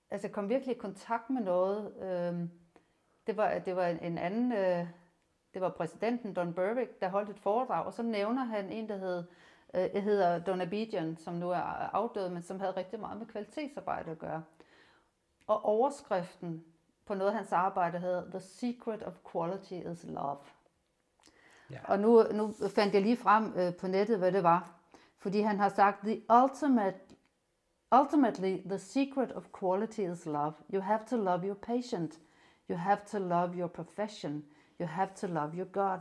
altså 0.09 0.29
kom 0.29 0.49
virkelig 0.49 0.75
i 0.75 0.79
kontakt 0.79 1.29
med 1.29 1.41
noget. 1.41 1.93
Øh, 2.01 2.49
det 3.27 3.38
var, 3.38 3.59
det 3.59 3.75
var 3.75 3.88
en 3.88 4.17
anden, 4.17 4.51
øh, 4.51 4.88
det 5.55 5.61
var 5.61 5.69
præsidenten 5.69 6.33
Don 6.33 6.53
Berwick, 6.53 7.01
der 7.01 7.09
holdt 7.09 7.29
et 7.29 7.39
foredrag, 7.39 7.85
og 7.85 7.93
så 7.93 8.03
nævner 8.03 8.43
han 8.43 8.69
en, 8.69 8.89
der 8.89 8.97
hed, 8.97 9.23
øh, 9.73 10.03
hedder 10.03 10.39
Don 10.39 10.61
Abidjan, 10.61 11.17
som 11.17 11.33
nu 11.33 11.49
er 11.49 11.57
afdød, 11.93 12.29
men 12.29 12.43
som 12.43 12.59
havde 12.59 12.77
rigtig 12.77 12.99
meget 12.99 13.17
med 13.17 13.25
kvalitetsarbejde 13.25 14.11
at 14.11 14.19
gøre. 14.19 14.43
Og 15.47 15.65
overskriften 15.65 16.65
på 17.05 17.13
noget 17.13 17.31
af 17.31 17.37
hans 17.37 17.51
arbejde 17.51 17.99
hedder 17.99 18.29
The 18.29 18.39
Secret 18.39 19.03
of 19.03 19.13
Quality 19.31 19.73
is 19.73 20.03
Love. 20.03 20.37
Ja. 21.71 21.79
Og 21.83 21.99
nu, 21.99 22.23
nu 22.33 22.53
fandt 22.69 22.93
jeg 22.93 23.01
lige 23.01 23.17
frem 23.17 23.53
øh, 23.55 23.75
på 23.75 23.87
nettet, 23.87 24.17
hvad 24.17 24.31
det 24.31 24.43
var. 24.43 24.71
Fordi 25.17 25.41
han 25.41 25.59
har 25.59 25.69
sagt, 25.69 25.99
the 26.03 26.21
ultimate, 26.43 26.99
ultimately 28.01 28.57
the 28.69 28.79
secret 28.79 29.31
of 29.31 29.43
quality 29.59 29.99
is 29.99 30.25
love. 30.25 30.53
You 30.73 30.81
have 30.81 30.99
to 31.09 31.17
love 31.17 31.47
your 31.47 31.55
patient. 31.55 32.19
You 32.69 32.77
have 32.77 32.99
to 33.07 33.19
love 33.19 33.55
your 33.55 33.67
profession. 33.67 34.45
You 34.79 34.88
have 34.88 35.13
to 35.15 35.27
love 35.27 35.55
your 35.55 35.65
God. 35.65 35.99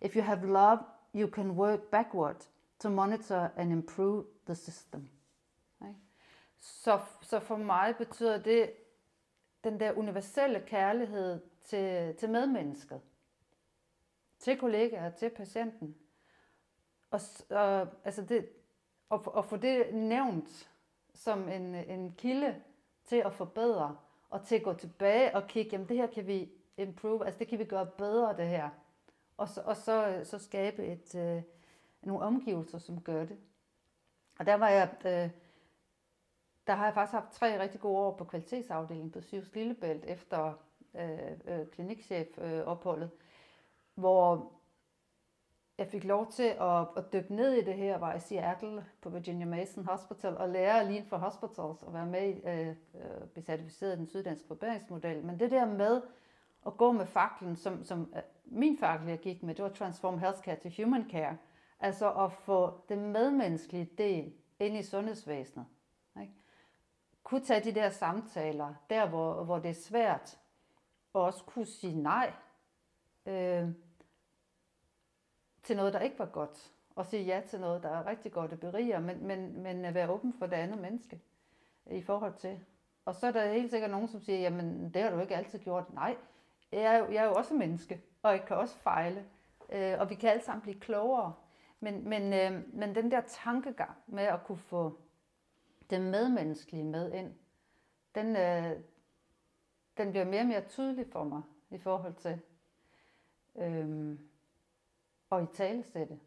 If 0.00 0.16
you 0.16 0.22
have 0.22 0.44
love, 0.44 0.78
you 1.14 1.28
can 1.28 1.56
work 1.56 1.90
backward 1.90 2.36
to 2.78 2.90
monitor 2.90 3.50
and 3.56 3.72
improve 3.72 4.24
the 4.46 4.54
system. 4.54 5.08
Okay? 5.80 5.94
Så, 6.60 7.00
så 7.22 7.40
for 7.40 7.56
mig 7.56 7.94
betyder 7.98 8.38
det 8.38 8.72
den 9.64 9.80
der 9.80 9.92
universelle 9.92 10.60
kærlighed 10.66 11.40
til, 11.64 12.14
til 12.16 12.30
medmennesket 12.30 13.00
til 14.42 14.58
kollegaer, 14.58 15.10
til 15.10 15.30
patienten. 15.30 15.96
Og, 17.10 17.20
og, 17.50 17.88
altså 18.04 18.22
det, 18.22 18.48
og, 19.08 19.34
og 19.34 19.44
få 19.44 19.56
det 19.56 19.94
nævnt 19.94 20.70
som 21.14 21.48
en, 21.48 21.74
en 21.74 22.14
kilde 22.18 22.62
til 23.04 23.16
at 23.16 23.32
forbedre, 23.32 23.96
og 24.30 24.46
til 24.46 24.54
at 24.54 24.62
gå 24.62 24.72
tilbage 24.72 25.36
og 25.36 25.46
kigge, 25.46 25.70
jamen 25.72 25.88
det 25.88 25.96
her 25.96 26.06
kan 26.06 26.26
vi 26.26 26.52
improve, 26.76 27.26
altså 27.26 27.38
det 27.38 27.48
kan 27.48 27.58
vi 27.58 27.64
gøre 27.64 27.86
bedre 27.86 28.36
det 28.36 28.48
her. 28.48 28.70
Og 29.36 29.48
så, 29.48 29.60
og 29.60 29.76
så, 29.76 30.20
så 30.24 30.38
skabe 30.38 30.86
et, 30.86 31.14
øh, 31.14 31.42
nogle 32.02 32.24
omgivelser, 32.24 32.78
som 32.78 33.00
gør 33.00 33.24
det. 33.24 33.38
Og 34.38 34.46
der 34.46 34.54
var 34.54 34.68
jeg, 34.68 34.88
øh, 35.04 35.30
der 36.66 36.74
har 36.74 36.84
jeg 36.84 36.94
faktisk 36.94 37.12
haft 37.12 37.32
tre 37.32 37.60
rigtig 37.60 37.80
gode 37.80 37.98
år 37.98 38.16
på 38.16 38.24
kvalitetsafdelingen 38.24 39.10
på 39.10 39.20
Syvs 39.20 39.54
Lillebælt 39.54 40.04
efter 40.04 40.52
øh, 40.94 41.30
øh, 41.46 41.66
klinikchef 41.66 42.38
øh, 42.38 42.66
opholdet 42.66 43.10
hvor 43.94 44.52
jeg 45.78 45.86
fik 45.86 46.04
lov 46.04 46.32
til 46.32 46.54
at, 46.60 46.86
at 46.96 47.12
dykke 47.12 47.34
ned 47.34 47.52
i 47.52 47.64
det 47.64 47.74
her, 47.74 47.98
var 47.98 48.14
i 48.14 48.20
Seattle 48.20 48.84
på 49.00 49.10
Virginia 49.10 49.46
Mason 49.46 49.84
Hospital 49.84 50.36
og 50.36 50.48
lære 50.48 50.86
lige 50.86 51.04
for 51.04 51.16
Hospitals 51.16 51.82
og 51.82 51.94
være 51.94 52.06
med 52.06 52.28
i 52.28 52.48
øh, 52.48 52.68
øh, 52.68 53.28
blive 53.32 53.44
certificeret 53.44 53.94
i 53.94 53.98
den 53.98 54.06
syddanske 54.06 54.48
forbedringsmodel. 54.48 55.24
Men 55.24 55.40
det 55.40 55.50
der 55.50 55.66
med 55.66 56.02
at 56.66 56.76
gå 56.76 56.92
med 56.92 57.06
faklen, 57.06 57.56
som, 57.56 57.84
som 57.84 58.12
øh, 58.16 58.22
min 58.44 58.78
fakkel 58.78 59.08
jeg 59.08 59.18
gik 59.18 59.42
med, 59.42 59.54
det 59.54 59.62
var 59.64 59.70
Transform 59.70 60.18
Healthcare 60.18 60.56
til 60.56 60.74
Human 60.76 61.10
Care. 61.10 61.38
Altså 61.80 62.12
at 62.12 62.32
få 62.32 62.80
det 62.88 62.98
medmenneskelige 62.98 63.90
del 63.98 64.32
ind 64.58 64.76
i 64.76 64.82
sundhedsvæsenet. 64.82 65.66
Ikke? 66.20 66.32
Kunne 67.22 67.44
tage 67.44 67.64
de 67.64 67.74
der 67.74 67.90
samtaler, 67.90 68.74
der 68.90 69.08
hvor, 69.08 69.44
hvor 69.44 69.58
det 69.58 69.70
er 69.70 69.74
svært, 69.74 70.38
og 71.12 71.22
også 71.22 71.44
kunne 71.44 71.66
sige 71.66 72.02
nej 72.02 72.32
øh, 73.26 73.68
til 75.62 75.76
noget, 75.76 75.92
der 75.92 76.00
ikke 76.00 76.18
var 76.18 76.26
godt, 76.26 76.72
og 76.96 77.06
sige 77.06 77.22
ja 77.22 77.42
til 77.48 77.60
noget, 77.60 77.82
der 77.82 77.88
er 77.88 78.06
rigtig 78.06 78.32
godt 78.32 78.52
og 78.52 78.60
beriger, 78.60 79.00
men, 79.00 79.26
men, 79.26 79.62
men 79.62 79.84
at 79.84 79.94
være 79.94 80.10
åben 80.10 80.32
for 80.38 80.46
det 80.46 80.56
andet 80.56 80.78
menneske 80.78 81.20
i 81.90 82.02
forhold 82.02 82.34
til. 82.34 82.60
Og 83.04 83.14
så 83.14 83.26
er 83.26 83.32
der 83.32 83.52
helt 83.52 83.70
sikkert 83.70 83.90
nogen, 83.90 84.08
som 84.08 84.20
siger, 84.20 84.38
jamen 84.38 84.94
det 84.94 85.02
har 85.02 85.10
du 85.10 85.20
ikke 85.20 85.36
altid 85.36 85.58
gjort. 85.58 85.94
Nej, 85.94 86.16
jeg 86.72 86.94
er 86.94 86.98
jo, 86.98 87.12
jeg 87.12 87.24
er 87.24 87.24
jo 87.24 87.34
også 87.34 87.54
menneske, 87.54 88.02
og 88.22 88.32
jeg 88.32 88.44
kan 88.46 88.56
også 88.56 88.76
fejle, 88.76 89.24
øh, 89.72 89.98
og 89.98 90.10
vi 90.10 90.14
kan 90.14 90.30
alle 90.30 90.42
sammen 90.42 90.62
blive 90.62 90.80
klogere. 90.80 91.34
Men, 91.80 92.08
men, 92.08 92.32
øh, 92.32 92.74
men 92.74 92.94
den 92.94 93.10
der 93.10 93.20
tankegang 93.20 93.96
med 94.06 94.24
at 94.24 94.44
kunne 94.44 94.58
få 94.58 95.00
det 95.90 96.00
medmenneskelige 96.00 96.84
med 96.84 97.12
ind, 97.12 97.34
den, 98.14 98.36
øh, 98.36 98.80
den 99.96 100.10
bliver 100.10 100.24
mere 100.24 100.40
og 100.40 100.46
mere 100.46 100.68
tydelig 100.68 101.06
for 101.06 101.24
mig 101.24 101.42
i 101.70 101.78
forhold 101.78 102.14
til, 102.14 102.40
øh, 103.56 104.18
at 105.32 105.42
i 105.42 105.56
talesætte. 105.56 106.20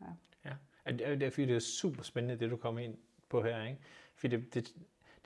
Ja. 0.00 0.06
ja. 0.44 0.56
Det 0.92 1.22
er, 1.22 1.30
fordi 1.30 1.46
det 1.46 1.56
er 1.56 1.60
super 1.60 2.02
spændende, 2.02 2.38
det 2.40 2.50
du 2.50 2.56
kommer 2.56 2.80
ind 2.80 2.98
på 3.28 3.42
her. 3.42 3.62
Ikke? 3.62 3.80
Fordi 4.14 4.36
det, 4.36 4.54
det, 4.54 4.76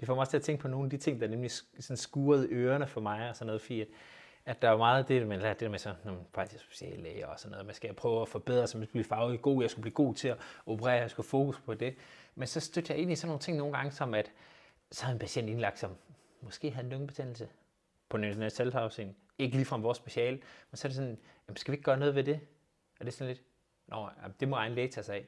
det 0.01 0.07
får 0.07 0.15
mig 0.15 0.21
også 0.21 0.31
til 0.31 0.37
at 0.37 0.43
tænke 0.43 0.63
på 0.63 0.69
nogle 0.69 0.87
af 0.87 0.91
de 0.91 0.97
ting, 0.97 1.21
der 1.21 1.29
nemlig 1.29 1.51
sådan 1.51 1.97
skurede 1.97 2.49
ørerne 2.51 2.87
for 2.87 3.01
mig 3.01 3.29
og 3.29 3.37
sådan 3.37 3.47
noget, 3.47 3.63
fordi 3.63 3.81
at, 3.81 3.89
at 4.45 4.63
der 4.63 4.71
er 4.71 4.77
meget 4.77 4.99
af 4.99 5.05
det, 5.05 5.27
man 5.27 5.39
lærer, 5.39 5.53
det 5.53 5.61
der 5.61 5.69
med 5.69 5.79
sådan, 5.79 5.99
når 6.05 6.13
man 6.13 6.23
faktisk 6.35 6.65
speciallæge 6.65 7.29
og 7.29 7.41
sådan 7.41 7.51
noget, 7.51 7.67
man 7.67 7.75
skal 7.75 7.95
prøve 7.95 8.23
at 8.23 8.29
forbedre 8.29 8.67
sig, 8.67 8.79
man 8.79 8.87
skal 8.87 8.93
blive 8.93 9.05
faglig 9.05 9.43
god, 9.43 9.63
jeg 9.63 9.71
skulle 9.71 9.83
blive 9.83 9.95
god 9.95 10.15
til 10.15 10.29
at 10.29 10.39
operere, 10.67 10.93
jeg 10.93 11.11
skulle 11.11 11.29
fokus 11.29 11.61
på 11.61 11.75
det. 11.75 11.95
Men 12.35 12.49
så 12.49 12.61
støtter 12.61 12.95
jeg 12.95 13.03
ind 13.03 13.13
i 13.13 13.17
sådan 13.17 13.29
nogle 13.29 13.41
ting 13.41 13.57
nogle 13.57 13.77
gange, 13.77 13.93
som 13.93 14.15
at 14.15 14.33
så 14.93 15.05
har 15.05 15.13
en 15.13 15.19
patient 15.19 15.49
indlagt, 15.49 15.79
som 15.79 15.91
måske 16.41 16.71
havde 16.71 16.85
en 16.85 16.91
lungebetændelse 16.91 17.49
på 18.09 18.17
en 18.17 18.51
selvafsing. 18.51 19.17
Ikke 19.39 19.57
lige 19.57 19.67
fra 19.67 19.77
vores 19.77 19.99
speciale, 19.99 20.37
men 20.71 20.77
så 20.77 20.87
er 20.87 20.89
det 20.89 20.97
sådan, 20.97 21.19
jamen, 21.49 21.57
skal 21.57 21.73
vi 21.73 21.75
ikke 21.75 21.85
gøre 21.85 21.97
noget 21.97 22.15
ved 22.15 22.25
det? 22.25 22.41
Er 23.01 23.05
det 23.05 23.13
sådan 23.13 23.29
lidt, 23.29 23.43
nå, 23.87 24.09
det 24.41 24.49
må 24.49 24.57
egen 24.57 24.73
læge 24.73 24.89
tage 24.89 25.05
sig 25.05 25.15
af. 25.15 25.27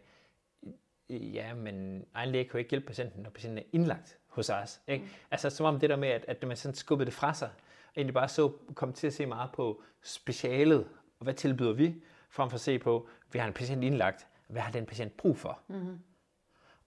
Ja, 1.10 1.54
men 1.54 2.06
egen 2.14 2.30
læge 2.30 2.44
kan 2.44 2.52
jo 2.52 2.58
ikke 2.58 2.70
hjælpe 2.70 2.86
patienten, 2.86 3.22
når 3.22 3.30
patienten 3.30 3.58
er 3.58 3.62
indlagt 3.72 4.18
hos 4.38 4.50
os. 4.50 4.80
Ikke? 4.88 5.04
Mm. 5.04 5.10
Altså 5.30 5.50
som 5.50 5.66
om 5.66 5.80
det 5.80 5.90
der 5.90 5.96
med, 5.96 6.08
at, 6.08 6.24
at 6.28 6.46
man 6.46 6.56
sådan 6.56 6.74
skubbede 6.74 7.06
det 7.06 7.14
fra 7.14 7.34
sig, 7.34 7.50
egentlig 7.96 8.14
bare 8.14 8.28
så 8.28 8.52
kom 8.74 8.92
til 8.92 9.06
at 9.06 9.12
se 9.12 9.26
meget 9.26 9.50
på 9.52 9.82
specialet, 10.02 10.88
og 11.18 11.24
hvad 11.24 11.34
tilbyder 11.34 11.72
vi, 11.72 12.02
frem 12.30 12.50
for 12.50 12.54
at 12.54 12.60
se 12.60 12.78
på, 12.78 13.08
vi 13.32 13.38
har 13.38 13.46
en 13.46 13.52
patient 13.52 13.84
indlagt, 13.84 14.26
hvad 14.48 14.62
har 14.62 14.72
den 14.72 14.86
patient 14.86 15.16
brug 15.16 15.36
for? 15.36 15.60
Mm-hmm. 15.68 15.98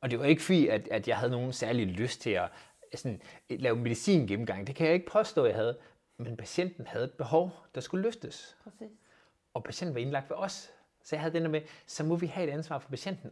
Og 0.01 0.11
det 0.11 0.19
var 0.19 0.25
ikke 0.25 0.41
fordi, 0.41 0.67
at, 0.67 0.87
at 0.87 1.07
jeg 1.07 1.17
havde 1.17 1.31
nogen 1.31 1.53
særlig 1.53 1.87
lyst 1.87 2.21
til 2.21 2.29
at 2.29 2.49
sådan, 2.95 3.21
lave 3.49 3.75
medicin 3.75 4.27
gennemgang. 4.27 4.67
Det 4.67 4.75
kan 4.75 4.85
jeg 4.85 4.93
ikke 4.93 5.11
påstå, 5.11 5.43
at 5.43 5.49
jeg 5.49 5.57
havde. 5.57 5.77
Men 6.17 6.37
patienten 6.37 6.87
havde 6.87 7.05
et 7.05 7.11
behov, 7.11 7.51
der 7.75 7.81
skulle 7.81 8.03
løftes. 8.03 8.57
Præcis. 8.63 8.97
Og 9.53 9.63
patienten 9.63 9.95
var 9.95 10.01
indlagt 10.01 10.29
ved 10.29 10.37
os. 10.37 10.71
Så 11.03 11.15
jeg 11.15 11.21
havde 11.21 11.33
den 11.33 11.43
der 11.43 11.49
med, 11.49 11.61
så 11.85 12.03
må 12.03 12.15
vi 12.15 12.27
have 12.27 12.47
et 12.47 12.51
ansvar 12.51 12.79
for 12.79 12.89
patienten. 12.89 13.31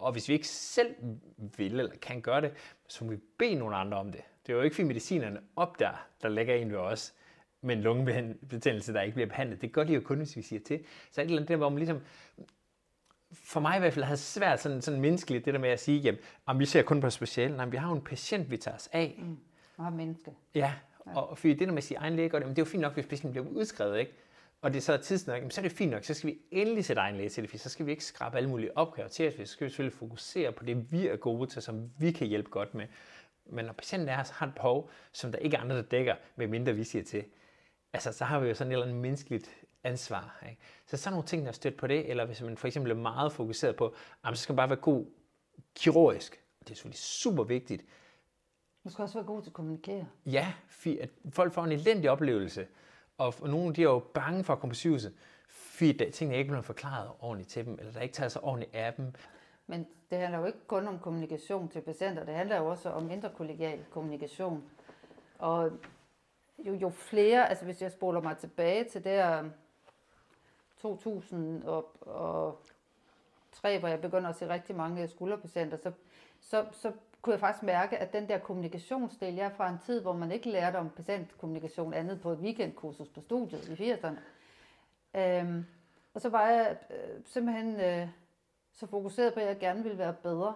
Og 0.00 0.12
hvis 0.12 0.28
vi 0.28 0.32
ikke 0.32 0.48
selv 0.48 0.94
vil 1.56 1.80
eller 1.80 1.96
kan 2.02 2.20
gøre 2.20 2.40
det, 2.40 2.52
så 2.88 3.04
må 3.04 3.10
vi 3.10 3.16
bede 3.38 3.54
nogle 3.54 3.76
andre 3.76 3.98
om 3.98 4.12
det. 4.12 4.20
Det 4.46 4.52
er 4.52 4.56
jo 4.56 4.62
ikke, 4.62 4.76
fordi 4.76 4.88
medicinerne 4.88 5.40
opdager, 5.56 6.06
der 6.22 6.28
lægger 6.28 6.54
en 6.54 6.72
ved 6.72 6.78
os, 6.78 7.14
med 7.60 7.76
en 7.76 7.82
lungebetændelse, 7.82 8.92
der 8.92 9.00
ikke 9.00 9.14
bliver 9.14 9.28
behandlet. 9.28 9.62
Det 9.62 9.72
gør 9.72 9.84
de 9.84 9.94
jo 9.94 10.00
kun, 10.00 10.18
hvis 10.18 10.36
vi 10.36 10.42
siger 10.42 10.60
til. 10.66 10.84
Så 11.10 11.10
det 11.10 11.18
et 11.18 11.24
eller 11.24 11.36
andet 11.36 11.48
der, 11.48 11.56
hvor 11.56 11.68
man 11.68 11.78
ligesom, 11.78 12.00
for 13.32 13.60
mig 13.60 13.76
i 13.76 13.80
hvert 13.80 13.92
fald 13.92 14.04
havde 14.04 14.18
svært 14.18 14.60
sådan, 14.60 14.82
sådan 14.82 15.00
menneskeligt, 15.00 15.44
det 15.44 15.54
der 15.54 15.60
med 15.60 15.68
at 15.68 15.80
sige, 15.80 15.98
jamen, 15.98 16.20
om 16.46 16.58
vi 16.58 16.66
ser 16.66 16.82
kun 16.82 17.00
på 17.00 17.10
speciale. 17.10 17.56
Nej, 17.56 17.66
vi 17.66 17.76
har 17.76 17.88
jo 17.88 17.94
en 17.94 18.04
patient, 18.04 18.50
vi 18.50 18.56
tager 18.56 18.76
os 18.76 18.88
af. 18.92 19.18
Mm. 19.18 19.38
Og 19.76 19.92
menneske. 19.92 20.30
Ja, 20.54 20.74
og 21.04 21.38
fordi 21.38 21.54
det 21.54 21.60
der 21.68 21.72
med 21.72 21.78
at 21.78 21.84
sige 21.84 21.98
egen 21.98 22.16
læge, 22.16 22.28
det, 22.28 22.40
men 22.40 22.50
det 22.50 22.58
er 22.58 22.62
jo 22.62 22.70
fint 22.70 22.80
nok, 22.80 22.94
hvis 22.94 23.06
patienten 23.06 23.30
bliver 23.42 23.56
udskrevet, 23.56 23.98
ikke? 23.98 24.12
Og 24.62 24.72
det 24.72 24.76
er 24.76 24.82
så 24.82 24.96
tidsnok, 24.96 25.42
så 25.50 25.60
er 25.60 25.62
det 25.62 25.72
fint 25.72 25.90
nok, 25.90 26.04
så 26.04 26.14
skal 26.14 26.30
vi 26.30 26.38
endelig 26.50 26.84
sætte 26.84 27.00
egen 27.00 27.16
læge 27.16 27.28
til 27.28 27.42
det, 27.42 27.50
for 27.50 27.58
så 27.58 27.68
skal 27.68 27.86
vi 27.86 27.90
ikke 27.90 28.04
skrabe 28.04 28.36
alle 28.36 28.48
mulige 28.48 28.76
opgaver 28.76 29.08
til 29.08 29.28
os, 29.28 29.38
vi 29.38 29.46
skal 29.46 29.70
selvfølgelig 29.70 29.98
fokusere 29.98 30.52
på 30.52 30.64
det, 30.64 30.92
vi 30.92 31.08
er 31.08 31.16
gode 31.16 31.50
til, 31.50 31.62
som 31.62 31.90
vi 31.98 32.12
kan 32.12 32.26
hjælpe 32.26 32.50
godt 32.50 32.74
med. 32.74 32.86
Men 33.46 33.64
når 33.64 33.72
patienten 33.72 34.08
er, 34.08 34.22
så 34.22 34.32
har 34.32 34.46
et 34.46 34.54
behov, 34.54 34.90
som 35.12 35.32
der 35.32 35.38
ikke 35.38 35.56
er 35.56 35.60
andre, 35.60 35.76
der 35.76 35.82
dækker, 35.82 36.14
medmindre 36.36 36.72
vi 36.72 36.84
siger 36.84 37.04
til, 37.04 37.24
altså 37.92 38.12
så 38.12 38.24
har 38.24 38.40
vi 38.40 38.48
jo 38.48 38.54
sådan 38.54 38.72
et 38.72 38.74
eller 38.74 38.86
andet 38.86 39.00
menneskeligt 39.00 39.50
ansvar. 39.84 40.44
Ikke? 40.50 40.60
Så 40.86 40.96
sådan 40.96 41.12
nogle 41.12 41.26
ting, 41.26 41.42
der 41.42 41.48
er 41.48 41.52
stødt 41.52 41.76
på 41.76 41.86
det, 41.86 42.10
eller 42.10 42.26
hvis 42.26 42.42
man 42.42 42.56
for 42.56 42.66
eksempel 42.66 42.90
er 42.90 42.96
meget 42.96 43.32
fokuseret 43.32 43.76
på, 43.76 43.94
at 44.24 44.38
så 44.38 44.42
skal 44.42 44.52
man 44.52 44.56
bare 44.56 44.68
være 44.68 44.78
god 44.78 45.06
kirurgisk. 45.74 46.40
Det 46.60 46.70
er 46.70 46.74
selvfølgelig 46.74 46.98
super 46.98 47.44
vigtigt. 47.44 47.84
Du 48.84 48.90
skal 48.90 49.02
også 49.02 49.14
være 49.14 49.26
god 49.26 49.42
til 49.42 49.50
at 49.50 49.54
kommunikere. 49.54 50.06
Ja, 50.26 50.52
at 51.00 51.10
folk 51.30 51.52
får 51.52 51.64
en 51.64 51.72
elendig 51.72 52.10
oplevelse, 52.10 52.66
og 53.20 53.48
nogle 53.48 53.74
de 53.74 53.80
er 53.80 53.84
jo 53.84 53.98
bange 53.98 54.44
for 54.44 54.52
at 54.52 54.58
komme 54.58 54.70
på 54.70 54.74
sygehuset, 54.74 55.14
fordi 55.48 56.10
tingene 56.10 56.38
ikke 56.38 56.48
bliver 56.48 56.62
forklaret 56.62 57.10
ordentligt 57.20 57.50
til 57.50 57.64
dem, 57.64 57.76
eller 57.78 57.92
der 57.92 58.00
ikke 58.00 58.14
tager 58.14 58.28
sig 58.28 58.44
ordentligt 58.44 58.74
af 58.74 58.94
dem. 58.94 59.12
Men 59.66 59.86
det 60.10 60.18
handler 60.18 60.38
jo 60.38 60.46
ikke 60.46 60.66
kun 60.66 60.88
om 60.88 60.98
kommunikation 60.98 61.68
til 61.68 61.80
patienter, 61.80 62.24
det 62.24 62.34
handler 62.34 62.56
jo 62.56 62.66
også 62.66 62.90
om 62.90 63.10
interkollegial 63.10 63.84
kommunikation. 63.90 64.64
Og 65.38 65.72
jo, 66.58 66.74
jo 66.74 66.90
flere, 66.90 67.48
altså 67.48 67.64
hvis 67.64 67.82
jeg 67.82 67.92
spoler 67.92 68.20
mig 68.20 68.36
tilbage 68.36 68.84
til 68.84 69.04
der 69.04 69.40
um, 69.40 69.52
2003, 70.80 73.78
hvor 73.78 73.88
jeg 73.88 74.00
begynder 74.00 74.28
at 74.28 74.36
se 74.36 74.48
rigtig 74.48 74.76
mange 74.76 75.08
skulderpatienter, 75.08 75.76
så, 75.76 75.92
så, 76.40 76.66
så 76.72 76.92
kunne 77.22 77.32
jeg 77.32 77.40
faktisk 77.40 77.62
mærke, 77.62 77.98
at 77.98 78.12
den 78.12 78.28
der 78.28 78.38
kommunikationsdel, 78.38 79.34
jeg 79.34 79.46
er 79.46 79.54
fra 79.56 79.68
en 79.68 79.78
tid, 79.78 80.02
hvor 80.02 80.12
man 80.12 80.32
ikke 80.32 80.50
lærte 80.50 80.76
om 80.76 80.90
patientkommunikation 80.90 81.94
andet 81.94 82.20
på 82.20 82.30
et 82.30 82.38
weekendkursus 82.38 83.08
på 83.08 83.20
studiet 83.20 83.68
i 83.68 83.92
80'erne. 83.92 84.18
Øhm, 85.14 85.66
og 86.14 86.20
så 86.20 86.28
var 86.28 86.48
jeg 86.50 86.76
øh, 86.90 87.20
simpelthen 87.24 87.80
øh, 87.80 88.08
så 88.72 88.86
fokuseret 88.86 89.34
på, 89.34 89.40
at 89.40 89.46
jeg 89.46 89.58
gerne 89.58 89.82
ville 89.82 89.98
være 89.98 90.14
bedre. 90.22 90.54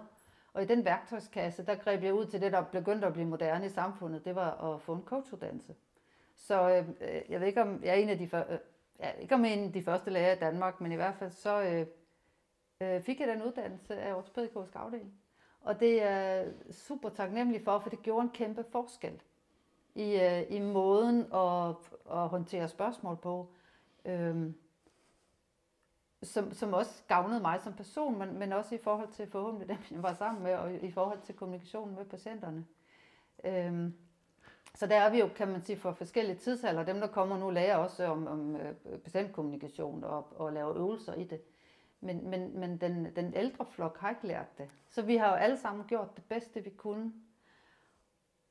Og 0.52 0.62
i 0.62 0.66
den 0.66 0.84
værktøjskasse, 0.84 1.66
der 1.66 1.74
greb 1.74 2.02
jeg 2.02 2.14
ud 2.14 2.26
til 2.26 2.40
det, 2.40 2.52
der 2.52 2.62
begyndte 2.62 3.06
at 3.06 3.12
blive 3.12 3.28
moderne 3.28 3.66
i 3.66 3.68
samfundet, 3.68 4.24
det 4.24 4.34
var 4.34 4.74
at 4.74 4.80
få 4.80 4.94
en 4.94 5.02
coachuddannelse. 5.02 5.74
Så 6.34 6.70
øh, 6.70 6.88
øh 7.00 7.22
jeg 7.28 7.40
ved 7.40 7.46
ikke, 7.46 7.62
om 7.62 7.82
jeg 7.82 7.90
er 7.90 7.94
en 7.94 8.08
af 8.08 8.18
de, 8.18 8.24
øh, 8.24 8.58
jeg 8.98 9.14
ikke 9.20 9.34
om 9.34 9.44
en 9.44 9.64
af 9.64 9.72
de 9.72 9.82
første 9.82 10.10
læger 10.10 10.32
i 10.32 10.38
Danmark, 10.38 10.80
men 10.80 10.92
i 10.92 10.94
hvert 10.94 11.14
fald 11.14 11.30
så 11.30 11.62
øh, 11.62 11.86
øh, 12.80 13.02
fik 13.02 13.20
jeg 13.20 13.28
den 13.28 13.42
uddannelse 13.42 13.96
af 13.96 14.14
ortopædisk 14.14 14.56
afdeling. 14.74 15.23
Og 15.64 15.80
det 15.80 16.02
er 16.02 16.16
jeg 16.16 16.52
super 16.70 17.08
taknemmelig 17.08 17.64
for, 17.64 17.78
for 17.78 17.90
det 17.90 18.02
gjorde 18.02 18.22
en 18.22 18.30
kæmpe 18.30 18.64
forskel 18.72 19.22
i, 19.94 20.20
øh, 20.20 20.42
i 20.50 20.60
måden 20.60 21.20
at, 21.34 21.76
at 22.10 22.28
håndtere 22.28 22.68
spørgsmål 22.68 23.16
på. 23.16 23.48
Øh, 24.04 24.50
som, 26.22 26.52
som 26.52 26.72
også 26.72 27.02
gavnede 27.08 27.40
mig 27.40 27.60
som 27.60 27.72
person, 27.72 28.18
men, 28.18 28.38
men 28.38 28.52
også 28.52 28.74
i 28.74 28.78
forhold 28.78 29.08
til 29.08 29.30
forhåbentlig 29.30 29.68
dem, 29.68 29.78
jeg 29.90 30.02
var 30.02 30.14
sammen 30.14 30.42
med, 30.42 30.54
og 30.54 30.74
i 30.74 30.90
forhold 30.90 31.20
til 31.20 31.34
kommunikationen 31.34 31.94
med 31.94 32.04
patienterne. 32.04 32.66
Øh, 33.44 33.90
så 34.74 34.86
der 34.86 34.96
er 34.96 35.10
vi 35.10 35.18
jo, 35.18 35.28
kan 35.36 35.48
man 35.48 35.62
sige, 35.62 35.76
for 35.76 35.92
forskellige 35.92 36.36
tidsalder. 36.36 36.84
Dem, 36.84 37.00
der 37.00 37.06
kommer 37.06 37.38
nu, 37.38 37.50
lærer 37.50 37.76
også 37.76 38.06
om, 38.06 38.26
om 38.26 38.56
øh, 38.56 38.98
patientkommunikation 38.98 40.04
og, 40.04 40.40
og 40.40 40.52
laver 40.52 40.76
øvelser 40.76 41.14
i 41.14 41.24
det. 41.24 41.40
Men, 42.04 42.30
men, 42.30 42.58
men 42.58 42.76
den, 42.76 43.16
den 43.16 43.34
ældre 43.34 43.66
flok 43.66 43.98
har 43.98 44.10
ikke 44.10 44.26
lært 44.26 44.58
det. 44.58 44.70
Så 44.90 45.02
vi 45.02 45.16
har 45.16 45.28
jo 45.28 45.34
alle 45.34 45.56
sammen 45.56 45.84
gjort 45.86 46.16
det 46.16 46.24
bedste, 46.24 46.64
vi 46.64 46.70
kunne. 46.70 47.12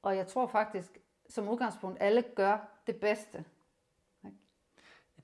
Og 0.01 0.17
jeg 0.17 0.27
tror 0.27 0.47
faktisk, 0.47 0.97
som 1.29 1.49
udgangspunkt, 1.49 1.97
alle 2.01 2.21
gør 2.21 2.57
det 2.87 2.95
bedste. 2.95 3.45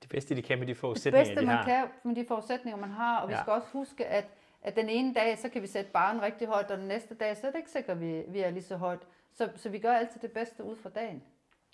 Det 0.02 0.08
bedste, 0.08 0.36
de 0.36 0.42
kan 0.42 0.58
med 0.58 0.66
de 0.66 0.74
forudsætninger, 0.74 1.24
det 1.24 1.34
bedste, 1.34 1.40
de 1.40 1.56
man 1.56 1.64
kan 1.64 1.88
med 2.02 2.14
de 2.14 2.24
forudsætninger, 2.28 2.80
man 2.80 2.90
har. 2.90 3.18
Og 3.18 3.28
vi 3.28 3.34
ja. 3.34 3.40
skal 3.40 3.52
også 3.52 3.68
huske, 3.72 4.06
at, 4.06 4.28
at 4.62 4.76
den 4.76 4.88
ene 4.88 5.14
dag, 5.14 5.38
så 5.38 5.48
kan 5.48 5.62
vi 5.62 5.66
sætte 5.66 5.90
barn 5.90 6.22
rigtig 6.22 6.48
højt, 6.48 6.70
og 6.70 6.78
den 6.78 6.88
næste 6.88 7.14
dag, 7.14 7.36
så 7.36 7.46
er 7.46 7.50
det 7.50 7.58
ikke 7.58 7.70
sikkert, 7.70 7.96
at 7.96 8.00
vi, 8.00 8.24
vi 8.28 8.40
er 8.40 8.50
lige 8.50 8.62
så 8.62 8.76
højt. 8.76 9.06
Så, 9.32 9.50
så 9.56 9.68
vi 9.68 9.78
gør 9.78 9.92
altid 9.92 10.20
det 10.20 10.32
bedste 10.32 10.64
ud 10.64 10.76
fra 10.76 10.88
dagen. 10.88 11.22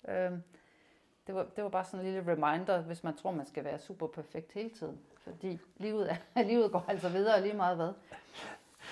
Øhm, 0.09 0.43
det, 1.27 1.35
var, 1.35 1.43
det 1.55 1.63
var 1.63 1.69
bare 1.69 1.85
sådan 1.85 2.05
en 2.05 2.13
lille 2.13 2.31
reminder, 2.31 2.81
hvis 2.81 3.03
man 3.03 3.17
tror, 3.17 3.31
man 3.31 3.45
skal 3.45 3.63
være 3.63 3.79
super 3.79 4.07
perfekt 4.07 4.51
hele 4.51 4.69
tiden. 4.69 4.99
Fordi 5.29 5.59
livet, 5.77 6.11
er, 6.35 6.43
livet 6.51 6.71
går 6.71 6.85
altså 6.87 7.09
videre 7.09 7.41
lige 7.41 7.53
meget 7.53 7.75
hvad. 7.75 7.93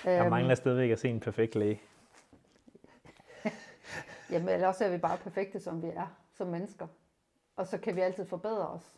Jeg 0.04 0.20
øhm, 0.20 0.30
mangler 0.30 0.54
stadigvæk 0.54 0.90
at 0.90 0.98
se 0.98 1.08
en 1.08 1.20
perfekt 1.20 1.54
læge. 1.54 1.80
Jamen, 4.30 4.48
eller 4.48 4.68
også 4.68 4.84
er 4.84 4.90
vi 4.90 4.98
bare 4.98 5.18
perfekte, 5.18 5.60
som 5.60 5.82
vi 5.82 5.88
er, 5.88 6.16
som 6.32 6.46
mennesker. 6.46 6.86
Og 7.56 7.66
så 7.66 7.78
kan 7.78 7.96
vi 7.96 8.00
altid 8.00 8.26
forbedre 8.26 8.68
os. 8.68 8.92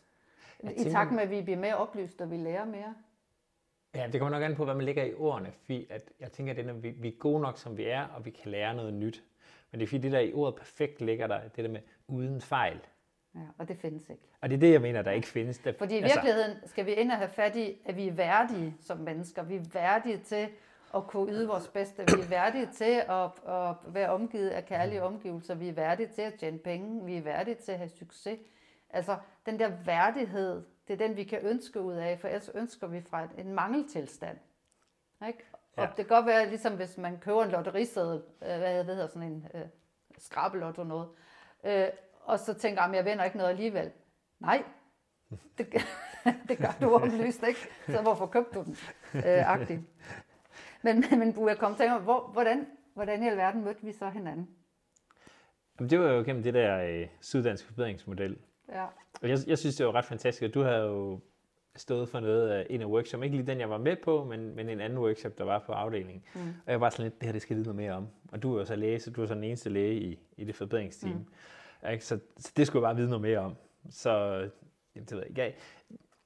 I 0.77 0.83
takt 0.91 1.11
med, 1.11 1.23
at 1.23 1.29
vi 1.29 1.41
bliver 1.41 1.59
mere 1.59 1.77
oplyst, 1.77 2.21
og 2.21 2.31
vi 2.31 2.37
lærer 2.37 2.65
mere. 2.65 2.95
Ja, 3.95 4.07
det 4.11 4.19
kommer 4.19 4.39
nok 4.39 4.49
an 4.49 4.55
på, 4.55 4.65
hvad 4.65 4.75
man 4.75 4.85
lægger 4.85 5.03
i 5.03 5.13
ordene. 5.13 5.51
Fordi 5.51 5.87
at 5.89 6.11
jeg 6.19 6.31
tænker, 6.31 6.53
at 6.53 6.57
det 6.57 6.69
er, 6.69 6.73
vi, 6.73 6.89
vi 6.89 7.07
er 7.07 7.17
gode 7.19 7.41
nok, 7.41 7.57
som 7.57 7.77
vi 7.77 7.85
er, 7.85 8.05
og 8.05 8.25
vi 8.25 8.29
kan 8.29 8.51
lære 8.51 8.75
noget 8.75 8.93
nyt. 8.93 9.23
Men 9.71 9.79
det 9.79 9.85
er 9.85 9.87
fordi, 9.87 10.01
det 10.01 10.11
der 10.11 10.19
i 10.19 10.33
ordet 10.33 10.55
perfekt 10.55 11.01
ligger 11.01 11.27
der, 11.27 11.47
det 11.47 11.63
der 11.63 11.71
med 11.71 11.81
uden 12.07 12.41
fejl. 12.41 12.79
Ja, 13.35 13.39
og 13.57 13.67
det 13.67 13.77
findes 13.77 14.09
ikke. 14.09 14.23
Og 14.41 14.49
det 14.49 14.55
er 14.55 14.59
det, 14.59 14.71
jeg 14.71 14.81
mener, 14.81 15.01
der 15.01 15.11
ikke 15.11 15.27
findes. 15.27 15.57
Det, 15.57 15.75
fordi 15.75 15.95
i 15.95 15.97
altså- 15.97 16.15
virkeligheden 16.15 16.57
skal 16.65 16.85
vi 16.85 16.93
ind 16.93 17.11
og 17.11 17.17
have 17.17 17.29
fat 17.29 17.55
i, 17.55 17.81
at 17.85 17.95
vi 17.95 18.07
er 18.07 18.11
værdige 18.13 18.75
som 18.81 18.97
mennesker. 18.97 19.43
Vi 19.43 19.55
er 19.55 19.63
værdige 19.73 20.17
til 20.17 20.49
at 20.95 21.07
kunne 21.07 21.33
yde 21.33 21.47
vores 21.47 21.67
bedste. 21.67 22.03
Vi 22.15 22.21
er 22.21 22.29
værdige 22.29 22.69
til 22.73 23.01
at, 23.09 23.53
at 23.55 23.75
være 23.93 24.09
omgivet 24.09 24.49
af 24.49 24.65
kærlige 24.65 25.03
omgivelser. 25.03 25.55
Vi 25.55 25.69
er 25.69 25.73
værdige 25.73 26.07
til 26.07 26.21
at 26.21 26.33
tjene 26.33 26.57
penge. 26.57 27.05
Vi 27.05 27.17
er 27.17 27.21
værdige 27.21 27.55
til 27.55 27.71
at 27.71 27.77
have 27.77 27.89
succes. 27.89 28.39
Altså, 28.89 29.17
den 29.45 29.59
der 29.59 29.71
værdighed, 29.85 30.63
det 30.87 30.93
er 31.01 31.07
den, 31.07 31.17
vi 31.17 31.23
kan 31.23 31.39
ønske 31.41 31.81
ud 31.81 31.93
af, 31.93 32.19
for 32.19 32.27
ellers 32.27 32.49
ønsker 32.55 32.87
vi 32.87 33.01
fra 33.01 33.27
en 33.37 33.53
mangeltilstand. 33.53 34.37
Ikke? 35.27 35.39
Ja. 35.77 35.81
Og 35.81 35.87
det 35.87 35.95
kan 35.95 36.15
godt 36.15 36.25
være, 36.25 36.49
ligesom 36.49 36.75
hvis 36.75 36.97
man 36.97 37.17
køber 37.17 37.43
en 37.43 37.51
lotteriseddel, 37.51 38.21
øh, 38.41 38.57
hvad 38.57 38.83
hedder 38.83 39.07
sådan 39.07 39.23
en 39.23 39.47
øh, 39.53 39.61
skrabelotto 40.17 40.83
noget, 40.83 41.09
øh, 41.63 41.87
og 42.29 42.39
så 42.39 42.53
tænker 42.53 42.83
jeg, 42.83 42.95
jeg 42.95 43.05
vinder 43.05 43.23
ikke 43.23 43.37
noget 43.37 43.49
alligevel. 43.49 43.91
Nej, 44.39 44.63
det, 45.57 45.67
det 46.49 46.57
gør 46.57 46.77
du 46.81 46.93
oplyst, 46.95 47.43
ikke? 47.47 47.59
Så 47.87 48.01
hvorfor 48.01 48.25
købte 48.25 48.59
du 48.59 48.63
den? 48.63 48.77
Øh, 49.13 49.51
agtigt. 49.53 49.81
Men, 50.81 51.03
men 51.19 51.33
Bu, 51.33 51.47
jeg 51.47 51.57
kom 51.57 51.75
til 51.75 51.89
mig, 51.89 51.99
hvor, 51.99 52.29
hvordan, 52.33 52.67
hvordan 52.93 53.23
i 53.23 53.27
alverden 53.27 53.63
mødte 53.63 53.85
vi 53.85 53.91
så 53.91 54.09
hinanden? 54.09 54.49
Jamen, 55.79 55.89
det 55.89 55.99
var 55.99 56.11
jo 56.11 56.23
gennem 56.23 56.43
det 56.43 56.53
der 56.53 56.83
øh, 56.83 57.07
syddanske 57.21 57.67
forbedringsmodel. 57.67 58.37
Ja. 58.69 58.85
Og 59.21 59.29
jeg, 59.29 59.37
jeg 59.47 59.57
synes, 59.57 59.75
det 59.75 59.85
var 59.85 59.95
ret 59.95 60.05
fantastisk, 60.05 60.43
at 60.43 60.53
du 60.53 60.61
havde 60.61 60.81
jo 60.81 61.19
stået 61.75 62.09
for 62.09 62.19
noget 62.19 62.49
af 62.49 62.67
en 62.69 62.81
af 62.81 62.85
workshop. 62.85 63.23
Ikke 63.23 63.35
lige 63.35 63.47
den, 63.47 63.59
jeg 63.59 63.69
var 63.69 63.77
med 63.77 63.95
på, 64.03 64.23
men, 64.23 64.55
men 64.55 64.69
en 64.69 64.81
anden 64.81 64.99
workshop, 64.99 65.37
der 65.37 65.43
var 65.43 65.63
på 65.65 65.71
afdelingen. 65.71 66.23
Mm. 66.35 66.41
Og 66.65 66.71
jeg 66.71 66.81
var 66.81 66.89
sådan 66.89 67.03
lidt, 67.03 67.21
det 67.21 67.25
her, 67.25 67.33
det 67.33 67.41
skal 67.41 67.55
vide 67.55 67.65
noget 67.65 67.75
mere 67.75 67.91
om. 67.91 68.07
Og 68.31 68.43
du 68.43 68.55
er 68.55 68.59
jo 68.59 68.65
så 68.65 68.75
læge, 68.75 68.99
så 68.99 69.11
du 69.11 69.21
er 69.21 69.25
så 69.25 69.33
den 69.33 69.43
eneste 69.43 69.69
læge 69.69 70.01
i, 70.01 70.19
i 70.37 70.43
det 70.43 70.55
forbedringsteam. 70.55 71.13
Mm. 71.13 71.25
Ikke? 71.91 72.05
Så, 72.05 72.19
så, 72.37 72.51
det 72.57 72.67
skulle 72.67 72.81
jeg 72.81 72.87
bare 72.87 72.95
vide 72.95 73.09
noget 73.09 73.21
mere 73.21 73.39
om. 73.39 73.55
Så, 73.91 74.11
jamen, 74.95 75.07
det 75.09 75.11
ved 75.11 75.23
jeg 75.35 75.47
ikke. 75.47 75.59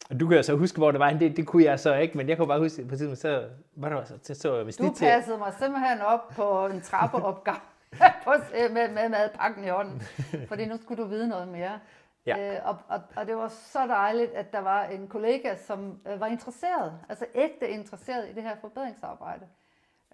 Og 0.09 0.19
du 0.19 0.27
kan 0.27 0.37
jo 0.37 0.43
så 0.43 0.55
huske, 0.55 0.77
hvor 0.77 0.91
det 0.91 0.99
var. 0.99 1.13
Det, 1.13 1.37
det 1.37 1.47
kunne 1.47 1.63
jeg 1.63 1.79
så 1.79 1.95
ikke, 1.95 2.17
men 2.17 2.29
jeg 2.29 2.37
kunne 2.37 2.47
bare 2.47 2.59
huske, 2.59 2.85
på 2.85 2.95
tidspunkt, 2.95 3.19
så 3.19 3.49
var 3.75 3.89
der 3.89 4.03
så, 4.03 4.19
så, 4.21 4.33
så 4.33 4.63
hvis 4.63 4.77
Du 4.77 4.93
passede 4.99 5.37
mig 5.37 5.53
simpelthen 5.59 6.01
op 6.01 6.27
på 6.35 6.65
en 6.65 6.81
trappeopgang 6.81 7.61
med, 8.73 8.91
med 8.93 9.09
madpakken 9.09 9.63
i 9.63 9.67
hånden, 9.67 10.01
fordi 10.47 10.65
nu 10.65 10.77
skulle 10.77 11.03
du 11.03 11.09
vide 11.09 11.27
noget 11.27 11.47
mere. 11.47 11.79
Ja. 12.25 12.55
Øh, 12.55 12.67
og, 12.67 12.77
og, 12.87 13.01
og 13.15 13.27
det 13.27 13.35
var 13.35 13.47
så 13.47 13.79
dejligt, 13.87 14.31
at 14.31 14.51
der 14.51 14.59
var 14.59 14.83
en 14.83 15.07
kollega, 15.07 15.55
som 15.55 15.99
øh, 16.07 16.19
var 16.19 16.27
interesseret, 16.27 16.99
altså 17.09 17.25
ægte 17.35 17.69
interesseret 17.69 18.29
i 18.29 18.33
det 18.33 18.43
her 18.43 18.55
forbedringsarbejde. 18.61 19.45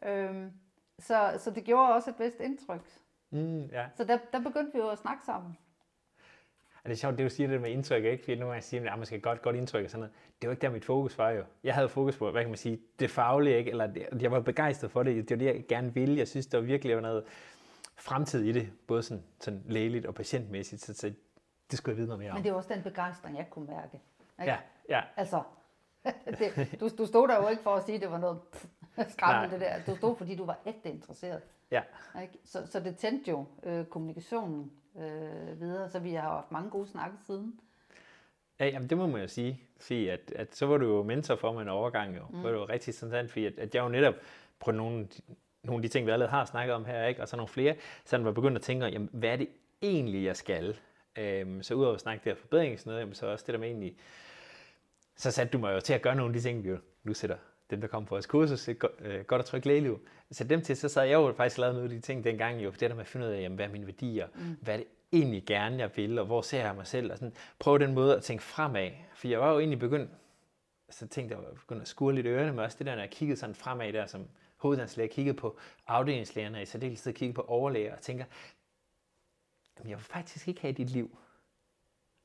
Øhm, 0.06 0.52
så, 0.99 1.34
så 1.38 1.52
det 1.52 1.63
gjorde 1.63 1.93
også 1.93 2.10
et 2.10 2.15
bedst 2.15 2.39
indtryk. 2.39 2.82
Mm, 3.31 3.65
ja. 3.65 3.85
Så 3.95 4.03
der, 4.03 4.17
der 4.33 4.39
begyndte 4.39 4.71
vi 4.73 4.79
jo 4.79 4.89
at 4.89 4.97
snakke 4.97 5.25
sammen. 5.25 5.57
Og 6.83 6.89
det 6.89 6.91
er 6.91 6.95
sjovt, 6.95 7.17
det 7.17 7.23
du 7.23 7.29
siger 7.29 7.49
det 7.49 7.61
med 7.61 7.69
indtryk, 7.69 8.03
ikke? 8.03 8.23
Fordi 8.23 8.35
nogle 8.35 8.51
gange 8.51 8.61
siger 8.61 8.81
man, 8.81 8.93
at 8.93 8.97
man 8.99 9.05
skal 9.05 9.21
godt, 9.21 9.41
godt 9.41 9.55
indtryk 9.55 9.85
og 9.85 9.91
sådan 9.91 9.99
noget. 9.99 10.13
Det 10.41 10.47
var 10.47 10.51
ikke 10.51 10.61
der, 10.61 10.69
mit 10.69 10.85
fokus 10.85 11.17
var 11.17 11.29
jo. 11.29 11.43
Jeg 11.63 11.73
havde 11.73 11.89
fokus 11.89 12.17
på, 12.17 12.31
hvad 12.31 12.41
kan 12.41 12.49
man 12.49 12.57
sige, 12.57 12.79
det 12.99 13.11
faglige, 13.11 13.57
ikke? 13.57 13.71
Eller 13.71 13.87
det, 13.87 14.21
jeg 14.21 14.31
var 14.31 14.39
begejstret 14.39 14.91
for 14.91 15.03
det. 15.03 15.29
Det 15.29 15.31
var 15.31 15.37
det, 15.37 15.45
jeg 15.45 15.65
gerne 15.67 15.93
ville. 15.93 16.17
Jeg 16.17 16.27
synes, 16.27 16.47
der 16.47 16.57
var 16.57 16.65
virkelig 16.65 17.01
noget 17.01 17.23
fremtid 17.95 18.43
i 18.43 18.51
det. 18.51 18.69
Både 18.87 19.03
sådan, 19.03 19.23
sådan 19.39 19.63
lægeligt 19.65 20.05
og 20.05 20.15
patientmæssigt. 20.15 20.81
Så, 20.81 20.93
så 20.93 21.13
det 21.71 21.77
skulle 21.77 21.93
jeg 21.93 21.97
vide 21.97 22.07
noget 22.07 22.19
mere 22.19 22.31
om. 22.31 22.35
Men 22.35 22.43
det 22.43 22.51
var 22.51 22.57
også 22.57 22.73
den 22.73 22.83
begejstring, 22.83 23.37
jeg 23.37 23.47
kunne 23.49 23.67
mærke. 23.67 23.99
Ikke? 24.41 24.51
Ja, 24.51 24.57
ja. 24.89 25.01
Altså, 25.17 25.43
det, 26.39 26.77
du, 26.79 26.89
du 26.97 27.05
stod 27.05 27.27
der 27.27 27.35
jo 27.35 27.47
ikke 27.47 27.63
for 27.63 27.75
at 27.75 27.83
sige, 27.83 27.95
at 27.95 28.01
det 28.01 28.11
var 28.11 28.17
noget 28.17 28.39
skræmmende 29.17 29.55
det 29.55 29.62
der. 29.62 29.91
Du 29.91 29.95
stod, 29.97 30.15
fordi 30.15 30.35
du 30.35 30.45
var 30.45 30.59
ægte 30.65 30.89
interesseret. 30.89 31.41
Ja. 31.71 31.81
Ikke? 32.21 32.33
Så, 32.45 32.65
så 32.65 32.79
det 32.79 32.97
tændte 32.97 33.31
jo 33.31 33.45
øh, 33.63 33.85
kommunikationen 33.85 34.71
øh, 34.97 35.59
videre, 35.59 35.89
så 35.89 35.99
vi 35.99 36.13
har 36.13 36.21
haft 36.21 36.51
mange 36.51 36.69
gode 36.69 36.88
snakke 36.88 37.17
siden. 37.25 37.59
Ja, 38.59 38.65
jamen 38.65 38.89
det 38.89 38.97
må 38.97 39.07
man 39.07 39.21
jo 39.21 39.27
sige, 39.27 39.62
fordi 39.79 40.07
at, 40.07 40.31
at 40.35 40.55
så 40.55 40.65
var 40.65 40.77
du 40.77 40.85
jo 40.85 41.03
mentor 41.03 41.35
for 41.35 41.53
mig 41.53 41.62
en 41.62 41.67
overgang 41.67 42.17
jo. 42.17 42.23
Mm. 42.29 42.43
var 42.43 42.49
det 42.49 42.55
jo 42.55 42.65
rigtig 42.65 42.93
sådan, 42.93 43.29
fordi 43.29 43.45
at, 43.45 43.59
at 43.59 43.75
jeg 43.75 43.83
jo 43.83 43.89
netop 43.89 44.15
på 44.59 44.71
nogle, 44.71 45.07
nogle 45.63 45.77
af 45.77 45.81
de 45.81 45.88
ting, 45.88 46.05
vi 46.05 46.12
allerede 46.12 46.31
har 46.31 46.45
snakket 46.45 46.75
om 46.75 46.85
her, 46.85 47.05
ikke? 47.05 47.21
og 47.21 47.27
så 47.27 47.35
nogle 47.35 47.47
flere, 47.47 47.75
så 48.05 48.17
var 48.17 48.31
begyndt 48.31 48.57
at 48.57 48.62
tænke, 48.62 48.85
jamen, 48.85 49.09
hvad 49.12 49.29
er 49.29 49.35
det 49.35 49.49
egentlig, 49.81 50.25
jeg 50.25 50.35
skal? 50.35 50.79
Øhm, 51.17 51.63
så 51.63 51.73
udover 51.73 51.93
at 51.93 52.01
snakke 52.01 52.23
det 52.23 52.31
her 52.31 52.39
forbedring 52.39 52.79
sådan 52.79 52.89
noget, 52.89 53.01
jamen, 53.01 53.15
så 53.15 53.27
også 53.27 53.43
det 53.47 53.53
der 53.53 53.59
med 53.59 53.67
egentlig, 53.67 53.97
så 55.15 55.31
satte 55.31 55.51
du 55.51 55.57
mig 55.57 55.73
jo 55.73 55.79
til 55.79 55.93
at 55.93 56.01
gøre 56.01 56.15
nogle 56.15 56.29
af 56.29 56.33
de 56.33 56.41
ting, 56.41 56.63
vi 56.63 56.69
jo 56.69 56.77
nu 57.03 57.13
sætter 57.13 57.38
dem, 57.69 57.82
der 57.82 57.88
kom 57.88 58.05
på 58.05 58.15
vores 58.15 58.25
kursus, 58.25 58.67
et 58.67 58.79
godt, 58.79 58.91
øh, 58.99 59.25
godt 59.25 59.41
og 59.41 59.45
trygt 59.45 59.65
lægeliv. 59.65 59.99
Så 60.32 60.43
dem 60.43 60.62
til, 60.62 60.77
så 60.77 60.89
sad 60.89 61.03
jeg 61.03 61.13
jo 61.13 61.34
faktisk 61.38 61.58
lavet 61.58 61.75
noget 61.75 61.89
af 61.89 61.95
de 61.95 61.99
ting 61.99 62.23
dengang, 62.23 62.63
jo, 62.63 62.71
for 62.71 62.77
det 62.77 62.89
der 62.89 62.95
med 62.95 63.01
at 63.01 63.08
finde 63.08 63.25
ud 63.25 63.32
af, 63.32 63.41
jamen, 63.41 63.55
hvad 63.55 63.65
er 63.65 63.71
mine 63.71 63.86
værdier, 63.86 64.27
mm. 64.36 64.58
hvad 64.62 64.73
er 64.73 64.77
det 64.77 64.88
egentlig 65.12 65.43
gerne, 65.45 65.77
jeg 65.77 65.91
vil, 65.95 66.19
og 66.19 66.25
hvor 66.25 66.41
ser 66.41 66.65
jeg 66.65 66.75
mig 66.75 66.88
selv, 66.88 67.12
og 67.12 67.17
sådan, 67.17 67.34
prøve 67.60 67.79
den 67.79 67.93
måde 67.93 68.15
at 68.15 68.23
tænke 68.23 68.43
fremad. 68.43 68.91
For 69.15 69.27
jeg 69.27 69.39
var 69.39 69.51
jo 69.51 69.60
egentlig 69.60 69.79
begyndt, 69.79 70.10
så 70.89 71.08
tænkte 71.08 71.36
jeg, 71.36 71.43
begyndt 71.55 71.82
at 71.82 71.88
skure 71.88 72.15
lidt 72.15 72.27
ørerne, 72.27 72.51
men 72.51 72.60
også 72.60 72.77
det 72.77 72.88
der, 72.88 72.95
når 72.95 73.01
jeg 73.01 73.12
kiggede 73.12 73.39
sådan 73.39 73.55
fremad 73.55 73.93
der, 73.93 74.05
som 74.05 74.27
hoveddanslæger, 74.58 75.10
kiggede 75.10 75.38
på 75.38 75.60
afdelingslægerne, 75.88 76.58
og 76.58 76.62
i 76.62 76.65
særdeleshed 76.65 77.13
kiggede 77.13 77.36
på 77.36 77.41
overlæger, 77.41 77.95
og 77.95 78.01
tænker, 78.01 78.25
jamen, 79.77 79.89
jeg 79.89 79.97
vil 79.97 80.05
faktisk 80.05 80.47
ikke 80.47 80.62
have 80.62 80.73
dit 80.73 80.89
liv. 80.89 81.17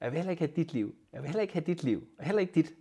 Jeg 0.01 0.13
vil 0.13 0.17
heller 0.17 0.31
ikke 0.31 0.41
have 0.41 0.57
dit 0.57 0.73
liv. 0.73 0.95
Jeg 1.13 1.23
vil 1.23 1.29
heller 1.29 1.43
ikke 1.43 1.55
have 1.55 1.65
dit 1.65 1.83
liv. 1.83 2.09
Og 2.19 2.25
heller 2.25 2.41
ikke 2.41 2.55
dit. 2.55 2.73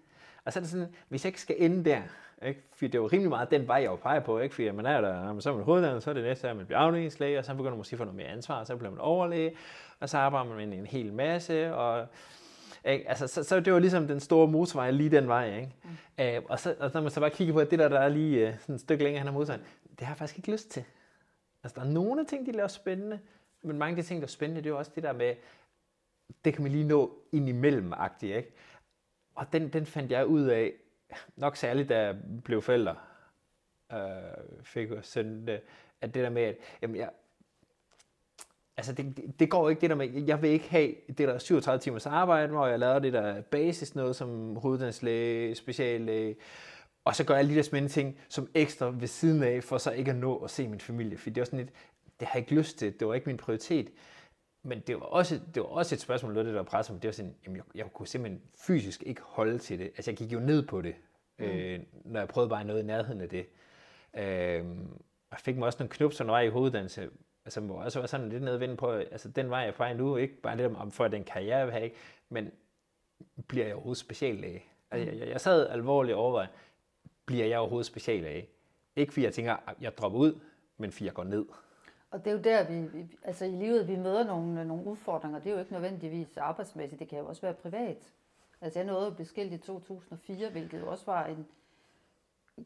Og 0.45 0.53
så 0.53 0.59
er 0.59 0.61
det 0.61 0.71
sådan, 0.71 0.95
hvis 1.09 1.25
jeg 1.25 1.29
ikke 1.29 1.41
skal 1.41 1.55
ende 1.59 1.89
der, 1.89 2.01
ikke? 2.45 2.63
For 2.73 2.85
det 2.85 2.95
er 2.95 2.99
jo 2.99 3.07
rimelig 3.07 3.29
meget 3.29 3.51
den 3.51 3.67
vej, 3.67 3.75
jeg 3.75 3.85
jo 3.85 3.95
peger 3.95 4.19
på, 4.19 4.39
ikke? 4.39 4.55
fordi 4.55 4.71
man 4.71 4.85
er 4.85 5.01
der, 5.01 5.39
så 5.39 5.49
er 5.49 5.55
man 5.55 5.63
hoveddannet, 5.63 6.03
så 6.03 6.09
er 6.09 6.13
det 6.13 6.23
næste, 6.23 6.49
at 6.49 6.55
man 6.55 6.65
bliver 6.65 6.79
afdelingslæge, 6.79 7.39
og 7.39 7.45
så 7.45 7.53
begynder 7.53 7.71
man 7.71 7.77
måske 7.77 7.93
at 7.93 7.97
få 7.97 8.03
noget 8.03 8.17
mere 8.17 8.27
ansvar, 8.27 8.59
og 8.59 8.67
så 8.67 8.75
bliver 8.75 8.91
man 8.91 8.99
overlæge, 8.99 9.55
og 9.99 10.09
så 10.09 10.17
arbejder 10.17 10.49
man 10.49 10.69
med 10.69 10.77
en 10.77 10.85
hel 10.85 11.13
masse, 11.13 11.75
og 11.75 12.07
ikke? 12.85 13.09
Altså, 13.09 13.27
så, 13.27 13.43
så 13.43 13.59
det 13.59 13.73
var 13.73 13.79
ligesom 13.79 14.07
den 14.07 14.19
store 14.19 14.47
motorvej 14.47 14.91
lige 14.91 15.09
den 15.09 15.27
vej. 15.27 15.55
Ikke? 15.55 15.71
Mm. 15.83 16.23
Øh, 16.23 16.41
og, 16.49 16.59
så, 16.59 16.75
og 16.79 16.91
når 16.93 17.01
man 17.01 17.11
så 17.11 17.19
bare 17.19 17.29
kigger 17.29 17.53
på, 17.53 17.59
at 17.59 17.71
det 17.71 17.79
der, 17.79 17.89
der 17.89 17.99
er 17.99 18.09
lige 18.09 18.47
uh, 18.47 18.59
sådan 18.59 18.75
et 18.75 18.81
stykke 18.81 19.03
længere 19.03 19.19
hen 19.19 19.27
ad 19.27 19.33
motorvejen, 19.33 19.65
det 19.99 20.07
har 20.07 20.13
jeg 20.13 20.17
faktisk 20.17 20.37
ikke 20.37 20.51
lyst 20.51 20.71
til. 20.71 20.83
Altså, 21.63 21.79
der 21.79 21.87
er 21.87 21.91
nogle 21.91 22.21
af 22.21 22.27
ting, 22.27 22.45
de 22.45 22.51
laver 22.51 22.67
spændende, 22.67 23.19
men 23.63 23.77
mange 23.77 23.97
af 23.97 24.03
de 24.03 24.07
ting, 24.07 24.21
der 24.21 24.27
er 24.27 24.29
spændende, 24.29 24.61
det 24.61 24.69
er 24.69 24.73
jo 24.73 24.77
også 24.77 24.91
det 24.95 25.03
der 25.03 25.13
med, 25.13 25.33
det 26.45 26.53
kan 26.53 26.63
man 26.63 26.71
lige 26.71 26.83
nå 26.83 27.17
ind 27.31 27.49
imellem 27.49 27.93
ikke? 28.21 28.55
Og 29.35 29.53
den, 29.53 29.69
den 29.69 29.85
fandt 29.85 30.11
jeg 30.11 30.25
ud 30.25 30.43
af, 30.43 30.73
nok 31.35 31.57
særligt 31.57 31.89
da 31.89 32.01
jeg 32.01 32.15
blev 32.43 32.61
forældre, 32.61 32.95
øh, 33.93 33.99
fik 34.63 34.89
jo 34.89 35.01
søn, 35.01 35.49
øh, 35.49 35.59
at 36.01 36.13
det 36.13 36.23
der 36.23 36.29
med, 36.29 36.41
at 36.41 36.57
jamen 36.81 36.95
jeg, 36.95 37.09
altså 38.77 38.93
det, 38.93 39.17
det, 39.17 39.39
det, 39.39 39.49
går 39.49 39.69
ikke 39.69 39.81
det 39.81 39.89
der 39.89 39.95
med, 39.95 40.23
jeg 40.27 40.41
vil 40.41 40.49
ikke 40.49 40.69
have 40.69 40.95
det 41.07 41.17
der 41.17 41.37
37 41.37 41.79
timers 41.79 42.05
arbejde, 42.05 42.51
hvor 42.51 42.67
jeg 42.67 42.79
laver 42.79 42.99
det 42.99 43.13
der 43.13 43.41
basis 43.41 43.95
noget 43.95 44.15
som 44.15 44.55
hoveddanslæge, 44.55 45.55
speciallæge, 45.55 46.35
og 47.05 47.15
så 47.15 47.23
gør 47.23 47.35
jeg 47.35 47.45
lige 47.45 47.57
der 47.57 47.63
spændende 47.63 47.93
ting 47.93 48.19
som 48.29 48.47
ekstra 48.53 48.91
ved 48.99 49.07
siden 49.07 49.43
af, 49.43 49.63
for 49.63 49.77
så 49.77 49.91
ikke 49.91 50.11
at 50.11 50.17
nå 50.17 50.37
at 50.37 50.49
se 50.51 50.67
min 50.67 50.79
familie. 50.79 51.17
For 51.17 51.29
det 51.29 51.41
var 51.41 51.45
sådan 51.45 51.59
lidt, 51.59 51.71
det 52.19 52.27
har 52.27 52.39
jeg 52.39 52.41
ikke 52.41 52.55
lyst 52.55 52.77
til, 52.77 52.99
det 52.99 53.07
var 53.07 53.13
ikke 53.13 53.27
min 53.27 53.37
prioritet. 53.37 53.89
Men 54.63 54.79
det 54.79 54.95
var 54.95 55.05
også, 55.05 55.39
det 55.55 55.63
var 55.63 55.67
også 55.67 55.95
et 55.95 56.01
spørgsmål, 56.01 56.33
noget 56.33 56.45
det 56.45 56.55
der 56.55 56.63
presset 56.63 56.93
mig. 56.93 57.01
Det 57.01 57.07
var 57.07 57.13
sådan, 57.13 57.35
jamen 57.45 57.57
jeg, 57.57 57.63
jeg 57.75 57.85
kunne 57.93 58.07
simpelthen 58.07 58.41
fysisk 58.55 59.03
ikke 59.05 59.21
holde 59.21 59.57
til 59.57 59.79
det. 59.79 59.85
Altså 59.85 60.11
jeg 60.11 60.17
gik 60.17 60.33
jo 60.33 60.39
ned 60.39 60.67
på 60.67 60.81
det, 60.81 60.95
mm. 61.39 61.45
øh, 61.45 61.79
når 62.05 62.19
jeg 62.19 62.27
prøvede 62.27 62.49
bare 62.49 62.63
noget 62.63 62.83
i 62.83 62.85
nærheden 62.85 63.21
af 63.21 63.29
det. 63.29 63.45
Øh, 64.17 64.65
jeg 65.31 65.39
fik 65.39 65.57
mig 65.57 65.65
også 65.65 65.79
nogle 65.79 65.89
knups 65.89 66.21
vej 66.25 66.41
i 66.41 66.49
hoveduddannelse, 66.49 67.09
altså 67.45 67.61
hvor 67.61 67.81
også 67.81 67.99
var 67.99 68.07
sådan 68.07 68.29
lidt 68.29 68.43
nedvendt 68.43 68.79
på, 68.79 68.91
altså 68.91 69.29
den 69.29 69.49
vej 69.49 69.59
jeg 69.59 69.91
er 69.91 69.93
nu, 69.93 70.17
ikke 70.17 70.41
bare 70.41 70.57
lidt 70.57 70.75
om 70.75 70.91
for 70.91 71.07
den 71.07 71.23
karriere, 71.23 71.57
jeg 71.57 71.65
vil 71.65 71.73
have, 71.73 71.83
ikke? 71.83 71.95
men 72.29 72.51
bliver 73.47 73.65
jeg 73.65 73.75
overhovedet 73.75 73.99
speciallæge? 73.99 74.63
Altså, 74.91 75.11
mm. 75.11 75.19
jeg, 75.19 75.27
jeg 75.27 75.41
sad 75.41 75.67
alvorligt 75.69 76.15
over, 76.15 76.45
bliver 77.25 77.45
jeg 77.45 77.59
overhovedet 77.59 77.85
speciallæge? 77.85 78.47
Ikke 78.95 79.13
fordi 79.13 79.25
jeg 79.25 79.33
tænker, 79.33 79.53
at 79.67 79.75
jeg 79.81 79.97
dropper 79.97 80.19
ud, 80.19 80.39
men 80.77 80.91
fordi 80.91 81.05
jeg 81.05 81.13
går 81.13 81.23
ned. 81.23 81.45
Og 82.13 82.25
det 82.25 82.31
er 82.31 82.35
jo 82.35 82.41
der, 82.41 82.63
vi, 82.63 83.05
altså 83.23 83.45
i 83.45 83.51
livet, 83.51 83.87
vi 83.87 83.95
møder 83.95 84.23
nogle, 84.23 84.65
nogle 84.65 84.85
udfordringer. 84.85 85.39
Det 85.39 85.49
er 85.49 85.53
jo 85.53 85.59
ikke 85.59 85.73
nødvendigvis 85.73 86.37
arbejdsmæssigt, 86.37 86.99
det 86.99 87.07
kan 87.07 87.19
jo 87.19 87.27
også 87.27 87.41
være 87.41 87.53
privat. 87.53 88.13
Altså 88.61 88.79
jeg 88.79 88.85
nåede 88.87 89.07
at 89.07 89.15
blive 89.15 89.27
skilt 89.27 89.53
i 89.53 89.57
2004, 89.57 90.49
hvilket 90.49 90.79
jo 90.79 90.91
også 90.91 91.05
var 91.05 91.25
en 91.25 91.47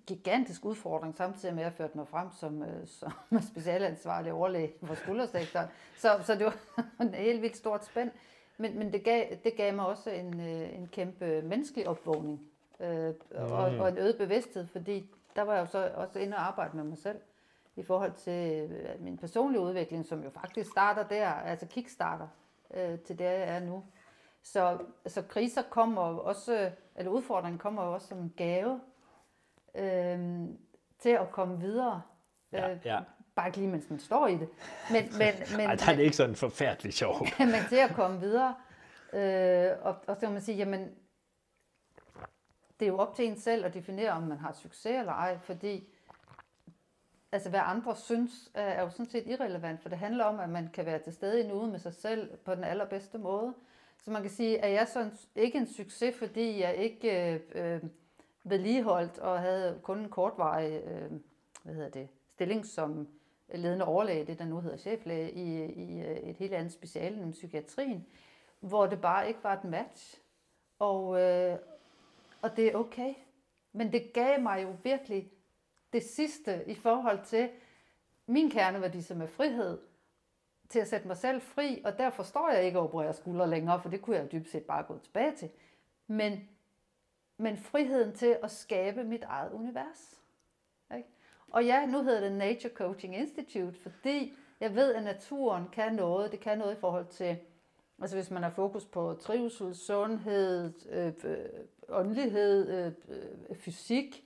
gigantisk 0.08 0.66
udfordring, 0.66 1.16
samtidig 1.16 1.56
med 1.56 1.64
at 1.64 1.66
jeg 1.66 1.74
førte 1.74 1.98
mig 1.98 2.08
frem 2.08 2.32
som, 2.32 2.64
øh, 2.64 2.88
som 2.88 3.12
specialansvarlig 3.52 4.34
overlæge 4.34 4.74
for 4.84 4.96
skuldersektoren. 4.96 5.68
Så, 5.98 6.20
så 6.24 6.36
det 6.36 6.46
var 6.46 6.58
en 7.06 7.14
helt 7.14 7.42
vildt 7.42 7.58
stort 7.58 7.86
spænd. 7.86 8.12
Men, 8.58 8.80
men 8.80 8.94
det, 8.94 9.04
gav, 9.04 9.26
det 9.44 9.56
gav 9.58 9.76
mig 9.76 9.86
også 9.86 10.10
en, 10.10 10.40
øh, 10.40 10.76
en 10.76 10.88
kæmpe 10.88 11.42
menneskelig 11.42 11.88
opvågning 11.88 12.42
øh, 12.80 13.14
og, 13.36 13.74
mm. 13.74 13.80
og 13.80 13.90
en 13.90 13.98
øget 13.98 14.18
bevidsthed, 14.18 14.68
fordi 14.68 15.10
der 15.36 15.42
var 15.42 15.54
jeg 15.54 15.62
jo 15.62 15.66
så 15.66 15.92
også 15.96 16.20
inde 16.20 16.38
og 16.38 16.48
arbejde 16.48 16.78
med 16.78 16.84
mig 16.84 16.98
selv 16.98 17.20
i 17.78 17.84
forhold 17.84 18.14
til 18.14 18.72
øh, 18.72 19.04
min 19.04 19.18
personlige 19.18 19.62
udvikling, 19.62 20.06
som 20.06 20.24
jo 20.24 20.30
faktisk 20.30 20.72
starter 20.72 21.08
der, 21.08 21.30
altså 21.30 21.66
kickstarter 21.66 22.28
øh, 22.74 23.00
til 23.00 23.20
det, 23.20 23.26
jeg 23.26 23.56
er 23.56 23.60
nu. 23.60 23.84
Så, 24.44 24.78
så 25.08 25.22
kriser 25.22 25.62
kommer 25.62 26.02
også, 26.02 26.72
eller 26.96 27.12
udfordringen 27.12 27.60
kommer 27.60 27.86
jo 27.86 27.94
også 27.94 28.08
som 28.08 28.18
en 28.18 28.34
gave 28.38 28.82
øh, 29.76 30.46
til 31.00 31.10
at 31.10 31.32
komme 31.32 31.60
videre. 31.60 32.02
Ja, 32.52 32.72
øh, 32.72 32.78
ja. 32.86 33.00
Bare 33.36 33.48
ikke 33.48 33.58
lige, 33.58 33.72
mens 33.72 33.90
man 33.90 34.00
står 34.00 34.28
i 34.28 34.36
det. 34.38 34.50
Men, 34.92 35.04
men, 35.20 35.34
men, 35.58 35.68
Ej, 35.68 35.76
der 35.76 35.92
er 35.92 35.96
det 35.96 36.04
ikke 36.04 36.16
sådan 36.16 36.36
forfærdeligt 36.36 36.96
sjov. 36.96 37.16
men 37.40 37.62
til 37.70 37.76
at 37.76 37.96
komme 37.96 38.20
videre. 38.20 38.56
Øh, 39.14 39.72
og, 39.82 39.96
og 40.08 40.16
så 40.16 40.20
kan 40.20 40.32
man 40.32 40.42
sige, 40.42 40.58
jamen, 40.58 40.90
det 42.80 42.86
er 42.86 42.90
jo 42.90 42.98
op 42.98 43.16
til 43.16 43.26
en 43.26 43.40
selv 43.40 43.66
at 43.66 43.74
definere, 43.74 44.12
om 44.12 44.24
man 44.24 44.38
har 44.38 44.52
succes 44.52 45.00
eller 45.00 45.14
ej, 45.14 45.38
fordi 45.38 45.94
altså 47.32 47.50
hvad 47.50 47.60
andre 47.64 47.96
synes, 47.96 48.52
øh, 48.58 48.64
er 48.64 48.82
jo 48.82 48.90
sådan 48.90 49.06
set 49.06 49.28
irrelevant, 49.28 49.82
for 49.82 49.90
det 49.90 49.98
handler 49.98 50.24
om, 50.24 50.40
at 50.40 50.50
man 50.50 50.70
kan 50.74 50.86
være 50.86 51.00
til 51.00 51.14
stede 51.14 51.44
i 51.44 51.48
nuet 51.48 51.70
med 51.70 51.80
sig 51.80 51.94
selv 51.94 52.38
på 52.38 52.56
den 52.56 52.64
allerbedste 52.64 53.18
måde. 53.18 53.54
Så 54.04 54.12
man 54.12 54.22
kan 54.22 54.32
sige, 54.32 54.64
at 54.64 54.74
jeg 54.74 54.88
så 54.88 55.10
ikke 55.36 55.58
en 55.58 55.68
succes, 55.68 56.18
fordi 56.18 56.60
jeg 56.60 56.76
ikke 56.76 57.34
øh, 57.34 57.40
øh, 57.56 57.84
vedligeholdt 58.44 59.20
og 59.20 59.40
havde 59.40 59.80
kun 59.84 59.98
en 59.98 60.10
kortvarig 60.10 60.84
øh, 60.84 61.12
hvad 61.64 61.76
hedder 61.76 61.90
det, 61.90 62.08
stilling 62.30 62.66
som 62.66 63.08
ledende 63.54 63.86
overlæge, 63.86 64.26
det 64.26 64.40
der 64.40 64.46
nu 64.46 64.60
hedder 64.60 64.78
cheflæge, 64.78 65.32
i, 65.32 65.66
i 65.66 66.02
øh, 66.02 66.18
et 66.18 66.38
helt 66.38 66.54
andet 66.54 66.74
speciale, 66.74 67.16
nemlig 67.16 67.34
psykiatrien, 67.34 68.06
hvor 68.60 68.86
det 68.86 69.02
bare 69.02 69.28
ikke 69.28 69.44
var 69.44 69.54
et 69.54 69.64
match. 69.64 70.22
Og, 70.80 71.22
øh, 71.22 71.58
og 72.42 72.58
det 72.58 72.68
er 72.68 72.76
okay. 72.76 73.14
Men 73.74 73.92
det 73.92 74.14
gav 74.14 74.42
mig 74.42 74.64
jo 74.64 74.76
virkelig 74.84 75.32
det 75.94 76.04
sidste 76.04 76.64
i 76.68 76.76
forhold 76.76 77.26
til 77.26 77.50
min 78.28 78.50
kerneværdi, 78.50 79.02
som 79.02 79.22
er 79.22 79.28
frihed, 79.28 79.80
til 80.70 80.80
at 80.80 80.88
sætte 80.88 81.08
mig 81.08 81.18
selv 81.18 81.42
fri, 81.42 81.82
og 81.86 81.98
derfor 81.98 82.24
står 82.24 82.50
jeg 82.50 82.64
ikke 82.64 82.80
at 82.80 82.84
operere 82.84 83.14
skuldre 83.14 83.50
længere, 83.50 83.82
for 83.82 83.90
det 83.90 84.02
kunne 84.02 84.16
jeg 84.16 84.32
dybt 84.32 84.50
set 84.50 84.64
bare 84.64 84.84
gå 84.84 84.98
tilbage 84.98 85.36
til. 85.36 85.50
Men 86.08 86.50
men 87.38 87.58
friheden 87.58 88.16
til 88.16 88.38
at 88.44 88.52
skabe 88.52 89.04
mit 89.04 89.24
eget 89.24 89.52
univers. 89.52 90.22
Ikke? 90.96 91.10
Og 91.52 91.66
ja, 91.66 91.86
nu 91.86 92.04
hedder 92.04 92.20
det 92.20 92.32
Nature 92.32 92.74
Coaching 92.74 93.16
Institute, 93.16 93.80
fordi 93.80 94.34
jeg 94.60 94.76
ved, 94.76 94.94
at 94.94 95.04
naturen 95.04 95.68
kan 95.72 95.94
noget. 95.94 96.32
Det 96.32 96.40
kan 96.40 96.58
noget 96.58 96.76
i 96.76 96.80
forhold 96.80 97.08
til, 97.08 97.38
altså 98.02 98.16
hvis 98.16 98.32
man 98.32 98.44
har 98.44 98.50
fokus 98.50 98.86
på 98.86 99.14
trivsel, 99.22 99.76
sundhed, 99.76 100.74
øh, 100.90 101.14
øh, 101.24 101.46
åndelighed, 101.90 102.70
øh, 102.70 102.92
øh, 103.50 103.56
fysik, 103.56 104.24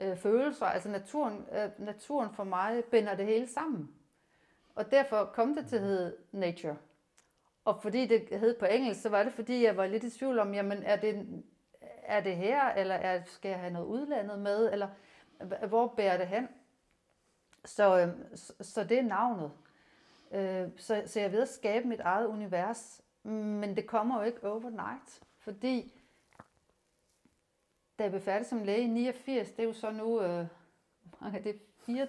øh, 0.00 0.16
følelser. 0.16 0.66
Altså 0.66 0.88
naturen, 0.88 1.46
øh, 1.52 1.86
naturen 1.86 2.34
for 2.34 2.44
mig 2.44 2.84
binder 2.84 3.16
det 3.16 3.26
hele 3.26 3.46
sammen. 3.46 3.90
Og 4.74 4.90
derfor 4.90 5.24
kom 5.24 5.54
det 5.54 5.66
til 5.66 5.76
at 5.76 5.82
hedde 5.82 6.16
Nature. 6.32 6.76
Og 7.64 7.82
fordi 7.82 8.06
det 8.06 8.38
hed 8.38 8.58
på 8.58 8.64
engelsk, 8.64 9.02
så 9.02 9.08
var 9.08 9.22
det 9.22 9.32
fordi, 9.32 9.64
jeg 9.64 9.76
var 9.76 9.86
lidt 9.86 10.04
i 10.04 10.18
tvivl 10.18 10.38
om, 10.38 10.54
jamen 10.54 10.82
er 10.82 10.96
det, 10.96 11.42
er 12.02 12.20
det 12.20 12.36
her, 12.36 12.68
eller 12.68 12.94
er, 12.94 13.22
skal 13.24 13.48
jeg 13.48 13.58
have 13.58 13.72
noget 13.72 13.86
udlandet 13.86 14.38
med, 14.38 14.72
eller 14.72 14.88
hvor 15.66 15.94
bærer 15.96 16.18
det 16.18 16.26
hen? 16.26 16.48
Så, 17.64 17.98
øh, 17.98 18.08
så 18.60 18.84
det 18.84 18.98
er 18.98 19.02
navnet. 19.02 19.50
Øh, 20.32 20.68
så, 20.76 21.02
så 21.06 21.20
jeg 21.20 21.32
ved 21.32 21.42
at 21.42 21.48
skabe 21.48 21.88
mit 21.88 22.00
eget 22.00 22.26
univers, 22.26 23.02
men 23.22 23.76
det 23.76 23.86
kommer 23.86 24.18
jo 24.18 24.22
ikke 24.22 24.50
overnight, 24.50 25.22
fordi 25.38 25.95
da 27.98 28.02
jeg 28.02 28.10
blev 28.10 28.22
færdig 28.22 28.46
som 28.46 28.62
læge 28.62 28.82
i 28.82 28.86
89, 28.86 29.50
det 29.50 29.58
er 29.58 29.64
jo 29.64 29.72
så 29.72 29.90
nu, 29.90 30.20
øh, 30.20 30.46
det 31.44 31.46
er 31.46 31.58
34, 31.86 32.08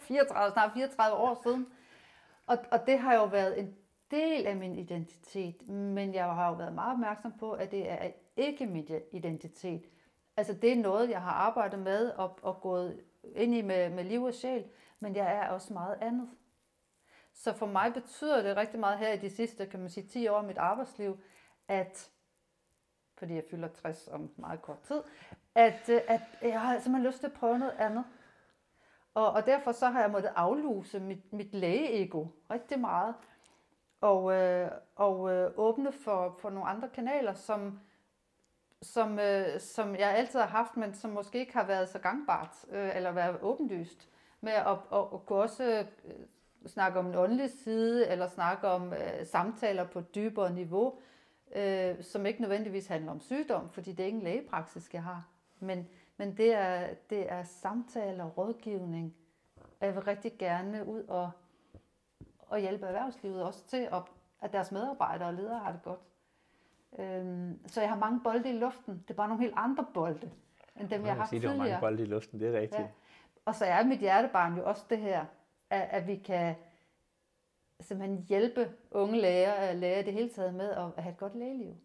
34, 0.00 0.52
snart 0.52 0.72
34 0.74 1.16
år 1.16 1.40
siden, 1.42 1.66
og, 2.46 2.58
og 2.70 2.86
det 2.86 2.98
har 2.98 3.14
jo 3.14 3.24
været 3.24 3.58
en 3.58 3.76
del 4.10 4.46
af 4.46 4.56
min 4.56 4.76
identitet, 4.76 5.68
men 5.68 6.14
jeg 6.14 6.24
har 6.24 6.48
jo 6.48 6.54
været 6.54 6.72
meget 6.74 6.92
opmærksom 6.92 7.32
på, 7.38 7.52
at 7.52 7.70
det 7.70 7.90
er 7.90 8.10
ikke 8.36 8.66
min 8.66 8.88
identitet. 9.12 9.86
Altså 10.36 10.54
det 10.54 10.72
er 10.72 10.76
noget, 10.76 11.10
jeg 11.10 11.22
har 11.22 11.30
arbejdet 11.30 11.78
med 11.78 12.10
og, 12.10 12.38
og 12.42 12.60
gået 12.60 13.00
ind 13.22 13.54
i 13.54 13.62
med, 13.62 13.90
med 13.90 14.04
liv 14.04 14.22
og 14.22 14.34
sjæl, 14.34 14.64
men 15.00 15.16
jeg 15.16 15.36
er 15.36 15.48
også 15.48 15.72
meget 15.72 15.98
andet. 16.00 16.28
Så 17.32 17.52
for 17.52 17.66
mig 17.66 17.94
betyder 17.94 18.42
det 18.42 18.56
rigtig 18.56 18.80
meget 18.80 18.98
her 18.98 19.12
i 19.12 19.16
de 19.16 19.30
sidste, 19.30 19.66
kan 19.66 19.80
man 19.80 19.90
sige, 19.90 20.06
10 20.06 20.28
år 20.28 20.38
af 20.38 20.44
mit 20.44 20.58
arbejdsliv, 20.58 21.18
at, 21.68 22.10
fordi 23.20 23.34
jeg 23.34 23.44
fylder 23.50 23.68
60 23.68 24.08
om 24.08 24.30
meget 24.36 24.62
kort 24.62 24.80
tid, 24.80 25.02
at, 25.54 25.88
øh, 25.88 26.00
at 26.08 26.20
jeg 26.42 26.60
har 26.60 26.72
altså, 26.72 26.84
simpelthen 26.84 27.06
lyst 27.06 27.20
til 27.20 27.26
at 27.26 27.32
prøve 27.32 27.58
noget 27.58 27.74
andet. 27.78 28.04
Og, 29.14 29.30
og 29.32 29.46
derfor 29.46 29.72
så 29.72 29.88
har 29.88 30.00
jeg 30.00 30.10
måttet 30.10 30.32
afluse 30.36 31.00
mit, 31.00 31.32
mit 31.32 31.54
lægeego 31.54 32.26
rigtig 32.50 32.80
meget, 32.80 33.14
og, 34.00 34.32
øh, 34.32 34.70
og 34.96 35.32
øh, 35.32 35.50
åbne 35.56 35.92
for, 35.92 36.36
for 36.40 36.50
nogle 36.50 36.68
andre 36.68 36.88
kanaler, 36.88 37.34
som, 37.34 37.80
som, 38.82 39.18
øh, 39.18 39.60
som 39.60 39.96
jeg 39.96 40.10
altid 40.10 40.40
har 40.40 40.46
haft, 40.46 40.76
men 40.76 40.94
som 40.94 41.10
måske 41.10 41.38
ikke 41.38 41.52
har 41.52 41.66
været 41.66 41.88
så 41.88 41.98
gangbart, 41.98 42.64
øh, 42.70 42.96
eller 42.96 43.12
været 43.12 43.40
åbenlyst, 43.42 44.08
med 44.40 44.52
at, 44.52 44.66
at, 44.92 45.04
at 45.14 45.26
kunne 45.26 45.38
også 45.38 45.64
øh, 46.04 46.14
snakke 46.66 46.98
om 46.98 47.06
en 47.06 47.14
åndelig 47.14 47.50
side, 47.50 48.08
eller 48.08 48.26
snakke 48.26 48.68
om 48.68 48.92
øh, 48.92 49.26
samtaler 49.26 49.84
på 49.84 49.98
et 49.98 50.14
dybere 50.14 50.52
niveau, 50.52 50.98
øh, 51.54 52.02
som 52.02 52.26
ikke 52.26 52.40
nødvendigvis 52.40 52.86
handler 52.86 53.12
om 53.12 53.20
sygdom, 53.20 53.70
fordi 53.70 53.92
det 53.92 54.00
er 54.00 54.06
ikke 54.06 54.18
en 54.18 54.24
lægepraksis, 54.24 54.94
jeg 54.94 55.02
har. 55.02 55.28
Men, 55.60 55.88
men 56.16 56.36
det, 56.36 56.54
er, 56.54 56.94
det 57.10 57.32
er 57.32 57.42
samtaler, 57.42 58.24
rådgivning. 58.24 59.14
Jeg 59.80 59.94
vil 59.94 60.02
rigtig 60.02 60.32
gerne 60.38 60.86
ud 60.86 61.02
og, 61.02 61.30
og 62.40 62.58
hjælpe 62.58 62.86
erhvervslivet 62.86 63.42
også 63.42 63.66
til, 63.66 63.88
at, 63.92 64.02
at 64.40 64.52
deres 64.52 64.72
medarbejdere 64.72 65.28
og 65.28 65.34
ledere 65.34 65.58
har 65.58 65.72
det 65.72 65.82
godt. 65.82 66.00
Øhm, 66.98 67.58
så 67.66 67.80
jeg 67.80 67.90
har 67.90 67.98
mange 67.98 68.20
bolde 68.24 68.50
i 68.50 68.52
luften. 68.52 68.94
Det 68.94 69.10
er 69.10 69.14
bare 69.14 69.28
nogle 69.28 69.42
helt 69.42 69.54
andre 69.56 69.86
bolde, 69.94 70.30
end 70.80 70.88
dem, 70.88 71.00
jeg, 71.00 71.06
jeg 71.06 71.12
har 71.12 71.18
haft 71.18 71.30
sige, 71.30 71.40
tidligere. 71.40 71.56
Du 71.56 71.62
har 71.62 71.68
mange 71.68 71.80
bolde 71.80 72.02
i 72.02 72.06
luften, 72.06 72.40
det 72.40 72.48
er 72.48 72.60
rigtigt. 72.60 72.80
Ja. 72.80 72.88
Og 73.44 73.54
så 73.54 73.64
er 73.64 73.84
mit 73.84 73.98
hjertebarn 73.98 74.56
jo 74.56 74.64
også 74.64 74.84
det 74.90 74.98
her, 74.98 75.24
at, 75.70 75.88
at 75.90 76.06
vi 76.06 76.16
kan 76.16 76.54
simpelthen 77.80 78.24
hjælpe 78.28 78.70
unge 78.90 79.20
læger, 79.20 79.72
læger 79.72 80.02
det 80.02 80.12
hele 80.12 80.28
taget 80.28 80.54
med 80.54 80.70
at 80.70 81.02
have 81.02 81.12
et 81.12 81.18
godt 81.18 81.36
lægeliv. 81.36 81.76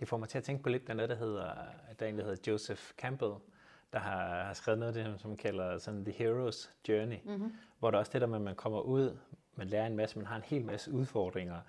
Det 0.00 0.08
får 0.08 0.16
mig 0.16 0.28
til 0.28 0.38
at 0.38 0.44
tænke 0.44 0.62
på 0.62 0.68
lidt, 0.68 0.86
der 0.86 0.92
er 0.92 0.96
noget, 0.96 1.10
der 1.10 1.16
hedder, 1.16 1.52
der 1.98 2.06
en, 2.06 2.18
der 2.18 2.24
hedder 2.24 2.52
Joseph 2.52 2.82
Campbell, 2.98 3.32
der 3.92 3.98
har, 3.98 4.42
har 4.44 4.54
skrevet 4.54 4.78
noget 4.78 4.96
af 4.96 5.04
det, 5.04 5.20
som 5.20 5.36
kalder 5.36 5.78
sådan 5.78 6.04
The 6.04 6.12
Hero's 6.12 6.70
Journey, 6.88 7.16
mm-hmm. 7.24 7.52
hvor 7.78 7.90
der 7.90 7.98
også 7.98 8.12
det 8.12 8.20
der 8.20 8.26
med, 8.26 8.36
at 8.36 8.42
man 8.42 8.54
kommer 8.54 8.80
ud, 8.80 9.16
man 9.54 9.66
lærer 9.66 9.86
en 9.86 9.96
masse, 9.96 10.18
man 10.18 10.26
har 10.26 10.36
en 10.36 10.42
hel 10.42 10.64
masse 10.64 10.92
udfordringer, 10.92 11.60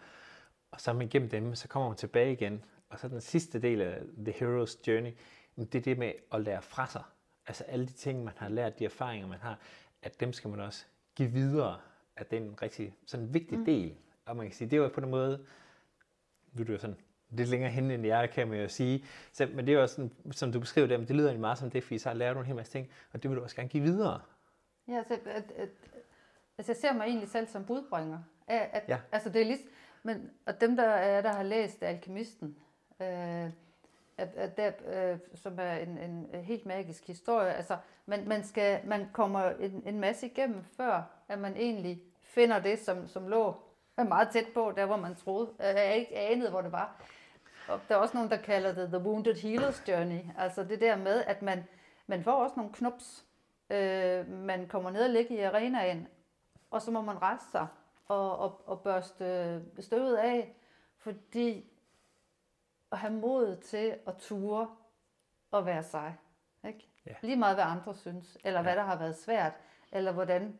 og 0.71 0.81
så 0.81 0.93
man 0.93 1.07
igennem 1.07 1.29
dem, 1.29 1.55
så 1.55 1.67
kommer 1.67 1.89
man 1.89 1.97
tilbage 1.97 2.31
igen. 2.31 2.63
Og 2.89 2.99
så 2.99 3.07
den 3.07 3.21
sidste 3.21 3.61
del 3.61 3.81
af 3.81 4.01
The 4.25 4.33
Hero's 4.33 4.81
Journey, 4.87 5.11
det 5.55 5.75
er 5.75 5.81
det 5.81 5.97
med 5.97 6.13
at 6.31 6.41
lære 6.41 6.61
fra 6.61 6.87
sig. 6.87 7.03
Altså 7.47 7.63
alle 7.63 7.85
de 7.85 7.93
ting, 7.93 8.23
man 8.23 8.33
har 8.37 8.49
lært, 8.49 8.79
de 8.79 8.85
erfaringer, 8.85 9.27
man 9.27 9.39
har, 9.39 9.59
at 10.01 10.19
dem 10.19 10.33
skal 10.33 10.49
man 10.49 10.59
også 10.59 10.85
give 11.15 11.31
videre. 11.31 11.79
At 12.15 12.31
det 12.31 12.37
er 12.37 12.41
en 12.41 12.61
rigtig 12.61 12.93
sådan 13.05 13.25
en 13.25 13.33
vigtig 13.33 13.59
mm. 13.59 13.65
del. 13.65 13.95
Og 14.25 14.35
man 14.35 14.45
kan 14.45 14.55
sige, 14.55 14.69
det 14.69 14.77
er 14.77 14.81
jo 14.81 14.89
på 14.89 15.01
en 15.01 15.09
måde, 15.09 15.45
nu 16.53 16.61
er 16.61 16.65
det 16.65 16.73
jo 16.73 16.79
sådan 16.79 16.97
lidt 17.29 17.49
længere 17.49 17.71
hen 17.71 17.91
end 17.91 18.05
jeg, 18.05 18.29
kan 18.29 18.47
man 18.47 18.61
jo 18.61 18.67
sige. 18.67 19.05
Så, 19.31 19.49
men 19.53 19.67
det 19.67 19.73
er 19.73 19.79
jo 19.81 19.87
sådan, 19.87 20.11
som 20.31 20.51
du 20.51 20.59
beskriver 20.59 20.87
det, 20.87 20.99
men 20.99 21.07
det 21.07 21.15
lyder 21.15 21.27
egentlig 21.27 21.41
meget 21.41 21.57
som 21.57 21.69
det, 21.69 21.83
fordi 21.83 21.97
så 21.97 22.09
har 22.09 22.15
lært 22.15 22.35
du 22.35 22.39
en 22.39 22.45
hel 22.45 22.55
masse 22.55 22.71
ting, 22.71 22.89
og 23.13 23.23
det 23.23 23.31
vil 23.31 23.37
du 23.37 23.43
også 23.43 23.55
gerne 23.55 23.69
give 23.69 23.83
videre. 23.83 24.21
Ja, 24.87 24.97
altså, 24.97 25.13
at, 25.25 25.51
at, 25.55 25.69
altså 26.57 26.71
jeg 26.71 26.77
ser 26.77 26.93
mig 26.93 27.05
egentlig 27.05 27.29
selv 27.29 27.47
som 27.47 27.65
budbringer. 27.65 28.19
At, 28.47 28.69
at, 28.73 28.83
ja. 28.87 28.99
Altså 29.11 29.29
det 29.29 29.41
er 29.41 29.45
lige, 29.45 29.59
men 30.03 30.31
og 30.45 30.61
dem, 30.61 30.75
der, 30.75 30.83
er, 30.83 31.21
der 31.21 31.33
har 31.33 31.43
læst 31.43 31.83
Alkemisten, 31.83 32.55
øh, 33.01 33.49
at, 34.17 34.35
at 34.35 34.57
der, 34.57 34.71
øh, 34.87 35.19
som 35.35 35.59
er 35.59 35.73
en, 35.73 35.97
en 35.97 36.27
helt 36.43 36.65
magisk 36.65 37.07
historie, 37.07 37.53
altså 37.53 37.77
man, 38.05 38.27
man, 38.27 38.43
skal, 38.43 38.79
man 38.85 39.07
kommer 39.13 39.49
en, 39.49 39.83
en 39.85 39.99
masse 39.99 40.25
igennem, 40.25 40.63
før 40.63 41.03
at 41.31 41.39
man 41.39 41.55
egentlig 41.55 42.01
finder 42.21 42.59
det, 42.59 42.79
som, 42.79 43.07
som 43.07 43.27
lå 43.27 43.55
meget 43.97 44.29
tæt 44.29 44.45
på, 44.53 44.73
der 44.75 44.85
hvor 44.85 44.95
man 44.95 45.15
troede, 45.15 45.49
jeg 45.59 45.95
ikke 45.95 46.17
anede, 46.17 46.49
hvor 46.49 46.61
det 46.61 46.71
var. 46.71 47.01
Og 47.67 47.79
der 47.89 47.95
er 47.95 47.99
også 47.99 48.17
nogen, 48.17 48.29
der 48.29 48.37
kalder 48.37 48.73
det 48.73 48.87
The 48.87 48.97
Wounded 48.97 49.35
Healer's 49.35 49.91
Journey. 49.91 50.19
Altså 50.37 50.63
det 50.63 50.81
der 50.81 50.95
med, 50.95 51.23
at 51.23 51.41
man, 51.41 51.63
man 52.07 52.23
får 52.23 52.31
også 52.31 52.55
nogle 52.55 52.73
knups. 52.73 53.25
Øh, 53.69 54.29
man 54.29 54.67
kommer 54.67 54.91
ned 54.91 55.03
og 55.03 55.09
ligger 55.09 55.35
i 55.35 55.41
arenaen, 55.41 56.07
og 56.71 56.81
så 56.81 56.91
må 56.91 57.01
man 57.01 57.21
rejse 57.21 57.45
sig 57.51 57.67
og, 58.07 58.37
og, 58.37 58.61
og 58.65 58.81
børste 58.81 59.61
støvet 59.79 60.17
af, 60.17 60.55
fordi 60.97 61.71
at 62.91 62.97
have 62.97 63.13
mod 63.13 63.57
til 63.57 63.95
at 64.07 64.15
ture 64.19 64.67
og 65.51 65.65
være 65.65 65.83
sig. 65.83 66.17
Ikke? 66.67 66.89
Ja. 67.05 67.13
Lige 67.21 67.35
meget 67.35 67.55
hvad 67.55 67.65
andre 67.65 67.95
synes, 67.95 68.37
eller 68.43 68.59
ja. 68.59 68.63
hvad 68.63 68.75
der 68.75 68.83
har 68.83 68.97
været 68.97 69.17
svært, 69.17 69.53
eller 69.91 70.11
hvordan 70.11 70.59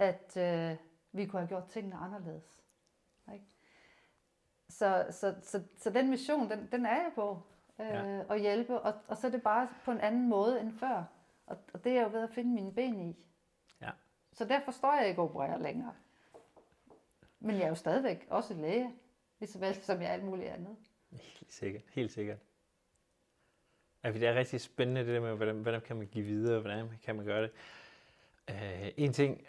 at 0.00 0.36
øh, 0.36 0.76
vi 1.12 1.26
kunne 1.26 1.40
have 1.40 1.48
gjort 1.48 1.68
tingene 1.68 1.96
anderledes. 1.96 2.62
Ikke? 3.32 3.44
Så, 4.68 5.06
så, 5.10 5.34
så, 5.42 5.62
så 5.76 5.90
den 5.90 6.10
mission, 6.10 6.50
den, 6.50 6.68
den 6.72 6.86
er 6.86 6.94
jeg 6.94 7.12
på, 7.14 7.42
øh, 7.80 7.86
ja. 7.86 8.34
at 8.34 8.40
hjælpe, 8.40 8.80
og, 8.80 8.94
og 9.08 9.16
så 9.16 9.26
er 9.26 9.30
det 9.30 9.42
bare 9.42 9.68
på 9.84 9.90
en 9.90 10.00
anden 10.00 10.28
måde 10.28 10.60
end 10.60 10.72
før. 10.72 11.04
Og, 11.46 11.58
og 11.72 11.84
det 11.84 11.92
er 11.92 11.96
jeg 11.96 12.04
jo 12.04 12.18
ved 12.18 12.22
at 12.22 12.30
finde 12.30 12.54
mine 12.54 12.72
ben 12.72 13.10
i. 13.10 13.16
Ja. 13.80 13.90
Så 14.32 14.44
derfor 14.44 14.72
står 14.72 14.94
jeg 14.94 15.08
ikke 15.08 15.22
opererer 15.22 15.58
længere. 15.58 15.94
Men 17.40 17.56
jeg 17.56 17.64
er 17.64 17.68
jo 17.68 17.74
stadigvæk 17.74 18.26
også 18.30 18.54
læge, 18.54 18.94
lige 19.38 19.50
så 19.50 19.58
vel 19.58 19.74
som 19.74 20.00
jeg 20.00 20.08
er 20.08 20.12
alt 20.12 20.24
muligt 20.24 20.48
andet. 20.48 20.76
Helt 21.10 21.52
sikkert, 21.52 21.82
helt 21.90 22.12
sikkert. 22.12 22.38
Ja, 24.04 24.12
det 24.12 24.26
er 24.26 24.34
rigtig 24.34 24.60
spændende 24.60 25.00
det 25.00 25.14
der 25.14 25.20
med, 25.20 25.34
hvordan, 25.36 25.62
hvordan 25.62 25.80
kan 25.80 25.96
man 25.96 26.06
give 26.06 26.24
videre, 26.24 26.60
hvordan 26.60 26.90
kan 27.02 27.16
man 27.16 27.24
gøre 27.24 27.42
det. 27.42 27.50
Uh, 28.50 28.88
en 28.96 29.12
ting, 29.12 29.46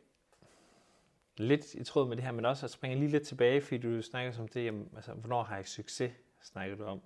lidt 1.42 1.74
i 1.74 1.84
tråd 1.84 2.08
med 2.08 2.16
det 2.16 2.24
her, 2.24 2.32
men 2.32 2.46
også 2.46 2.66
at 2.66 2.70
springe 2.70 3.00
lige 3.00 3.12
lidt 3.12 3.24
tilbage, 3.24 3.62
fordi 3.62 3.78
du 3.78 4.02
snakker 4.02 4.40
om 4.40 4.48
det, 4.48 4.66
jamen, 4.66 4.90
altså, 4.96 5.14
hvornår 5.14 5.44
har 5.44 5.56
jeg 5.56 5.66
succes, 5.66 6.12
snakker 6.42 6.76
du 6.76 6.84
om. 6.84 7.02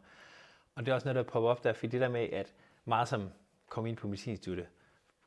Og 0.75 0.85
det 0.85 0.91
er 0.91 0.95
også 0.95 1.05
noget, 1.07 1.15
der 1.25 1.31
popper 1.31 1.49
op 1.49 1.63
der, 1.63 1.73
fordi 1.73 1.87
det 1.87 2.01
der 2.01 2.09
med, 2.09 2.29
at 2.33 2.53
meget 2.85 3.07
som 3.07 3.29
kom 3.69 3.85
ind 3.85 3.97
på 3.97 4.07
medicinstudiet, 4.07 4.67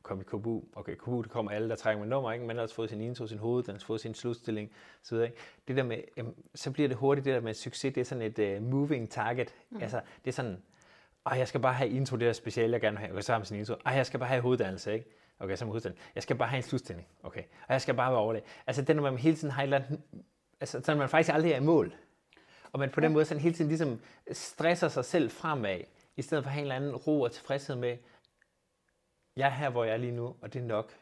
kom 0.03 0.21
i 0.21 0.23
KBU, 0.23 0.63
okay, 0.75 0.95
KBU, 0.95 1.21
det 1.21 1.31
kommer 1.31 1.51
alle, 1.51 1.69
der 1.69 1.75
trækker 1.75 1.99
med 1.99 2.09
nummer, 2.09 2.31
ikke? 2.31 2.45
man 2.45 2.55
har 2.55 2.63
også 2.63 2.75
fået 2.75 2.89
sin 2.89 3.01
intro, 3.01 3.27
sin 3.27 3.37
hoved, 3.37 3.63
den 3.63 3.73
har 3.75 3.79
fået 3.79 4.01
sin 4.01 4.13
slutstilling, 4.13 4.71
så 5.01 5.15
videre, 5.15 5.27
ikke? 5.27 5.39
Det 5.67 5.77
der 5.77 5.83
med, 5.83 5.97
jamen, 6.17 6.33
så 6.55 6.71
bliver 6.71 6.87
det 6.87 6.97
hurtigt, 6.97 7.25
det 7.25 7.33
der 7.33 7.41
med 7.41 7.53
succes, 7.53 7.93
det 7.93 8.01
er 8.01 8.05
sådan 8.05 8.21
et 8.21 8.57
uh, 8.57 8.67
moving 8.67 9.09
target, 9.09 9.55
mm. 9.69 9.81
altså, 9.81 10.01
det 10.25 10.31
er 10.31 10.35
sådan, 10.35 10.61
ej, 11.25 11.37
jeg 11.37 11.47
skal 11.47 11.61
bare 11.61 11.73
have 11.73 11.89
intro, 11.89 12.17
det 12.17 12.27
er 12.27 12.33
speciale, 12.33 12.73
jeg 12.73 12.81
gerne 12.81 12.97
vil 12.97 13.05
have, 13.05 13.17
og 13.17 13.23
så 13.23 13.31
har 13.31 13.39
man 13.39 13.45
sin 13.45 13.57
intro, 13.57 13.75
ej, 13.85 13.93
jeg 13.93 14.05
skal 14.05 14.19
bare 14.19 14.29
have 14.29 14.41
hoveddannelse, 14.41 14.93
ikke? 14.93 15.05
Okay, 15.39 15.55
så 15.55 15.65
må 15.65 15.79
Jeg 16.15 16.23
skal 16.23 16.35
bare 16.35 16.49
have 16.49 16.57
en 16.57 16.63
slutstilling. 16.63 17.07
Okay. 17.23 17.43
Og 17.67 17.73
jeg 17.73 17.81
skal 17.81 17.95
bare 17.95 18.11
være 18.11 18.19
overlæg. 18.19 18.43
Altså 18.67 18.81
den, 18.81 18.95
når 18.95 19.03
man 19.03 19.17
hele 19.17 19.35
tiden 19.35 19.51
har 19.51 19.61
et 19.61 19.63
eller 19.63 19.77
andet, 19.77 20.01
altså 20.59 20.81
så 20.81 20.95
man 20.95 21.09
faktisk 21.09 21.33
aldrig 21.33 21.51
er 21.51 21.57
i 21.57 21.63
mål. 21.63 21.93
Og 22.71 22.79
man 22.79 22.89
på 22.89 22.99
den 22.99 23.13
måde 23.13 23.25
sådan 23.25 23.41
hele 23.41 23.55
tiden 23.55 23.67
ligesom 23.67 24.01
stresser 24.31 24.87
sig 24.87 25.05
selv 25.05 25.31
fremad, 25.31 25.79
i 26.17 26.21
stedet 26.21 26.43
for 26.43 26.49
at 26.49 26.53
have 26.53 26.59
en 26.59 26.63
eller 26.71 26.75
anden 26.75 26.95
ro 26.95 27.21
og 27.21 27.31
tilfredshed 27.31 27.75
med, 27.75 27.97
jeg 29.35 29.45
er 29.45 29.51
her, 29.51 29.69
hvor 29.69 29.83
jeg 29.83 29.93
er 29.93 29.97
lige 29.97 30.11
nu, 30.11 30.35
og 30.41 30.53
det 30.53 30.61
er 30.61 30.65
nok. 30.65 30.93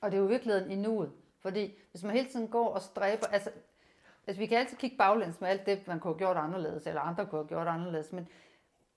Og 0.00 0.10
det 0.10 0.16
er 0.16 0.22
jo 0.22 0.26
virkeligheden 0.26 0.70
i 0.70 0.76
nuet. 0.76 1.12
Fordi 1.40 1.74
hvis 1.90 2.02
man 2.02 2.12
hele 2.16 2.28
tiden 2.28 2.48
går 2.48 2.68
og 2.68 2.82
stræber, 2.82 3.26
altså, 3.26 3.50
altså 4.26 4.40
vi 4.40 4.46
kan 4.46 4.58
altid 4.58 4.76
kigge 4.76 4.96
baglæns 4.96 5.40
med 5.40 5.48
alt 5.48 5.66
det, 5.66 5.86
man 5.86 6.00
kunne 6.00 6.14
have 6.14 6.18
gjort 6.18 6.36
anderledes, 6.36 6.86
eller 6.86 7.00
andre 7.00 7.26
kunne 7.26 7.38
have 7.38 7.48
gjort 7.48 7.66
anderledes, 7.66 8.12
men 8.12 8.28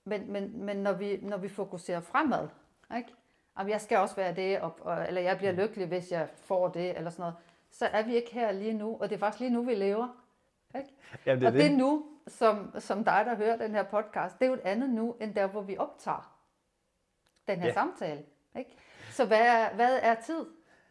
Men, 0.04 0.32
men, 0.32 0.64
men 0.64 0.76
når, 0.76 0.92
vi, 0.92 1.16
når 1.16 1.36
vi 1.36 1.48
fokuserer 1.48 2.00
fremad, 2.00 2.48
ikke? 2.96 3.14
Jamen, 3.58 3.70
jeg 3.70 3.80
skal 3.80 3.98
også 3.98 4.16
være 4.16 4.34
det, 4.34 4.60
og, 4.60 4.72
og, 4.80 5.08
eller 5.08 5.20
jeg 5.20 5.36
bliver 5.38 5.52
lykkelig, 5.52 5.86
hvis 5.88 6.12
jeg 6.12 6.28
får 6.36 6.68
det, 6.68 6.96
eller 6.96 7.10
sådan 7.10 7.22
noget, 7.22 7.34
så 7.70 7.86
er 7.86 8.02
vi 8.02 8.14
ikke 8.16 8.34
her 8.34 8.52
lige 8.52 8.72
nu, 8.72 8.96
og 9.00 9.08
det 9.08 9.14
er 9.14 9.18
faktisk 9.18 9.40
lige 9.40 9.50
nu, 9.52 9.62
vi 9.62 9.74
lever. 9.74 10.08
Ikke? 10.76 10.88
Jamen, 11.26 11.40
det 11.40 11.46
er 11.46 11.50
og 11.50 11.52
det 11.58 11.70
det. 11.70 11.78
nu, 11.78 12.06
som, 12.26 12.74
som 12.80 13.04
dig, 13.04 13.22
der 13.26 13.34
hører 13.36 13.56
den 13.56 13.70
her 13.74 13.82
podcast, 13.82 14.38
det 14.38 14.44
er 14.44 14.48
jo 14.48 14.54
et 14.54 14.60
andet 14.64 14.90
nu, 14.90 15.16
end 15.20 15.34
der, 15.34 15.46
hvor 15.46 15.60
vi 15.60 15.76
optager 15.78 16.38
den 17.48 17.58
her 17.60 17.66
Ja. 17.66 17.72
samtale. 17.72 18.22
Ikke? 18.58 18.76
Så 19.10 19.24
hvad 19.24 19.40
er, 19.46 19.74
hvad 19.74 19.98
er 20.02 20.14
tid? 20.14 20.46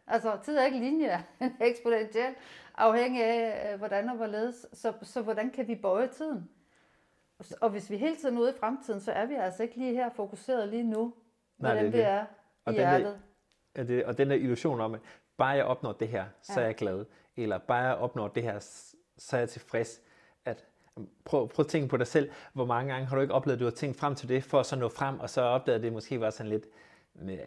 Altså, 0.06 0.38
tid 0.44 0.56
er 0.58 0.64
ikke 0.64 0.78
linje, 0.78 1.24
den 1.38 1.56
er 1.60 1.64
eksponentiel, 1.66 2.34
afhængig 2.74 3.24
af, 3.24 3.72
øh, 3.72 3.78
hvordan 3.78 4.08
og 4.08 4.16
hvorledes. 4.16 4.66
Så, 4.72 4.92
så 5.02 5.22
hvordan 5.22 5.50
kan 5.50 5.68
vi 5.68 5.74
bøje 5.74 6.06
tiden? 6.08 6.50
Og 7.60 7.70
hvis 7.70 7.90
vi 7.90 7.96
hele 7.96 8.16
tiden 8.16 8.36
er 8.36 8.40
ude 8.40 8.50
i 8.50 8.58
fremtiden, 8.60 9.00
så 9.00 9.12
er 9.12 9.26
vi 9.26 9.34
altså 9.34 9.62
ikke 9.62 9.76
lige 9.76 9.94
her 9.94 10.10
fokuseret 10.10 10.68
lige 10.68 10.82
nu, 10.82 11.04
Nej, 11.58 11.70
hvordan 11.70 11.84
det 11.84 11.92
vi 11.92 11.98
er 12.00 12.04
det. 12.10 12.20
er 12.20 12.24
Og 12.64 12.72
i 12.72 12.76
den 12.76 12.84
er-. 12.86 13.14
Er 13.74 13.82
det, 13.84 14.04
og 14.04 14.18
den 14.18 14.30
der 14.30 14.36
illusion 14.36 14.80
om, 14.80 14.94
at 14.94 15.00
bare 15.36 15.48
jeg 15.48 15.64
opnår 15.64 15.92
det 15.92 16.08
her, 16.08 16.24
så 16.42 16.52
Ja. 16.56 16.60
er 16.60 16.64
jeg 16.64 16.74
glad. 16.74 17.04
Eller 17.36 17.58
bare 17.58 17.78
jeg 17.86 17.94
opnår 17.96 18.28
det 18.28 18.42
her, 18.42 18.58
så 19.18 19.36
er 19.36 19.40
jeg 19.40 19.48
tilfreds. 19.48 20.00
At, 20.44 20.64
prøv, 21.24 21.48
prøv 21.48 21.62
at 21.64 21.68
tænke 21.70 21.88
på 21.88 21.96
dig 21.96 22.06
selv. 22.06 22.30
Hvor 22.52 22.64
mange 22.64 22.92
gange 22.92 23.06
har 23.06 23.16
du 23.16 23.22
ikke 23.22 23.34
oplevet, 23.34 23.56
at 23.56 23.60
du 23.60 23.64
har 23.64 23.70
tænkt 23.70 23.98
frem 23.98 24.14
til 24.14 24.28
det, 24.28 24.44
for 24.44 24.60
at 24.60 24.66
så 24.66 24.76
nå 24.76 24.88
frem, 24.88 25.20
og 25.20 25.30
så 25.30 25.40
opdagede 25.42 25.76
at 25.76 25.82
det 25.82 25.92
måske 25.92 26.20
var 26.20 26.30
sådan 26.30 26.50
lidt, 26.50 26.66
"Næh, 27.14 27.38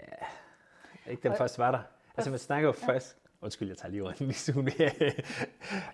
ikke 1.10 1.24
den 1.24 1.32
Og- 1.32 1.38
først 1.38 1.60
var 1.60 1.72
der. 1.72 1.80
Altså 2.18 2.30
man 2.30 2.40
snakker 2.40 2.68
jo 2.70 2.72
først, 2.74 3.18
undskyld, 3.42 3.68
jeg 3.68 3.78
tager 3.78 3.92
lige 3.92 4.04
ordet 4.04 4.20
en 4.20 4.26
lille 4.26 4.40
smule 4.40 4.74
mere. 4.80 4.92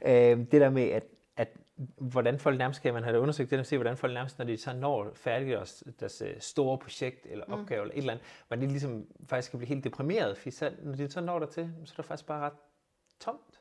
øh, 0.31 0.37
det 0.51 0.61
der 0.61 0.69
med, 0.69 0.83
at, 0.89 1.03
at 1.41 1.57
hvordan 1.97 2.39
folk 2.39 2.57
nærmest 2.57 2.81
kan 2.81 2.93
man 2.93 3.03
have 3.03 3.19
undersøgt 3.19 3.51
det, 3.51 3.59
at 3.59 3.67
se, 3.67 3.77
hvordan 3.77 3.97
folk 3.97 4.13
nærmest, 4.13 4.37
når 4.37 4.45
de 4.45 4.57
så 4.57 4.73
når 4.73 5.11
færdige 5.13 5.57
deres, 5.99 6.21
øh, 6.21 6.39
store 6.39 6.77
projekt 6.77 7.25
eller 7.29 7.45
Mm. 7.47 7.53
opgave 7.53 7.81
eller 7.81 7.93
et 7.93 7.97
eller 7.97 8.13
andet, 8.13 8.25
hvordan 8.47 8.63
de 8.63 8.67
ligesom 8.71 9.05
faktisk 9.29 9.51
kan 9.51 9.57
blive 9.59 9.67
helt 9.67 9.83
deprimeret, 9.83 10.37
fordi 10.37 10.51
så, 10.51 10.71
når 10.83 10.95
de 10.95 11.11
så 11.11 11.21
når 11.21 11.39
der 11.39 11.45
til, 11.45 11.73
så 11.85 11.93
er 11.93 11.95
det 11.95 12.05
faktisk 12.05 12.27
bare 12.27 12.41
ret 12.45 12.53
tomt. 13.19 13.59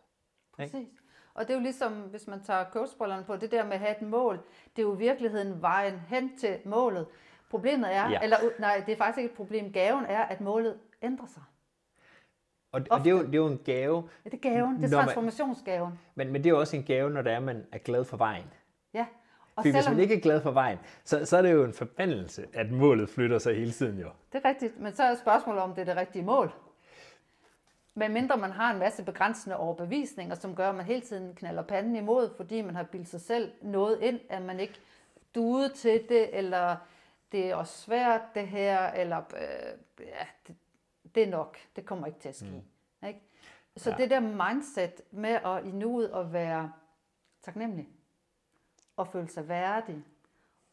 Ikke? 0.61 0.73
Præcis. 0.73 0.89
Og 1.35 1.43
det 1.47 1.51
er 1.51 1.55
jo 1.55 1.63
ligesom, 1.63 1.93
hvis 1.93 2.27
man 2.27 2.43
tager 2.45 2.65
coachbrillerne 2.73 3.25
på, 3.25 3.37
det 3.37 3.51
der 3.51 3.65
med 3.65 3.73
at 3.73 3.79
have 3.79 3.97
et 3.97 4.03
mål, 4.03 4.41
det 4.77 4.83
er 4.83 4.87
jo 4.87 4.95
i 4.95 4.99
virkeligheden 4.99 5.63
vejen 5.63 6.01
hen 6.09 6.37
til 6.39 6.59
målet. 6.65 7.07
Problemet 7.51 7.95
er, 7.95 8.11
Ja. 8.11 8.21
eller 8.23 8.37
nej, 8.59 8.83
det 8.87 8.93
er 8.93 8.97
faktisk 8.97 9.19
ikke 9.19 9.31
et 9.31 9.37
problem. 9.37 9.73
Gaven 9.73 10.05
er, 10.05 10.21
at 10.23 10.41
målet 10.41 10.79
ændrer 11.03 11.27
sig. 11.27 11.43
Og, 12.73 12.81
og 12.91 12.99
det, 12.99 13.07
er 13.07 13.11
jo, 13.11 13.19
det 13.27 13.35
er 13.35 13.39
jo 13.39 13.47
en 13.47 13.61
gave, 13.65 14.09
Ja, 14.25 14.31
det 14.31 14.45
er 14.45 14.51
gaven, 14.51 14.77
det 14.77 14.85
er 14.85 14.89
Når 14.89 14.97
man- 14.99 15.05
transformationsgaven. 15.05 15.99
men, 16.15 16.33
men 16.33 16.45
det 16.45 16.47
er 16.51 16.55
jo 16.55 16.61
også 16.61 16.77
en 16.77 16.83
gave, 16.83 17.11
når 17.11 17.23
det 17.23 17.33
er, 17.33 17.41
man 17.41 17.67
er 17.73 17.79
glad 17.79 18.05
for 18.05 18.17
vejen. 18.17 18.45
Ja. 18.95 19.07
Og 19.57 19.63
Fordi 19.63 19.71
hvis 19.71 19.85
selvom, 19.85 19.95
man 19.97 20.03
ikke 20.03 20.15
er 20.17 20.21
glad 20.21 20.41
for 20.41 20.51
vejen, 20.51 20.79
så, 21.05 21.25
så 21.25 21.37
er 21.37 21.43
det 21.43 21.53
jo 21.53 21.65
en 21.65 21.73
forbandelse, 21.73 22.47
at 22.55 22.71
målet 22.73 23.09
flytter 23.09 23.39
sig 23.39 23.55
hele 23.57 23.73
tiden 23.73 23.99
jo. 23.99 24.09
Det 24.33 24.41
er 24.45 24.49
rigtigt, 24.49 24.81
men 24.81 24.95
så 24.95 25.03
er 25.03 25.15
spørgsmålet, 25.15 25.63
om 25.63 25.75
det 25.75 25.81
er 25.81 25.85
det 25.85 25.97
rigtige 25.97 26.25
mål. 26.25 26.53
Men 27.95 28.13
mindre 28.13 28.37
man 28.37 28.51
har 28.51 28.73
en 28.73 28.79
masse 28.79 29.05
begrænsende 29.05 29.57
overbevisninger, 29.57 30.35
som 30.35 30.55
gør, 30.55 30.69
at 30.69 30.75
man 30.75 30.85
hele 30.85 31.01
tiden 31.01 31.35
knaller 31.35 31.63
panden 31.63 31.97
imod, 31.97 32.31
fordi 32.37 32.63
man 32.63 32.77
har 32.77 32.83
bildt 32.83 33.09
sig 33.09 33.21
selv 33.21 33.53
noget 33.63 34.01
ind, 34.01 34.21
at 34.29 34.43
man 34.43 34.61
ikke 34.61 34.75
duede 35.35 35.69
til 35.69 36.03
det, 36.09 36.39
eller 36.39 36.77
det 37.33 37.51
er 37.51 37.55
også 37.55 37.79
svært 37.83 38.21
det 38.35 38.47
her, 38.49 38.87
eller 38.91 39.19
øh, 39.19 39.79
ja, 40.07 40.27
det, 40.47 40.55
det 41.15 41.23
er 41.23 41.27
nok, 41.31 41.59
det 41.77 41.87
kommer 41.87 42.07
ikke 42.07 42.19
til 42.19 42.29
at 42.29 42.37
ske. 42.37 42.63
Mm. 43.03 43.09
Ikke? 43.09 43.21
Så 43.77 43.91
Ja. 43.91 43.97
det 43.97 44.11
der 44.11 44.21
mindset 44.21 45.03
med 45.11 45.31
at 45.45 45.65
i 45.65 45.71
nuet 45.71 46.09
at 46.09 46.33
være 46.33 46.73
taknemmelig, 47.43 47.89
og 48.97 49.09
føle 49.09 49.29
sig 49.29 49.49
værdig, 49.49 50.05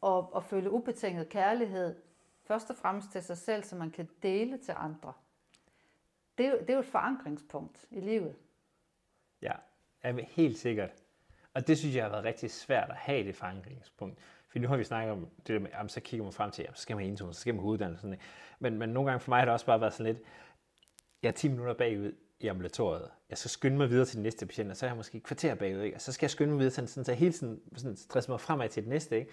og, 0.00 0.34
og 0.34 0.44
føle 0.44 0.70
ubetinget 0.70 1.28
kærlighed, 1.28 1.96
først 2.42 2.70
og 2.70 2.76
fremmest 2.76 3.10
til 3.12 3.22
sig 3.22 3.38
selv, 3.38 3.64
så 3.64 3.76
man 3.76 3.90
kan 3.90 4.08
dele 4.22 4.58
til 4.58 4.74
andre. 4.76 5.12
Det 6.38 6.46
er 6.46 6.50
jo, 6.50 6.58
det 6.58 6.70
er 6.70 6.74
jo 6.74 6.80
et 6.80 6.86
forankringspunkt 6.86 7.86
i 7.90 8.00
livet. 8.00 8.36
Ja, 9.42 9.52
ja, 10.04 10.12
helt 10.12 10.58
sikkert. 10.58 10.90
Og 11.54 11.66
det 11.66 11.78
synes 11.78 11.94
jeg 11.94 12.04
har 12.04 12.10
været 12.10 12.24
rigtig 12.24 12.50
svært 12.50 12.90
at 12.90 12.96
have 12.96 13.24
det 13.24 13.36
forankringspunkt. 13.36 14.18
For 14.48 14.58
nu 14.58 14.68
har 14.68 14.76
vi 14.76 14.84
snakket 14.84 15.12
om 15.12 15.28
det 15.38 15.48
der 15.48 15.58
med, 15.58 15.70
jamen, 15.70 15.88
så 15.88 16.00
kigger 16.00 16.24
man 16.24 16.32
frem 16.32 16.50
til, 16.50 16.62
jamen, 16.62 16.76
så 16.76 16.82
skal 16.82 16.96
man 16.96 17.04
have 17.04 17.16
så 17.32 17.40
skal 17.40 17.54
man 17.54 17.64
uddannelse. 17.64 18.00
Sådan 18.00 18.18
men, 18.58 18.78
men 18.78 18.88
nogle 18.88 19.10
gange 19.10 19.20
for 19.20 19.30
mig 19.30 19.38
har 19.38 19.44
det 19.44 19.52
også 19.52 19.66
bare 19.66 19.80
været 19.80 19.92
sådan 19.92 20.14
lidt, 20.14 20.24
jeg 21.22 21.28
er 21.28 21.32
10 21.32 21.48
minutter 21.48 21.74
bagud 21.74 22.12
i 22.40 22.46
ambulatoriet. 22.46 23.10
Jeg 23.30 23.38
skal 23.38 23.50
skynde 23.50 23.76
mig 23.76 23.90
videre 23.90 24.04
til 24.04 24.16
den 24.16 24.22
næste 24.22 24.46
patient, 24.46 24.70
og 24.70 24.76
så 24.76 24.86
er 24.86 24.90
jeg 24.90 24.96
måske 24.96 25.16
et 25.16 25.22
kvarter 25.22 25.54
bagud. 25.54 25.80
Ikke? 25.80 25.96
Og 25.96 26.00
så 26.00 26.12
skal 26.12 26.26
jeg 26.26 26.30
skynde 26.30 26.50
mig 26.50 26.58
videre, 26.58 26.72
sådan, 26.72 26.88
sådan, 26.88 27.04
så 27.04 27.12
jeg 27.12 27.18
hele 27.18 27.32
tiden 27.32 27.60
sådan, 27.76 27.96
stresser 27.96 28.32
mig 28.32 28.40
fremad 28.40 28.68
til 28.68 28.82
det 28.82 28.90
næste. 28.90 29.18
Ikke? 29.18 29.32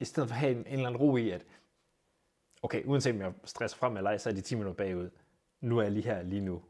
I 0.00 0.04
stedet 0.04 0.28
for 0.28 0.34
at 0.34 0.40
have 0.40 0.52
en, 0.52 0.58
en 0.58 0.66
eller 0.66 0.86
anden 0.86 1.00
ro 1.00 1.16
i, 1.16 1.30
at 1.30 1.42
okay, 2.62 2.84
uanset 2.84 3.14
om 3.14 3.20
jeg 3.20 3.32
stresser 3.44 3.78
frem 3.78 3.96
eller 3.96 4.10
ej, 4.10 4.18
så 4.18 4.28
er 4.28 4.34
de 4.34 4.40
10 4.40 4.54
minutter 4.54 4.84
bagud. 4.84 5.10
Nu 5.60 5.78
er 5.78 5.82
jeg 5.82 5.92
lige 5.92 6.04
her, 6.04 6.22
lige 6.22 6.40
nu. 6.40 6.62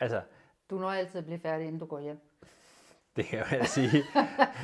Altså, 0.00 0.22
Du 0.70 0.78
når 0.78 0.90
altid 0.90 1.18
at 1.18 1.24
blive 1.24 1.38
færdig, 1.38 1.66
inden 1.66 1.80
du 1.80 1.86
går 1.86 2.00
hjem. 2.00 2.18
Det 3.16 3.24
kan 3.24 3.38
jeg 3.38 3.46
altså 3.50 3.74
sige. 3.74 4.04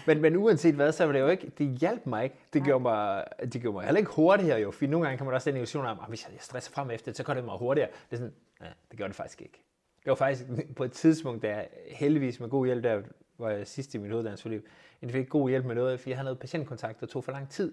men, 0.07 0.21
men 0.21 0.37
uanset 0.37 0.75
hvad, 0.75 0.93
så 0.93 1.07
var 1.07 1.13
det 1.13 1.21
jo 1.21 1.29
ikke, 1.29 1.53
det 1.59 1.79
hjalp 1.79 2.07
mig 2.07 2.25
ikke. 2.25 2.37
Det 2.53 2.65
gjorde 2.65 2.83
mig, 2.83 3.25
det 3.53 3.61
gjorde 3.61 3.75
mig 3.75 3.85
heller 3.85 3.99
ikke 3.99 4.11
hurtigere 4.11 4.61
jo, 4.61 4.71
for 4.71 4.87
nogle 4.87 5.07
gange 5.07 5.17
kan 5.17 5.27
man 5.27 5.35
også 5.35 5.51
den 5.51 5.57
en 5.57 5.61
illusion 5.61 5.87
om, 5.87 5.99
at 6.01 6.09
hvis 6.09 6.29
jeg 6.29 6.41
stresser 6.41 6.73
frem 6.73 6.91
efter 6.91 7.13
så 7.13 7.23
går 7.23 7.35
det 7.35 7.45
mig 7.45 7.59
hurtigere. 7.59 7.89
Det 8.11 8.17
er 8.17 8.17
sådan, 8.17 8.35
ja, 8.61 8.67
det 8.91 8.97
gjorde 8.97 9.09
det 9.09 9.17
faktisk 9.17 9.43
ikke. 9.43 9.65
Det 10.05 10.11
var 10.11 10.15
faktisk 10.15 10.45
på 10.77 10.85
et 10.85 10.93
tidspunkt, 10.93 11.43
der 11.43 11.65
heldigvis 11.91 12.41
med 12.41 12.49
god 12.49 12.67
hjælp, 12.67 12.85
der 12.85 13.03
var 13.39 13.51
jeg 13.51 13.67
sidst 13.67 13.95
i 13.95 13.99
mit 13.99 14.13
uddannelsesforløb, 14.13 14.69
jeg 15.03 15.11
fik 15.11 15.29
god 15.29 15.49
hjælp 15.49 15.65
med 15.65 15.75
noget, 15.75 16.01
fordi 16.01 16.11
jeg 16.11 16.19
havde 16.19 16.25
noget 16.25 16.39
patientkontakt, 16.39 17.01
der 17.01 17.07
tog 17.07 17.25
for 17.25 17.33
lang 17.33 17.51
tid. 17.51 17.73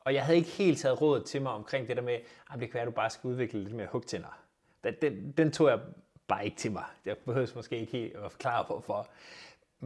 Og 0.00 0.14
jeg 0.14 0.24
havde 0.24 0.38
ikke 0.38 0.50
helt 0.50 0.78
taget 0.78 1.00
råd 1.00 1.22
til 1.22 1.42
mig 1.42 1.52
omkring 1.52 1.88
det 1.88 1.96
der 1.96 2.02
med, 2.02 2.14
ah, 2.14 2.54
at 2.54 2.60
det 2.60 2.68
kan 2.68 2.74
være, 2.74 2.82
at 2.82 2.86
du 2.86 2.92
bare 2.92 3.10
skal 3.10 3.28
udvikle 3.28 3.60
lidt 3.60 3.74
mere 3.74 3.86
hugtænder. 3.86 4.38
Den, 4.84 4.94
den, 5.02 5.32
den 5.32 5.52
tog 5.52 5.68
jeg 5.68 5.80
bare 6.28 6.44
ikke 6.44 6.56
til 6.56 6.72
mig. 6.72 6.84
Jeg 7.04 7.16
behøver 7.18 7.46
måske 7.54 7.78
ikke 7.78 7.92
helt 7.92 8.16
at 8.16 8.32
forklare, 8.32 8.64
hvorfor. 8.64 9.08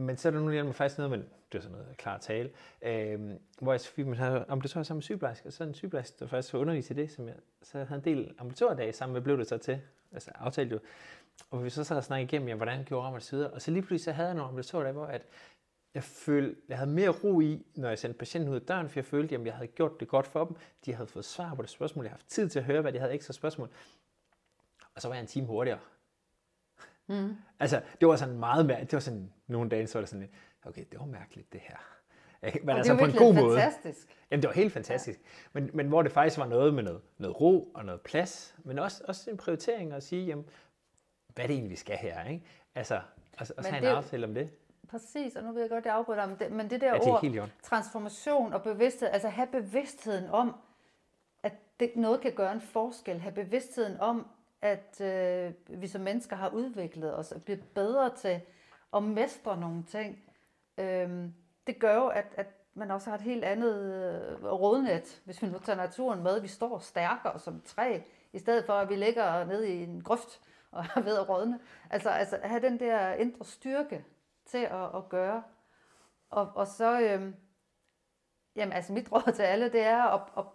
Men 0.01 0.17
så 0.17 0.27
er 0.27 0.31
der 0.31 0.39
nu 0.39 0.51
hjælper 0.51 0.67
mig 0.67 0.75
faktisk 0.75 0.97
noget, 0.97 1.11
men 1.11 1.25
det 1.51 1.57
er 1.57 1.61
sådan 1.61 1.77
noget 1.77 1.97
klar 1.97 2.17
tale, 2.17 2.49
øh, 2.81 3.19
hvor 3.61 3.73
jeg 3.73 3.81
fik, 3.81 4.07
man 4.07 4.17
havde 4.17 4.45
ambulatorier 4.47 4.83
sammen 4.83 4.97
med 4.97 5.03
sygeplejerske, 5.03 5.47
og 5.47 5.53
så 5.53 5.63
en 5.63 5.73
sygeplejerske, 5.73 6.15
der 6.19 6.27
faktisk 6.27 6.53
var 6.53 6.59
undervist 6.59 6.89
i 6.89 6.93
det, 6.93 7.11
som 7.11 7.27
jeg, 7.27 7.35
så 7.61 7.77
jeg 7.77 7.87
havde 7.87 7.99
en 7.99 8.05
del 8.05 8.33
ambulatordage 8.39 8.93
sammen 8.93 9.13
med, 9.13 9.21
blev 9.21 9.37
det 9.37 9.47
så 9.47 9.57
til, 9.57 9.81
altså 10.11 10.31
aftalte 10.35 10.73
jo, 10.73 10.79
og 11.51 11.63
vi 11.63 11.69
så 11.69 11.83
sad 11.83 11.97
og 11.97 12.03
snakkede 12.03 12.25
igennem, 12.25 12.47
ja, 12.47 12.55
hvordan 12.55 12.83
gjorde 12.83 13.05
rammer 13.05 13.19
det 13.19 13.27
så 13.27 13.35
videre, 13.35 13.49
og 13.49 13.61
så 13.61 13.71
lige 13.71 13.81
pludselig 13.81 14.03
så 14.03 14.11
havde 14.11 14.27
jeg 14.27 14.35
nogle 14.35 14.47
ambulatoriedage, 14.47 14.93
hvor 14.93 15.05
at 15.05 15.25
jeg 15.93 16.03
følte, 16.03 16.61
jeg 16.69 16.77
havde 16.77 16.91
mere 16.91 17.09
ro 17.09 17.41
i, 17.41 17.65
når 17.75 17.89
jeg 17.89 17.99
sendte 17.99 18.17
patienten 18.17 18.49
ud 18.49 18.55
af 18.55 18.61
døren, 18.61 18.89
for 18.89 18.99
jeg 18.99 19.05
følte, 19.05 19.35
at 19.35 19.45
jeg 19.45 19.53
havde 19.53 19.67
gjort 19.67 19.99
det 19.99 20.07
godt 20.07 20.27
for 20.27 20.45
dem, 20.45 20.55
de 20.85 20.93
havde 20.93 21.07
fået 21.07 21.25
svar 21.25 21.55
på 21.55 21.61
det 21.61 21.69
spørgsmål, 21.69 22.05
jeg 22.05 22.09
havde 22.09 22.21
haft 22.21 22.29
tid 22.29 22.49
til 22.49 22.59
at 22.59 22.65
høre, 22.65 22.81
hvad 22.81 22.93
de 22.93 22.99
havde 22.99 23.13
ekstra 23.13 23.33
spørgsmål, 23.33 23.69
og 24.95 25.01
så 25.01 25.07
var 25.07 25.15
jeg 25.15 25.21
en 25.21 25.27
time 25.27 25.47
hurtigere. 25.47 25.79
Mm. 27.11 27.35
Altså, 27.59 27.81
det 27.99 28.07
var 28.07 28.15
sådan 28.15 28.39
meget 28.39 28.65
mærkeligt. 28.65 28.91
Det 28.91 28.95
var 28.95 29.01
sådan, 29.01 29.31
nogle 29.47 29.69
dage, 29.69 29.87
så 29.87 29.97
var 29.97 30.01
det 30.01 30.09
sådan 30.09 30.21
lidt, 30.21 30.31
okay, 30.65 30.85
det 30.91 30.99
var 30.99 31.05
mærkeligt, 31.05 31.53
det 31.53 31.61
her. 31.63 31.75
Men 32.63 32.69
og 32.69 32.77
altså 32.77 32.93
det 32.93 32.99
på 32.99 33.05
er 33.05 33.09
en 33.09 33.15
god 33.15 33.33
virkelig 33.33 33.43
måde. 33.43 33.61
fantastisk. 33.61 34.07
Jamen, 34.31 34.41
det 34.41 34.47
var 34.47 34.53
helt 34.53 34.73
fantastisk. 34.73 35.19
Ja. 35.19 35.59
Men, 35.59 35.69
men 35.73 35.87
hvor 35.87 36.01
det 36.01 36.11
faktisk 36.11 36.37
var 36.37 36.47
noget 36.47 36.73
med 36.73 36.83
noget, 36.83 37.01
noget 37.17 37.41
ro 37.41 37.71
og 37.73 37.85
noget 37.85 38.01
plads, 38.01 38.55
men 38.63 38.79
også, 38.79 39.03
også 39.07 39.29
en 39.29 39.37
prioritering 39.37 39.93
at 39.93 40.03
sige, 40.03 40.25
jamen, 40.25 40.45
hvad 41.27 41.45
er 41.45 41.47
det 41.47 41.53
egentlig, 41.53 41.71
vi 41.71 41.75
skal 41.75 41.97
her, 41.97 42.23
ikke? 42.23 42.45
Altså, 42.75 42.95
og, 42.95 43.01
og 43.57 43.63
så 43.63 43.69
have 43.69 43.77
en 43.77 43.83
det 43.83 43.89
aftale 43.89 44.25
om 44.25 44.33
det. 44.33 44.49
Præcis, 44.89 45.35
og 45.35 45.43
nu 45.43 45.51
ved 45.51 45.61
jeg 45.61 45.69
godt, 45.69 45.85
jeg 45.85 45.93
afbryder 45.93 46.19
dig, 46.19 46.29
men 46.29 46.39
det, 46.39 46.51
men 46.51 46.69
det 46.69 46.81
der 46.81 46.87
Ja, 46.87 46.93
det 46.93 47.07
ord, 47.07 47.21
helt 47.21 47.41
transformation 47.63 48.53
og 48.53 48.63
bevidsthed, 48.63 49.09
altså 49.11 49.27
have 49.29 49.47
bevidstheden 49.47 50.29
om, 50.29 50.55
at 51.43 51.53
det, 51.79 51.95
noget 51.95 52.21
kan 52.21 52.31
gøre 52.31 52.51
en 52.51 52.61
forskel. 52.61 53.19
Have 53.19 53.33
bevidstheden 53.33 53.99
om, 53.99 54.27
at 54.61 55.01
øh, 55.01 55.53
vi 55.81 55.87
som 55.87 56.01
mennesker 56.01 56.35
har 56.35 56.49
udviklet 56.49 57.17
os 57.17 57.31
og 57.31 57.43
bliver 57.43 57.59
bedre 57.75 58.15
til 58.15 58.41
at 58.93 59.03
mestre 59.03 59.59
nogle 59.59 59.83
ting. 59.83 60.23
Øh, 60.77 61.29
det 61.67 61.79
gør 61.79 61.95
jo, 61.95 62.07
at, 62.07 62.25
at 62.37 62.47
man 62.73 62.91
også 62.91 63.09
har 63.09 63.17
et 63.17 63.23
helt 63.23 63.43
andet 63.43 63.93
øh, 63.93 64.43
rådnet, 64.43 65.21
hvis 65.25 65.41
vi 65.41 65.47
nu 65.47 65.59
tager 65.59 65.77
naturen 65.77 66.23
med. 66.23 66.41
Vi 66.41 66.47
står 66.47 66.79
stærkere 66.79 67.39
som 67.39 67.61
træ, 67.61 67.99
i 68.33 68.39
stedet 68.39 68.65
for 68.65 68.73
at 68.73 68.89
vi 68.89 68.95
ligger 68.95 69.45
nede 69.45 69.69
i 69.69 69.83
en 69.83 70.01
grøft 70.01 70.41
og 70.71 70.85
er 70.95 71.01
ved 71.01 71.17
at 71.17 71.29
rådne. 71.29 71.59
Altså, 71.89 72.09
altså 72.09 72.39
have 72.43 72.61
den 72.61 72.79
der 72.79 73.13
indre 73.13 73.45
styrke 73.45 74.05
til 74.45 74.57
at, 74.57 74.95
at 74.95 75.09
gøre. 75.09 75.43
Og, 76.29 76.51
og 76.55 76.67
så, 76.67 77.01
øh, 77.01 77.33
jamen 78.55 78.73
altså 78.73 78.93
mit 78.93 79.11
råd 79.11 79.33
til 79.35 79.43
alle, 79.43 79.71
det 79.71 79.81
er 79.81 80.03
at, 80.03 80.21
at, 80.37 80.45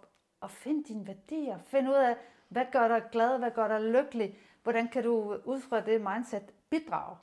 at 0.43 0.51
finde 0.51 0.83
dine 0.83 1.07
værdier. 1.07 1.59
Find 1.65 1.89
ud 1.89 1.93
af, 1.93 2.17
hvad 2.49 2.65
gør 2.71 2.87
dig 2.87 3.03
glad, 3.11 3.37
hvad 3.37 3.51
gør 3.51 3.67
dig 3.67 3.81
lykkelig. 3.81 4.37
Hvordan 4.63 4.87
kan 4.87 5.03
du 5.03 5.37
ud 5.45 5.61
fra 5.61 5.81
det 5.81 6.01
mindset 6.01 6.53
bidrage 6.69 7.17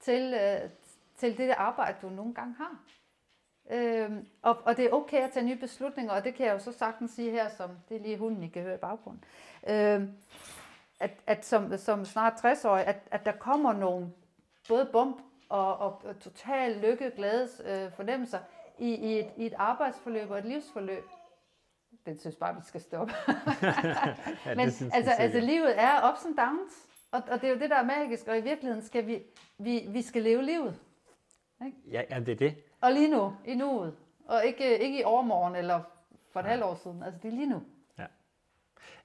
til, 0.00 0.34
øh, 0.34 0.70
til 1.16 1.38
det 1.38 1.50
arbejde, 1.50 1.98
du 2.02 2.08
nogle 2.08 2.34
gange 2.34 2.54
har. 2.54 2.78
Øhm, 3.70 4.26
og, 4.42 4.56
og 4.64 4.76
det 4.76 4.84
er 4.84 4.90
okay 4.90 5.22
at 5.22 5.30
tage 5.30 5.46
nye 5.46 5.56
beslutninger, 5.56 6.12
og 6.12 6.24
det 6.24 6.34
kan 6.34 6.46
jeg 6.46 6.52
jo 6.52 6.58
så 6.58 6.72
sagtens 6.72 7.10
sige 7.10 7.30
her, 7.30 7.48
som 7.48 7.70
det 7.88 7.96
er 7.96 8.00
lige 8.00 8.18
hunden, 8.18 8.42
I 8.42 8.48
kan 8.48 8.62
høre 8.62 8.74
i 8.74 8.78
baggrunden. 8.78 9.24
Øhm, 9.68 10.12
at, 11.00 11.10
at 11.26 11.46
som, 11.46 11.76
som 11.76 12.04
snart 12.04 12.32
60-årig, 12.44 12.84
at, 12.86 12.96
at 13.10 13.26
der 13.26 13.32
kommer 13.32 13.72
nogle 13.72 14.12
både 14.68 14.88
bump 14.92 15.22
og, 15.48 15.76
og, 15.78 16.02
og 16.04 16.20
total 16.20 16.76
lykke, 16.76 17.12
glædes 17.16 17.62
øh, 17.64 17.92
fornemmelser 17.92 18.38
i, 18.78 18.94
i, 18.94 19.18
et, 19.18 19.30
i 19.36 19.46
et 19.46 19.54
arbejdsforløb 19.56 20.30
og 20.30 20.38
et 20.38 20.44
livsforløb 20.44 21.04
den 22.06 22.18
synes 22.18 22.36
bare, 22.36 22.54
vi 22.54 22.60
skal 22.64 22.80
stoppe. 22.80 23.12
Ja, 24.46 24.54
Men 24.54 24.66
det 24.66 24.74
synes 24.74 24.94
altså, 24.94 25.12
altså, 25.12 25.40
livet 25.40 25.80
er 25.80 26.10
ups 26.10 26.24
and 26.24 26.36
downs, 26.36 26.86
og, 27.12 27.22
og 27.30 27.40
det 27.40 27.48
er 27.48 27.52
jo 27.54 27.58
det, 27.58 27.70
der 27.70 27.76
er 27.76 27.84
magisk, 27.84 28.28
og 28.28 28.38
i 28.38 28.40
virkeligheden 28.40 28.84
skal 28.84 29.06
vi, 29.06 29.22
vi, 29.58 29.86
vi 29.88 30.02
skal 30.02 30.22
leve 30.22 30.42
livet. 30.42 30.78
Ja, 31.90 32.02
ja, 32.10 32.20
det 32.20 32.28
er 32.28 32.36
det. 32.36 32.54
Og 32.80 32.92
lige 32.92 33.10
nu, 33.10 33.32
i 33.44 33.54
nuet, 33.54 33.94
og 34.26 34.44
ikke, 34.44 34.78
ikke 34.78 35.00
i 35.00 35.04
overmorgen 35.04 35.56
eller 35.56 35.80
for 36.32 36.40
et 36.40 36.46
halvt 36.46 36.64
år 36.64 36.74
siden, 36.74 37.02
altså 37.02 37.20
det 37.22 37.28
er 37.28 37.36
lige 37.36 37.48
nu. 37.48 37.62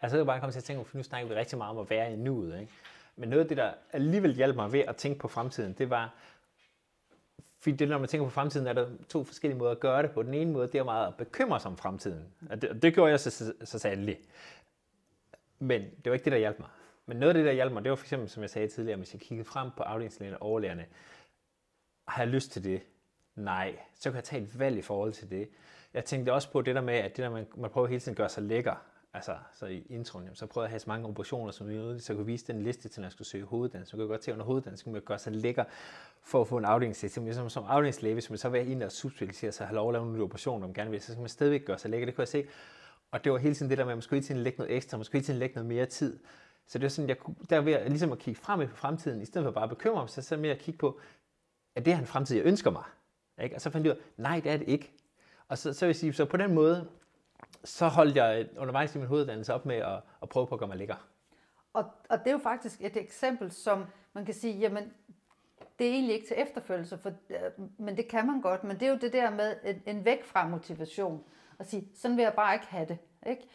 Altså, 0.01 0.17
jeg 0.17 0.25
bare 0.25 0.39
komme 0.39 0.51
til 0.51 0.59
at 0.59 0.63
tænke 0.63 0.85
for 0.85 0.97
nu 0.97 1.03
snakker 1.03 1.29
vi 1.29 1.35
rigtig 1.35 1.57
meget 1.57 1.71
om 1.71 1.77
at 1.77 1.89
være 1.89 2.13
i 2.13 2.15
nuet, 2.15 2.59
ikke? 2.59 2.71
Men 3.15 3.29
noget 3.29 3.43
af 3.43 3.47
det, 3.47 3.57
der 3.57 3.73
alligevel 3.93 4.35
hjalp 4.35 4.55
mig 4.55 4.71
ved 4.73 4.79
at 4.79 4.95
tænke 4.95 5.19
på 5.19 5.27
fremtiden, 5.27 5.73
det 5.73 5.89
var, 5.89 6.13
fordi 7.63 7.75
det, 7.75 7.87
når 7.87 7.97
man 7.97 8.07
tænker 8.07 8.25
på 8.25 8.29
fremtiden, 8.29 8.67
er 8.67 8.73
der 8.73 8.89
to 9.09 9.23
forskellige 9.23 9.59
måder 9.59 9.71
at 9.71 9.79
gøre 9.79 10.03
det 10.03 10.11
på. 10.11 10.23
Den 10.23 10.33
ene 10.33 10.51
måde, 10.51 10.67
det 10.67 10.75
er 10.75 10.83
meget 10.83 11.07
at 11.07 11.15
bekymre 11.17 11.59
sig 11.59 11.71
om 11.71 11.77
fremtiden. 11.77 12.25
Og 12.49 12.61
det, 12.61 12.69
og 12.69 12.81
det 12.81 12.93
gjorde 12.93 13.11
jeg 13.11 13.19
så, 13.19 13.29
så, 13.29 13.53
så 13.63 13.79
sandelig. 13.79 14.19
Men 15.59 15.81
det 15.81 16.05
var 16.05 16.13
ikke 16.13 16.25
det, 16.25 16.31
der 16.31 16.37
hjalp 16.37 16.59
mig. 16.59 16.69
Men 17.05 17.17
noget 17.17 17.29
af 17.29 17.33
det, 17.33 17.45
der 17.45 17.51
hjalp 17.51 17.73
mig, 17.73 17.83
det 17.83 17.89
var 17.89 17.95
for 17.95 18.05
eksempel, 18.05 18.29
som 18.29 18.41
jeg 18.41 18.49
sagde 18.49 18.67
tidligere, 18.67 18.97
hvis 18.97 19.13
jeg 19.13 19.21
kiggede 19.21 19.49
frem 19.49 19.69
på 19.77 19.83
afdelingslægerne 19.83 20.37
og 20.37 20.49
overlægerne, 20.49 20.85
har 22.07 22.23
jeg 22.23 22.31
lyst 22.31 22.51
til 22.51 22.63
det? 22.63 22.81
Nej. 23.35 23.79
Så 23.93 24.09
kan 24.09 24.15
jeg 24.15 24.23
tage 24.23 24.43
et 24.43 24.59
valg 24.59 24.77
i 24.77 24.81
forhold 24.81 25.13
til 25.13 25.29
det. 25.29 25.49
Jeg 25.93 26.05
tænkte 26.05 26.33
også 26.33 26.51
på 26.51 26.61
det 26.61 26.75
der 26.75 26.81
med, 26.81 26.93
at 26.93 27.17
det 27.17 27.23
der, 27.23 27.29
man, 27.29 27.47
man 27.55 27.69
prøver 27.69 27.87
hele 27.87 27.99
tiden 27.99 28.13
at 28.13 28.17
gøre 28.17 28.29
sig 28.29 28.43
lækker. 28.43 28.75
Altså, 29.15 29.37
så 29.53 29.65
i 29.65 29.85
introen, 29.89 30.25
jamen, 30.25 30.35
så 30.35 30.45
prøvede 30.45 30.65
jeg 30.65 30.67
at 30.67 30.71
have 30.71 30.79
så 30.79 30.89
mange 30.89 31.07
operationer 31.07 31.51
som 31.51 31.67
muligt, 31.67 32.03
så 32.03 32.13
jeg 32.13 32.17
kunne 32.17 32.25
vise 32.25 32.47
den 32.47 32.61
liste 32.61 32.89
til, 32.89 33.01
når 33.01 33.05
jeg 33.05 33.11
skulle 33.11 33.27
søge 33.27 33.43
hoveduddannelse. 33.45 33.91
Så 33.91 33.97
kunne 33.97 34.03
jeg 34.03 34.09
godt 34.09 34.21
til 34.21 34.33
under 34.33 34.45
hoveduddannelse, 34.45 34.83
kunne 34.83 34.95
jeg 34.95 35.03
gøre 35.03 35.19
sig 35.19 35.33
lækker 35.33 35.63
for 36.23 36.41
at 36.41 36.47
få 36.47 36.57
en 36.57 36.65
afdelingslæge. 36.65 37.33
Som, 37.33 37.49
som 37.49 37.63
afdelingslæge, 37.67 38.13
hvis 38.13 38.29
man 38.29 38.37
så 38.37 38.49
vil 38.49 38.71
ind 38.71 38.83
og 38.83 38.91
subspecialisere 38.91 39.51
sig 39.51 39.63
og 39.63 39.67
have 39.67 39.75
lov 39.75 39.89
at 39.89 39.93
lave 39.93 40.05
nogle 40.05 40.23
operationer, 40.23 40.67
om 40.67 40.73
gerne 40.73 40.91
vil, 40.91 41.01
så 41.01 41.11
skal 41.11 41.19
man 41.19 41.29
stadigvæk 41.29 41.65
gøre 41.65 41.77
sig 41.77 41.91
lækker. 41.91 42.05
Det 42.05 42.15
kunne 42.15 42.21
jeg 42.21 42.27
se. 42.27 42.47
Og 43.11 43.23
det 43.23 43.31
var 43.31 43.37
hele 43.37 43.55
tiden 43.55 43.69
det 43.69 43.77
der 43.77 43.83
med, 43.83 43.91
at 43.91 43.97
man 43.97 44.01
skulle 44.01 44.17
hele 44.17 44.27
tiden 44.27 44.41
lægge 44.41 44.57
noget 44.57 44.75
ekstra, 44.75 44.97
man 44.97 45.05
skulle 45.05 45.19
hele 45.19 45.25
tiden 45.25 45.39
lægge 45.39 45.55
noget 45.55 45.69
mere 45.69 45.85
tid. 45.85 46.19
Så 46.67 46.77
det 46.77 46.83
var 46.83 46.89
sådan, 46.89 47.09
jeg 47.09 47.19
kunne, 47.19 47.35
der 47.49 47.61
ved 47.61 47.73
at, 47.73 47.89
ligesom 47.89 48.11
at 48.11 48.19
kigge 48.19 48.41
frem 48.41 48.61
i 48.61 48.67
fremtiden, 48.67 49.21
i 49.21 49.25
stedet 49.25 49.45
for 49.45 49.51
bare 49.51 49.63
at 49.63 49.69
bekymre 49.69 50.01
mig, 50.01 50.09
så 50.09 50.21
så 50.21 50.37
mere 50.37 50.51
at 50.51 50.59
kigge 50.59 50.77
på, 50.77 50.99
er 51.75 51.81
det 51.81 51.93
her 51.93 51.99
en 51.99 52.07
fremtid, 52.07 52.35
jeg 52.35 52.45
ønsker 52.45 52.71
mig? 52.71 52.83
Ikke? 53.43 53.55
Og 53.55 53.61
så 53.61 53.69
fandt 53.69 53.87
jeg 53.87 53.93
ud 53.93 53.97
af, 53.97 54.03
nej, 54.17 54.39
det 54.39 54.51
er 54.51 54.57
det 54.57 54.67
ikke. 54.67 54.91
Og 55.47 55.57
så, 55.57 55.73
så 55.73 55.85
vil 55.85 55.89
jeg 55.89 55.95
sige, 55.95 56.13
så 56.13 56.25
på 56.25 56.37
den 56.37 56.53
måde, 56.53 56.87
så 57.63 57.87
holdt 57.87 58.15
jeg 58.15 58.47
undervejs 58.57 58.95
i 58.95 58.97
min 58.97 59.07
hoveduddannelse 59.07 59.53
op 59.53 59.65
med 59.65 59.75
at, 59.75 59.99
at 60.21 60.29
prøve 60.29 60.47
på 60.47 60.55
at 60.55 60.59
gøre 60.59 60.67
mig 60.67 60.77
lækker. 60.77 61.07
Og, 61.73 61.85
og 62.09 62.19
det 62.19 62.27
er 62.27 62.31
jo 62.31 62.37
faktisk 62.37 62.81
et 62.81 62.97
eksempel, 62.97 63.51
som 63.51 63.85
man 64.13 64.25
kan 64.25 64.33
sige, 64.33 64.59
jamen, 64.59 64.93
det 65.79 65.87
er 65.87 65.91
egentlig 65.91 66.15
ikke 66.15 66.27
til 66.27 66.39
efterfølgelse, 66.39 66.97
for, 66.97 67.11
øh, 67.29 67.67
men 67.77 67.97
det 67.97 68.07
kan 68.07 68.27
man 68.27 68.41
godt. 68.41 68.63
Men 68.63 68.79
det 68.79 68.85
er 68.85 68.89
jo 68.89 68.97
det 68.97 69.13
der 69.13 69.29
med 69.29 69.55
en, 69.63 69.81
en 69.85 70.05
væk 70.05 70.23
fra 70.23 70.47
motivation. 70.47 71.23
At 71.59 71.67
sige, 71.67 71.87
sådan 71.95 72.17
vil 72.17 72.23
jeg 72.23 72.33
bare 72.33 72.53
ikke 72.53 72.65
have 72.65 72.85
det. 72.87 72.97
Ikke? 73.25 73.47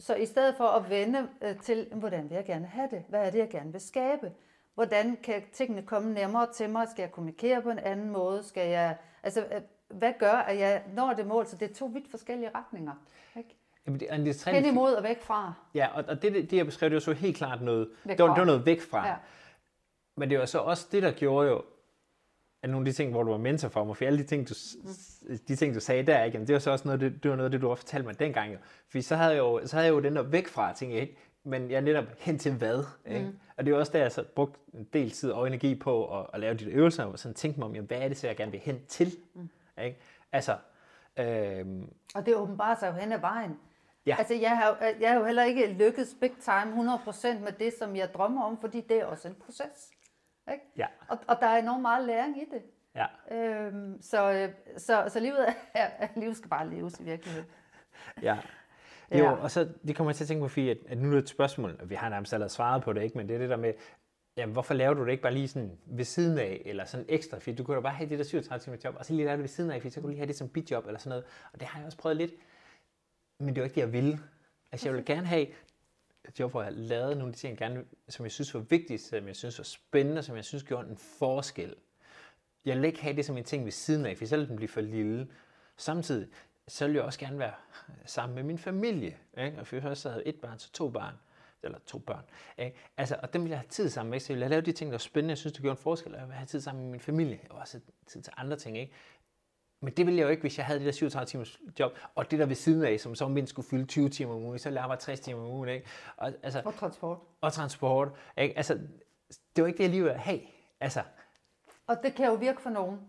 Så 0.00 0.14
i 0.14 0.26
stedet 0.26 0.56
for 0.56 0.64
at 0.64 0.90
vende 0.90 1.28
øh, 1.42 1.60
til, 1.60 1.88
hvordan 1.94 2.30
vil 2.30 2.34
jeg 2.34 2.44
gerne 2.44 2.66
have 2.66 2.88
det? 2.90 3.04
Hvad 3.08 3.26
er 3.26 3.30
det, 3.30 3.38
jeg 3.38 3.50
gerne 3.50 3.72
vil 3.72 3.80
skabe? 3.80 4.32
Hvordan 4.74 5.16
kan 5.16 5.42
tingene 5.52 5.82
komme 5.82 6.14
nemmere 6.14 6.52
til 6.52 6.70
mig? 6.70 6.88
Skal 6.88 7.02
jeg 7.02 7.12
kommunikere 7.12 7.62
på 7.62 7.70
en 7.70 7.78
anden 7.78 8.10
måde? 8.10 8.42
Skal 8.42 8.68
jeg, 8.68 8.96
altså, 9.22 9.46
øh, 9.52 9.60
hvad 9.90 10.12
gør, 10.18 10.32
at 10.32 10.58
jeg 10.58 10.82
når 10.94 11.12
det 11.12 11.26
mål? 11.26 11.46
Så 11.46 11.56
det 11.56 11.70
er 11.70 11.74
to 11.74 11.86
vidt 11.86 12.10
forskellige 12.10 12.50
retninger. 12.54 12.92
Ikke? 13.36 13.56
Jamen, 13.86 14.00
det, 14.00 14.08
og 14.10 14.18
det 14.18 14.46
er 14.46 14.50
Hen 14.50 14.64
imod 14.64 14.92
og 14.92 15.02
væk 15.02 15.22
fra. 15.22 15.52
Ja, 15.74 15.88
og, 15.94 16.04
og 16.08 16.22
det, 16.22 16.32
det, 16.50 16.52
jeg 16.52 16.66
beskrev, 16.66 16.88
det 16.90 16.94
var 16.94 17.00
så 17.00 17.12
helt 17.12 17.36
klart 17.36 17.62
noget, 17.62 17.88
Væk 18.04 18.18
det 18.18 18.24
var, 18.24 18.34
det 18.34 18.40
var 18.40 18.46
noget 18.46 18.66
væk 18.66 18.80
fra. 18.80 19.08
Ja. 19.08 19.14
Men 20.16 20.30
det 20.30 20.38
var 20.38 20.46
så 20.46 20.58
også 20.58 20.88
det, 20.92 21.02
der 21.02 21.12
gjorde 21.12 21.48
jo, 21.48 21.62
at 22.62 22.70
nogle 22.70 22.88
af 22.88 22.92
de 22.92 22.96
ting, 22.96 23.10
hvor 23.10 23.22
du 23.22 23.30
var 23.30 23.38
mentor 23.38 23.68
for 23.68 23.84
mig, 23.84 23.96
for 23.96 24.04
alle 24.04 24.18
de 24.18 24.24
ting, 24.24 24.48
du, 24.48 24.54
Mm. 25.28 25.38
de 25.48 25.56
ting, 25.56 25.74
du 25.74 25.80
sagde 25.80 26.02
der, 26.02 26.24
ikke, 26.24 26.34
jamen, 26.36 26.46
det 26.46 26.52
var 26.52 26.58
så 26.58 26.70
også 26.70 26.84
noget, 26.88 27.00
det, 27.00 27.22
det 27.22 27.30
var 27.30 27.36
noget 27.36 27.46
af 27.46 27.50
det, 27.50 27.60
du 27.60 27.68
også 27.70 27.82
fortalte 27.82 28.06
mig 28.06 28.18
dengang. 28.20 28.52
Jo. 28.52 28.58
Fordi 28.88 29.02
så 29.02 29.16
havde 29.16 29.30
jeg 29.30 29.38
jo, 29.38 29.60
så 29.66 29.76
havde 29.76 29.86
jeg 29.86 29.92
jo 29.94 30.00
den 30.00 30.16
der 30.16 30.22
væk 30.22 30.48
fra 30.48 30.72
ting, 30.72 30.94
ikke? 30.94 31.16
men 31.44 31.70
jeg 31.70 31.80
netop 31.80 32.04
hen 32.18 32.38
til 32.38 32.52
hvad. 32.52 32.84
Ikke? 33.06 33.26
Mm. 33.26 33.38
Og 33.56 33.66
det 33.66 33.72
var 33.72 33.78
også 33.78 33.92
der, 33.92 33.98
jeg 33.98 34.12
så 34.12 34.24
brugte 34.34 34.58
en 34.74 34.88
del 34.92 35.10
tid 35.10 35.30
og 35.30 35.46
energi 35.46 35.74
på 35.74 36.18
at, 36.20 36.26
at 36.34 36.40
lave 36.40 36.54
de 36.54 36.64
der 36.64 36.70
øvelser, 36.74 37.04
og 37.04 37.18
sådan 37.18 37.34
tænke 37.34 37.58
mig 37.58 37.68
om, 37.68 37.74
jamen, 37.74 37.86
hvad 37.88 37.98
er 37.98 38.08
det 38.08 38.16
så, 38.16 38.26
jeg 38.26 38.36
gerne 38.36 38.52
vil 38.52 38.60
hen 38.60 38.80
til? 38.88 39.12
Mm. 39.34 39.48
Ikke? 39.84 40.00
Altså, 40.32 40.56
øhm, 41.16 41.92
Og 42.14 42.26
det 42.26 42.36
åbenbarer 42.36 42.74
sig 42.74 42.88
jo 42.88 42.92
hen 42.92 43.12
ad 43.12 43.18
vejen. 43.18 43.58
Ja. 44.06 44.16
Altså, 44.18 44.34
jeg 44.34 44.50
har, 44.58 44.78
jeg 45.00 45.10
har 45.10 45.18
jo 45.18 45.24
heller 45.24 45.42
ikke 45.42 45.66
lykkes 45.72 46.16
big 46.20 46.32
time 46.40 46.94
100% 46.94 47.38
med 47.38 47.52
det, 47.52 47.72
som 47.78 47.96
jeg 47.96 48.14
drømmer 48.14 48.42
om, 48.44 48.60
fordi 48.60 48.80
det 48.80 48.96
er 49.00 49.04
også 49.04 49.28
en 49.28 49.34
proces. 49.34 49.90
Ikke? 50.52 50.64
ja, 50.76 50.86
Og, 51.08 51.18
og 51.28 51.36
der 51.40 51.46
er 51.46 51.58
enormt 51.58 51.82
meget 51.82 52.06
læring 52.06 52.42
i 52.42 52.44
det. 52.44 52.62
ja. 52.94 53.06
Øhm, 53.36 54.02
så, 54.02 54.50
så, 54.76 55.04
så 55.08 55.20
livet, 55.20 55.46
er, 55.74 55.88
livet 56.20 56.36
skal 56.36 56.50
bare 56.50 56.70
leves 56.70 57.00
i 57.00 57.02
virkeligheden. 57.02 57.48
Ja. 58.22 58.38
Jo, 59.12 59.24
Ja. 59.24 59.30
og 59.32 59.50
så 59.50 59.68
det 59.86 59.96
kommer 59.96 60.10
jeg 60.10 60.16
til 60.16 60.24
at 60.24 60.28
tænke 60.28 60.40
på, 60.44 60.48
fordi 60.48 60.68
at, 60.70 60.78
at 60.88 60.98
nu 60.98 61.08
er 61.08 61.12
det 61.14 61.22
et 61.22 61.28
spørgsmål, 61.28 61.76
og 61.82 61.90
vi 61.90 61.94
har 61.94 62.08
nærmest 62.08 62.32
allerede 62.32 62.52
svaret 62.52 62.82
på 62.82 62.92
det, 62.92 63.02
ikke? 63.02 63.18
men 63.18 63.28
det 63.28 63.34
er 63.34 63.38
det 63.38 63.50
der 63.50 63.56
med, 63.56 63.72
jamen, 64.40 64.52
hvorfor 64.52 64.74
laver 64.74 64.94
du 64.94 65.04
det 65.04 65.10
ikke 65.10 65.22
bare 65.22 65.34
lige 65.34 65.48
sådan 65.48 65.78
ved 65.86 66.04
siden 66.04 66.38
af, 66.38 66.62
eller 66.64 66.84
sådan 66.84 67.06
ekstra, 67.08 67.38
fordi 67.38 67.56
du 67.56 67.64
kunne 67.64 67.74
da 67.76 67.80
bare 67.80 67.94
have 67.94 68.10
det 68.10 68.18
der 68.18 68.24
37 68.24 68.64
timer 68.64 68.76
job, 68.84 68.94
og 68.98 69.04
så 69.04 69.12
lige 69.12 69.24
lave 69.24 69.36
det 69.36 69.42
ved 69.42 69.48
siden 69.48 69.70
af, 69.70 69.80
fordi 69.80 69.90
så 69.90 70.00
kunne 70.00 70.06
du 70.06 70.08
lige 70.08 70.18
have 70.18 70.28
det 70.28 70.36
som 70.36 70.48
bidjob, 70.48 70.86
eller 70.86 70.98
sådan 70.98 71.08
noget, 71.08 71.24
og 71.52 71.60
det 71.60 71.68
har 71.68 71.78
jeg 71.78 71.86
også 71.86 71.98
prøvet 71.98 72.16
lidt, 72.16 72.32
men 73.38 73.54
det 73.54 73.60
var 73.60 73.64
ikke 73.64 73.74
det, 73.74 73.80
jeg 73.80 73.92
ville. 73.92 74.20
Altså, 74.72 74.88
jeg 74.88 74.94
ville 74.94 75.06
gerne 75.06 75.26
have 75.26 75.46
et 76.28 76.40
job, 76.40 76.50
hvor 76.50 76.62
jeg 76.62 76.72
lavede 76.72 77.14
nogle 77.14 77.28
af 77.28 77.32
de 77.32 77.38
ting, 77.38 77.50
jeg 77.50 77.58
gerne, 77.58 77.84
som 78.08 78.24
jeg 78.24 78.32
synes 78.32 78.54
var 78.54 78.60
vigtigt, 78.60 79.02
som 79.02 79.26
jeg 79.26 79.36
synes 79.36 79.58
var 79.58 79.64
spændende, 79.64 80.22
som 80.22 80.36
jeg 80.36 80.44
synes 80.44 80.64
gjorde 80.64 80.88
en 80.88 80.96
forskel. 80.96 81.74
Jeg 82.64 82.76
vil 82.76 82.84
ikke 82.84 83.02
have 83.02 83.16
det 83.16 83.24
som 83.24 83.36
en 83.36 83.44
ting 83.44 83.64
ved 83.64 83.72
siden 83.72 84.06
af, 84.06 84.18
for 84.18 84.26
så 84.26 84.36
ville 84.36 84.48
den 84.48 84.56
blive 84.56 84.68
for 84.68 84.80
lille. 84.80 85.28
Samtidig, 85.76 86.28
så 86.68 86.86
vil 86.86 86.94
jeg 86.94 87.02
også 87.02 87.18
gerne 87.18 87.38
være 87.38 87.54
sammen 88.04 88.34
med 88.34 88.42
min 88.42 88.58
familie. 88.58 89.16
Ikke? 89.38 89.58
Og 89.58 89.66
for 89.66 89.76
jeg 89.76 89.84
også 89.84 90.10
havde 90.10 90.26
et 90.26 90.40
barn, 90.40 90.58
så 90.58 90.72
to 90.72 90.88
barn. 90.88 91.14
Eller 91.62 91.78
to 91.86 91.98
børn. 91.98 92.24
Ikke? 92.58 92.76
Altså, 92.96 93.16
og 93.22 93.32
dem 93.32 93.42
vil 93.42 93.48
jeg 93.50 93.58
have 93.58 93.68
tid 93.68 93.88
sammen 93.88 94.10
med. 94.10 94.20
Så 94.20 94.32
jeg 94.32 94.36
vil 94.36 94.42
have 94.44 94.50
lavet 94.50 94.66
de 94.66 94.72
ting, 94.72 94.88
der 94.90 94.92
var 94.94 94.98
spændende. 94.98 95.30
Jeg 95.32 95.38
synes, 95.38 95.52
det 95.52 95.62
gjorde 95.62 95.72
en 95.78 95.82
forskel. 95.82 96.12
Jeg 96.12 96.26
vil 96.26 96.34
have 96.34 96.46
tid 96.46 96.60
sammen 96.60 96.82
med 96.84 96.90
min 96.90 97.00
familie. 97.00 97.40
Og 97.50 97.58
også 97.58 97.78
have 97.78 97.82
tid 98.06 98.22
til 98.22 98.32
andre 98.36 98.56
ting. 98.56 98.78
Ikke? 98.78 98.92
Men 99.80 99.94
det 99.94 100.06
ville 100.06 100.18
jeg 100.18 100.24
jo 100.24 100.28
ikke, 100.30 100.40
hvis 100.40 100.58
jeg 100.58 100.66
havde 100.66 100.78
det 100.78 100.86
der 100.86 100.92
37 100.92 101.26
timers 101.26 101.60
job. 101.78 101.98
Og 102.14 102.30
det 102.30 102.38
der 102.38 102.46
ved 102.46 102.54
siden 102.54 102.84
af, 102.84 103.00
som 103.00 103.14
så 103.14 103.28
mindst 103.28 103.50
skulle 103.50 103.68
fylde 103.68 103.86
20 103.86 104.08
timer 104.08 104.34
om 104.34 104.42
ugen. 104.42 104.58
Så 104.58 104.68
ville 104.68 104.76
jeg 104.76 104.82
arbejde 104.84 105.02
60 105.02 105.20
timer 105.20 105.40
om 105.40 105.46
ugen. 105.48 105.68
Ikke? 105.68 105.86
Og, 106.16 106.32
altså, 106.42 106.62
Og 106.64 106.74
transport. 106.74 107.18
og 107.40 107.52
transport. 107.52 108.08
Ikke? 108.38 108.56
Altså, 108.56 108.74
det 109.56 109.62
var 109.62 109.66
ikke 109.66 109.76
det, 109.78 109.84
jeg 109.84 109.90
lige 109.90 110.02
ville 110.02 110.18
have. 110.18 110.40
Altså, 110.80 111.02
Og 111.86 111.96
det 112.02 112.14
kan 112.14 112.26
jo 112.26 112.34
virke 112.34 112.60
for 112.60 112.70
nogen. 112.70 113.00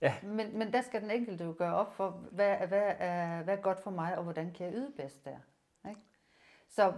Ja. 0.00 0.14
Men, 0.22 0.58
men 0.58 0.72
der 0.72 0.80
skal 0.82 1.00
den 1.02 1.10
enkelte 1.10 1.44
jo 1.44 1.54
gøre 1.58 1.74
op 1.74 1.94
for, 1.94 2.10
hvad, 2.10 2.56
hvad, 2.56 2.92
er, 2.98 3.42
hvad 3.42 3.56
er 3.58 3.60
godt 3.60 3.80
for 3.80 3.90
mig, 3.90 4.16
og 4.18 4.24
hvordan 4.24 4.52
kan 4.52 4.66
jeg 4.66 4.74
yde 4.74 4.92
bedst 4.96 5.24
der. 5.24 5.38
Ikke? 5.88 6.00
Så 6.68 6.92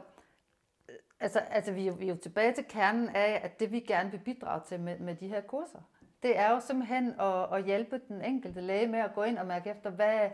altså, 1.21 1.39
altså 1.39 1.73
vi, 1.73 1.83
er 1.83 1.87
jo, 1.87 1.93
vi 1.93 2.05
er 2.05 2.15
jo 2.15 2.21
tilbage 2.21 2.53
til 2.53 2.65
kernen 2.69 3.09
af, 3.09 3.41
at 3.45 3.61
det 3.61 3.73
vi 3.73 3.81
gerne 3.81 4.11
vil 4.11 4.19
bidrage 4.19 4.63
til 4.67 4.81
med, 4.81 4.99
med 4.99 5.15
de 5.15 5.29
her 5.29 5.41
kurser, 5.41 5.81
det 6.23 6.39
er 6.39 6.51
jo 6.51 6.61
simpelthen 6.61 7.21
at, 7.21 7.55
at 7.55 7.65
hjælpe 7.65 8.01
den 8.09 8.23
enkelte 8.23 8.61
læge 8.61 8.87
med 8.87 8.99
at 8.99 9.15
gå 9.15 9.23
ind 9.23 9.39
og 9.39 9.47
mærke 9.47 9.71
efter, 9.71 9.91
hvad 9.91 10.31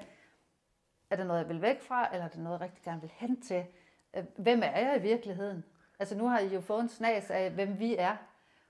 er 1.10 1.16
det 1.16 1.26
noget, 1.26 1.40
jeg 1.40 1.48
vil 1.48 1.62
væk 1.62 1.82
fra, 1.82 2.08
eller 2.12 2.24
er 2.24 2.28
det 2.28 2.40
noget, 2.40 2.58
jeg 2.58 2.64
rigtig 2.64 2.84
gerne 2.84 3.00
vil 3.00 3.10
hen 3.14 3.40
til? 3.40 3.64
Øh, 4.16 4.24
Hvem 4.36 4.62
er 4.62 4.80
jeg 4.80 4.96
i 4.98 5.02
virkeligheden? 5.02 5.64
Altså 5.98 6.16
nu 6.16 6.26
har 6.26 6.38
I 6.38 6.54
jo 6.54 6.60
fået 6.60 6.80
en 6.80 6.88
snas 6.88 7.30
af, 7.30 7.50
hvem 7.50 7.78
vi 7.78 7.96
er, 7.96 8.16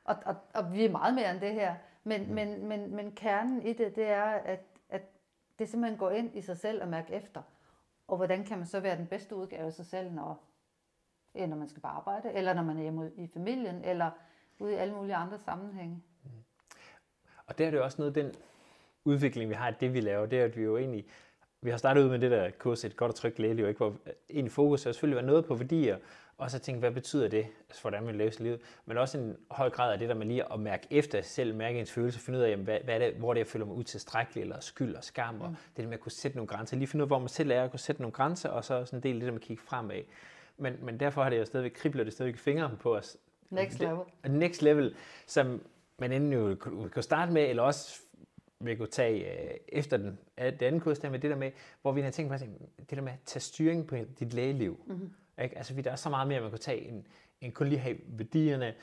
og, 0.04 0.16
og, 0.26 0.36
og 0.54 0.72
vi 0.72 0.84
er 0.84 0.90
meget 0.90 1.14
mere 1.14 1.30
end 1.30 1.40
det 1.40 1.52
her. 1.52 1.74
Men, 2.04 2.26
mm. 2.26 2.34
men, 2.34 2.66
men, 2.66 2.94
men 2.94 3.12
kernen 3.12 3.62
i 3.62 3.72
det, 3.72 3.96
det 3.96 4.08
er, 4.08 4.24
at, 4.24 4.60
at 4.88 5.02
det 5.58 5.68
simpelthen 5.68 5.98
går 5.98 6.10
ind 6.10 6.36
i 6.36 6.40
sig 6.40 6.58
selv 6.58 6.82
og 6.82 6.88
mærke 6.88 7.12
efter. 7.12 7.42
Og 8.08 8.16
hvordan 8.16 8.44
kan 8.44 8.58
man 8.58 8.66
så 8.66 8.80
være 8.80 8.96
den 8.96 9.06
bedste 9.06 9.36
udgave 9.36 9.66
af 9.66 9.72
sig 9.72 9.86
selv, 9.86 10.12
når, 10.12 10.44
ja, 11.34 11.46
når 11.46 11.56
man 11.56 11.68
skal 11.68 11.82
på 11.82 11.88
arbejde, 11.88 12.32
eller 12.32 12.54
når 12.54 12.62
man 12.62 12.76
er 12.76 12.82
hjemme 12.82 13.10
i 13.16 13.26
familien, 13.26 13.84
eller 13.84 14.10
ude 14.60 14.72
i 14.72 14.76
alle 14.76 14.94
mulige 14.94 15.14
andre 15.14 15.38
sammenhænge. 15.38 16.02
Og 17.46 17.58
der 17.58 17.66
er 17.66 17.70
det 17.70 17.80
også 17.80 17.96
noget, 17.98 18.14
den 18.14 18.32
udvikling, 19.04 19.50
vi 19.50 19.54
har 19.54 19.68
i 19.68 19.74
det, 19.80 19.94
vi 19.94 20.00
laver, 20.00 20.26
det 20.26 20.40
er, 20.40 20.44
at 20.44 20.56
vi 20.56 20.62
jo 20.62 20.76
egentlig, 20.76 21.06
vi 21.62 21.70
har 21.70 21.76
startet 21.76 22.04
ud 22.04 22.08
med 22.08 22.18
det 22.18 22.30
der 22.30 22.50
kurs, 22.50 22.84
et 22.84 22.96
godt 22.96 23.08
og 23.08 23.14
trygt 23.14 23.38
lægeliv, 23.38 23.68
ikke? 23.68 23.78
hvor 23.78 23.94
egentlig 24.30 24.52
fokus 24.52 24.86
er 24.86 24.92
selvfølgelig 24.92 25.16
være 25.16 25.26
noget 25.26 25.44
på 25.44 25.54
værdier, 25.54 25.98
og 26.38 26.50
så 26.50 26.58
tænke, 26.58 26.78
hvad 26.78 26.90
betyder 26.90 27.28
det, 27.28 27.46
altså, 27.68 27.80
for 27.80 27.90
hvordan 27.90 28.06
man 28.06 28.14
lever 28.14 28.30
sit 28.30 28.40
liv, 28.40 28.58
men 28.86 28.98
også 28.98 29.18
en 29.18 29.36
høj 29.50 29.70
grad 29.70 29.92
af 29.92 29.98
det 29.98 30.08
der 30.08 30.14
med 30.14 30.26
lige 30.26 30.52
at 30.52 30.60
mærke 30.60 30.86
efter 30.90 31.22
sig 31.22 31.30
selv, 31.30 31.54
mærke 31.54 31.80
ens 31.80 31.92
følelse, 31.92 32.18
finde 32.18 32.38
ud 32.38 32.44
af, 32.44 32.50
jamen, 32.50 32.64
hvad, 32.64 32.78
hvad 32.84 32.94
er 32.94 32.98
det, 32.98 33.14
hvor 33.14 33.34
det 33.34 33.40
er, 33.40 33.44
jeg 33.44 33.46
føler 33.46 33.66
mig 33.66 33.76
utilstrækkelig, 33.76 34.42
eller 34.42 34.60
skyld 34.60 34.94
og 34.94 35.04
skam, 35.04 35.34
mm. 35.34 35.40
og 35.40 35.54
det 35.76 35.76
der 35.76 35.86
med 35.86 35.94
at 35.94 36.00
kunne 36.00 36.12
sætte 36.12 36.36
nogle 36.36 36.48
grænser, 36.48 36.76
lige 36.76 36.88
finde 36.88 37.02
ud 37.02 37.06
af, 37.06 37.08
hvor 37.08 37.18
man 37.18 37.28
selv 37.28 37.50
er, 37.50 37.64
at 37.64 37.70
kunne 37.70 37.80
sætte 37.80 38.02
nogle 38.02 38.12
grænser, 38.12 38.48
og 38.48 38.64
så 38.64 38.84
sådan 38.84 38.98
en 38.98 39.02
del 39.02 39.14
af 39.14 39.20
det 39.20 39.26
der 39.26 39.32
med 39.32 39.40
at 39.40 39.46
kigge 39.46 39.62
fremad. 39.62 40.02
Men, 40.60 40.76
men 40.82 41.00
derfor 41.00 41.22
har 41.22 41.30
det 41.30 41.38
jo 41.38 41.44
stadigvæk 41.44 41.72
kribler 41.74 42.04
det 42.04 42.12
stadigvæk 42.12 42.38
fingrene 42.38 42.76
på 42.76 42.96
os. 42.96 43.16
Next 43.50 43.80
level. 43.80 43.98
Next 44.28 44.62
level, 44.62 44.94
som 45.26 45.62
man 45.98 46.12
enten 46.12 46.32
jo 46.32 46.56
kunne 46.60 47.02
starte 47.02 47.32
med, 47.32 47.48
eller 47.48 47.62
også 47.62 48.00
vil 48.60 48.76
kunne 48.76 48.88
tage 48.88 49.50
øh, 49.50 49.56
efter 49.68 49.96
den, 49.96 50.18
det 50.38 50.62
andet 50.62 50.82
kurs, 50.82 50.98
der 50.98 51.10
med 51.10 51.18
det 51.18 51.30
der 51.30 51.36
med, 51.36 51.50
hvor 51.82 51.92
vi 51.92 52.00
har 52.00 52.10
tænkt 52.10 52.32
på, 52.32 52.38
det 52.78 52.90
der 52.90 53.00
med 53.00 53.12
at 53.12 53.18
tage 53.24 53.40
styring 53.40 53.86
på 53.86 53.96
dit 54.20 54.34
lægeliv. 54.34 54.80
Mm-hmm. 54.86 55.10
Ikke? 55.42 55.58
Altså, 55.58 55.74
der 55.74 55.90
er 55.90 55.96
så 55.96 56.10
meget 56.10 56.28
mere, 56.28 56.40
man 56.40 56.50
kunne 56.50 56.58
tage, 56.58 56.88
end, 56.88 57.04
end 57.40 57.52
kun 57.52 57.66
lige 57.66 57.78
have 57.78 57.96
værdierne, 58.06 58.74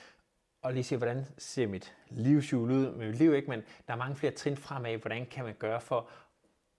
og 0.61 0.73
lige 0.73 0.83
se, 0.83 0.97
hvordan 0.97 1.25
ser 1.37 1.67
mit 1.67 1.95
livshjul 2.09 2.71
ud 2.71 2.91
med 2.91 3.07
mit 3.07 3.17
liv, 3.17 3.33
ikke? 3.33 3.49
men 3.49 3.61
der 3.87 3.93
er 3.93 3.97
mange 3.97 4.15
flere 4.15 4.33
trin 4.33 4.57
fremad, 4.57 4.97
hvordan 4.97 5.25
kan 5.25 5.45
man 5.45 5.53
gøre 5.59 5.81
for 5.81 6.09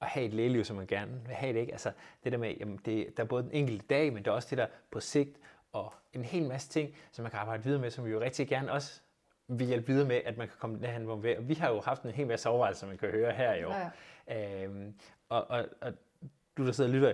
at 0.01 0.09
have 0.09 0.26
et 0.26 0.34
lægeliv, 0.34 0.64
som 0.64 0.76
man 0.76 0.86
gerne 0.86 1.20
vil 1.26 1.34
have 1.34 1.53
det. 1.53 1.61
Ikke? 1.61 1.72
Altså 1.72 1.92
det 2.24 2.32
der 2.32 2.38
med, 2.38 2.55
jamen 2.61 2.80
det, 2.84 3.16
der 3.16 3.22
er 3.22 3.26
både 3.26 3.42
den 3.42 3.53
enkelte 3.53 3.86
dag, 3.86 4.12
men 4.12 4.24
der 4.24 4.30
er 4.30 4.34
også 4.34 4.49
det 4.51 4.59
der 4.59 4.66
på 4.90 5.01
sigt, 5.01 5.38
og 5.72 5.94
en 6.12 6.24
hel 6.24 6.49
masse 6.49 6.68
ting, 6.68 6.94
som 7.12 7.22
man 7.22 7.30
kan 7.30 7.40
arbejde 7.40 7.64
videre 7.64 7.80
med, 7.80 7.90
som 7.90 8.05
vi 8.05 8.11
jo 8.11 8.20
rigtig 8.20 8.49
gerne 8.49 8.72
også 8.72 9.01
vil 9.49 9.66
hjælpe 9.66 9.86
videre 9.86 10.09
med, 10.09 10.20
at 10.24 10.36
man 10.36 10.49
kan 10.49 10.57
komme 10.59 10.80
derhen, 10.80 11.05
hvor 11.05 11.14
man 11.14 11.22
vil. 11.22 11.38
Og 11.38 11.49
vi 11.49 11.55
har 11.55 11.70
jo 11.70 11.80
haft 11.80 12.03
en 12.03 12.11
hel 12.11 12.26
masse 12.26 12.49
overvejelser, 12.49 12.86
man 12.86 12.99
kan 12.99 13.11
høre 13.11 13.32
her 13.32 13.55
i 13.55 13.64
år. 13.64 13.74
Ja, 13.74 13.90
ja. 14.28 14.64
Øhm, 14.64 14.94
og, 15.28 15.51
og, 15.51 15.66
og 15.80 15.92
du, 16.57 16.66
der 16.66 16.72
sidder 16.72 16.90
og 16.90 16.94
lytter, 16.94 17.12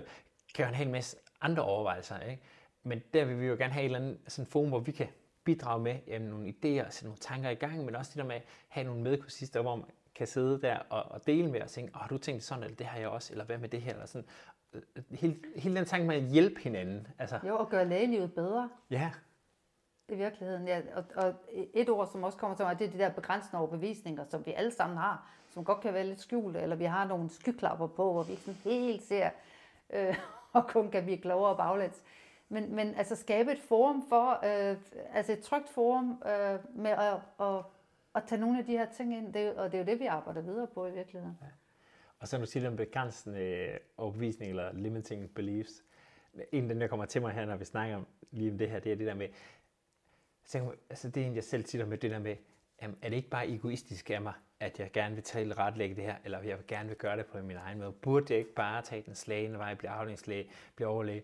kan 0.55 0.65
jo 0.65 0.65
have 0.65 0.71
en 0.71 0.75
hel 0.75 0.89
masse 0.89 1.17
andre 1.41 1.63
overvejelser. 1.63 2.19
Ikke? 2.19 2.43
Men 2.83 3.01
der 3.13 3.25
vil 3.25 3.41
vi 3.41 3.45
jo 3.45 3.55
gerne 3.55 3.73
have 3.73 3.81
et 3.81 3.85
eller 3.85 3.99
andet 3.99 4.19
sådan 4.27 4.51
forum, 4.51 4.69
hvor 4.69 4.79
vi 4.79 4.91
kan 4.91 5.07
bidrage 5.43 5.81
med 5.83 5.95
jamen, 6.07 6.29
nogle 6.29 6.47
idéer 6.47 6.85
og 6.85 6.93
sætte 6.93 7.05
nogle 7.05 7.17
tanker 7.17 7.49
i 7.49 7.55
gang, 7.55 7.85
men 7.85 7.95
også 7.95 8.11
det 8.13 8.17
der 8.17 8.27
med 8.27 8.35
at 8.35 8.43
have 8.67 8.83
nogle 8.83 9.01
medkursister, 9.01 9.61
hvor 9.61 9.75
man 9.75 9.85
kan 10.15 10.27
sidde 10.27 10.61
der 10.61 10.77
og, 10.89 11.03
og 11.03 11.27
dele 11.27 11.51
med 11.51 11.61
og 11.61 11.69
tænke, 11.69 11.97
har 11.97 12.07
du 12.07 12.17
tænkt 12.17 12.43
sådan, 12.43 12.63
eller 12.63 12.75
det 12.75 12.85
har 12.85 12.99
jeg 12.99 13.09
også, 13.09 13.33
eller 13.33 13.45
hvad 13.45 13.57
med 13.57 13.69
det 13.69 13.81
her, 13.81 13.93
eller 13.93 14.05
sådan. 14.05 14.27
Hele, 15.11 15.39
hele 15.55 15.75
den 15.75 15.85
tanke 15.85 16.07
med 16.07 16.15
at 16.15 16.23
hjælpe 16.23 16.61
hinanden. 16.61 17.07
Altså. 17.19 17.39
Jo, 17.47 17.57
og 17.57 17.69
gøre 17.69 17.87
lægelivet 17.87 18.33
bedre. 18.33 18.69
Ja. 18.89 19.11
I 20.09 20.15
virkeligheden, 20.15 20.67
ja. 20.67 20.81
Og, 20.95 21.03
og 21.15 21.33
et 21.73 21.89
ord, 21.89 22.07
som 22.11 22.23
også 22.23 22.37
kommer 22.37 22.57
til 22.57 22.65
mig, 22.65 22.79
det 22.79 22.87
er 22.87 22.91
de 22.91 22.97
der 22.97 23.09
begrænsende 23.09 23.59
overbevisninger, 23.59 24.25
som 24.29 24.45
vi 24.45 24.53
alle 24.53 24.71
sammen 24.71 24.97
har, 24.97 25.31
som 25.53 25.65
godt 25.65 25.81
kan 25.81 25.93
være 25.93 26.07
lidt 26.07 26.21
skjulte, 26.21 26.59
eller 26.59 26.75
vi 26.75 26.85
har 26.85 27.07
nogle 27.07 27.29
skyklapper 27.29 27.87
på, 27.87 28.13
hvor 28.13 28.23
vi 28.23 28.31
ikke 28.31 28.43
sådan 28.43 28.59
helt 28.63 29.03
ser, 29.03 29.29
øh, 29.89 30.17
og 30.53 30.67
kun 30.67 30.91
kan 30.91 31.03
blive 31.03 31.17
klogere 31.17 31.57
baglæns. 31.57 32.01
Men, 32.49 32.75
men 32.75 32.95
altså 32.95 33.15
skabe 33.15 33.51
et 33.51 33.59
forum 33.59 34.05
for, 34.09 34.29
øh, 34.31 34.77
altså 35.13 35.31
et 35.31 35.39
trygt 35.39 35.69
forum 35.69 36.23
øh, 36.25 36.59
med 36.75 36.91
at, 36.91 37.19
at, 37.39 37.63
at 38.15 38.23
tage 38.27 38.41
nogle 38.41 38.59
af 38.59 38.65
de 38.65 38.71
her 38.71 38.85
ting 38.91 39.17
ind, 39.17 39.33
det, 39.33 39.55
og 39.55 39.71
det 39.71 39.77
er 39.77 39.81
jo 39.81 39.85
det, 39.85 39.99
vi 39.99 40.05
arbejder 40.05 40.41
videre 40.41 40.67
på 40.67 40.87
i 40.87 40.91
virkeligheden. 40.91 41.37
Ja. 41.41 41.47
Og 42.19 42.27
så 42.27 42.37
når 42.37 42.45
du 42.45 42.51
siger 42.51 42.67
om 42.67 42.75
begrænsende 42.75 43.39
øh, 43.39 43.79
overbevisning 43.97 44.49
eller 44.49 44.73
limiting 44.73 45.33
beliefs, 45.33 45.83
en 46.51 46.63
af 46.63 46.69
dem, 46.69 46.79
der 46.79 46.87
kommer 46.87 47.05
til 47.05 47.21
mig 47.21 47.33
her, 47.33 47.45
når 47.45 47.55
vi 47.55 47.65
snakker 47.65 47.95
om 47.95 48.07
lige 48.31 48.51
om 48.51 48.57
det 48.57 48.69
her, 48.69 48.79
det 48.79 48.91
er 48.91 48.95
det 48.95 49.07
der 49.07 49.13
med, 49.13 49.27
så, 50.45 50.71
altså 50.89 51.09
det 51.09 51.23
er 51.23 51.27
en, 51.27 51.35
jeg 51.35 51.43
selv 51.43 51.65
siger 51.65 51.85
med 51.85 51.97
det 51.97 52.11
der 52.11 52.19
med, 52.19 52.35
jamen, 52.81 52.97
er 53.01 53.09
det 53.09 53.15
ikke 53.15 53.29
bare 53.29 53.49
egoistisk 53.49 54.09
af 54.09 54.21
mig, 54.21 54.33
at 54.59 54.79
jeg 54.79 54.91
gerne 54.91 55.15
vil 55.15 55.23
tale 55.23 55.53
retlægge 55.53 55.95
det 55.95 56.03
her, 56.03 56.15
eller 56.23 56.41
jeg 56.41 56.57
vil 56.57 56.67
gerne 56.67 56.89
vil 56.89 56.97
gøre 56.97 57.17
det 57.17 57.25
på 57.25 57.41
min 57.41 57.57
egen 57.57 57.77
måde? 57.77 57.91
Burde 57.91 58.25
jeg 58.29 58.39
ikke 58.39 58.53
bare 58.53 58.81
tage 58.81 59.03
den 59.05 59.15
slagende 59.15 59.59
vej, 59.59 59.73
blive 59.73 59.89
afdelingslæge, 59.89 60.49
blive 60.75 60.87
overlæge, 60.87 61.23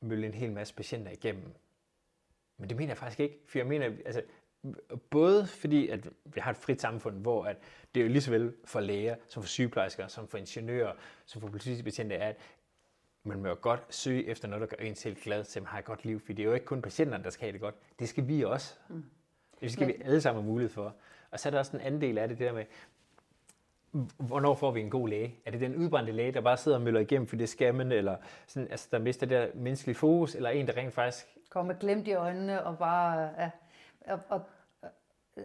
mølle 0.00 0.26
en 0.26 0.34
hel 0.34 0.52
masse 0.52 0.74
patienter 0.74 1.12
igennem? 1.12 1.54
Men 2.56 2.68
det 2.68 2.76
mener 2.76 2.90
jeg 2.90 2.98
faktisk 2.98 3.20
ikke, 3.20 3.38
for 3.46 3.58
jeg 3.58 3.66
mener, 3.66 3.86
altså, 3.86 4.22
både 5.10 5.46
fordi, 5.46 5.88
at 5.88 6.08
vi 6.24 6.40
har 6.40 6.50
et 6.50 6.56
frit 6.56 6.80
samfund, 6.80 7.16
hvor 7.16 7.44
at 7.44 7.56
det 7.94 8.00
er 8.00 8.04
jo 8.04 8.10
lige 8.10 8.22
så 8.22 8.30
vel 8.30 8.54
for 8.64 8.80
læger, 8.80 9.16
som 9.28 9.42
for 9.42 9.48
sygeplejersker, 9.48 10.06
som 10.06 10.28
for 10.28 10.38
ingeniører, 10.38 10.92
som 11.26 11.40
for 11.40 11.48
politibetjente, 11.48 12.14
er, 12.14 12.28
at 12.28 12.36
man 13.22 13.42
må 13.42 13.48
jo 13.48 13.56
godt 13.60 13.94
søge 13.94 14.26
efter 14.26 14.48
noget, 14.48 14.60
der 14.60 14.76
gør 14.76 14.84
en 14.84 14.94
selv 14.94 15.16
glad, 15.16 15.44
så 15.44 15.60
man 15.60 15.66
har 15.66 15.78
et 15.78 15.84
godt 15.84 16.04
liv, 16.04 16.20
for 16.20 16.32
det 16.32 16.42
er 16.42 16.46
jo 16.46 16.52
ikke 16.52 16.66
kun 16.66 16.82
patienterne, 16.82 17.24
der 17.24 17.30
skal 17.30 17.44
have 17.44 17.52
det 17.52 17.60
godt. 17.60 17.74
Det 17.98 18.08
skal 18.08 18.28
vi 18.28 18.44
også. 18.44 18.74
Mm. 18.88 19.04
Det 19.60 19.72
skal 19.72 19.86
Men... 19.86 19.96
vi 19.96 20.02
alle 20.04 20.20
sammen 20.20 20.42
have 20.42 20.52
mulighed 20.52 20.74
for. 20.74 20.94
Og 21.30 21.40
så 21.40 21.48
er 21.48 21.50
der 21.50 21.58
også 21.58 21.76
en 21.76 21.82
anden 21.82 22.00
del 22.00 22.18
af 22.18 22.28
det, 22.28 22.38
det 22.38 22.46
der 22.46 22.52
med, 22.52 22.64
hvornår 24.16 24.54
får 24.54 24.70
vi 24.70 24.80
en 24.80 24.90
god 24.90 25.08
læge? 25.08 25.34
Er 25.46 25.50
det 25.50 25.60
den 25.60 25.76
udbrændte 25.76 26.12
læge, 26.12 26.32
der 26.32 26.40
bare 26.40 26.56
sidder 26.56 26.78
og 26.78 26.84
møller 26.84 27.00
igennem, 27.00 27.26
for 27.26 27.36
det 27.36 27.48
skal 27.48 27.74
man, 27.74 27.92
eller 27.92 28.16
sådan, 28.46 28.70
altså, 28.70 28.88
der 28.90 28.98
mister 28.98 29.26
det 29.26 29.38
der 29.38 29.60
menneskelige 29.60 29.94
fokus, 29.94 30.34
eller 30.34 30.50
en, 30.50 30.66
der 30.66 30.76
rent 30.76 30.94
faktisk... 30.94 31.26
Kommer 31.50 31.74
glemt 31.74 32.08
i 32.08 32.12
øjnene 32.12 32.64
og 32.64 32.78
bare... 32.78 33.30
Ja, 33.38 33.50
og, 34.08 34.20
og, 34.28 34.42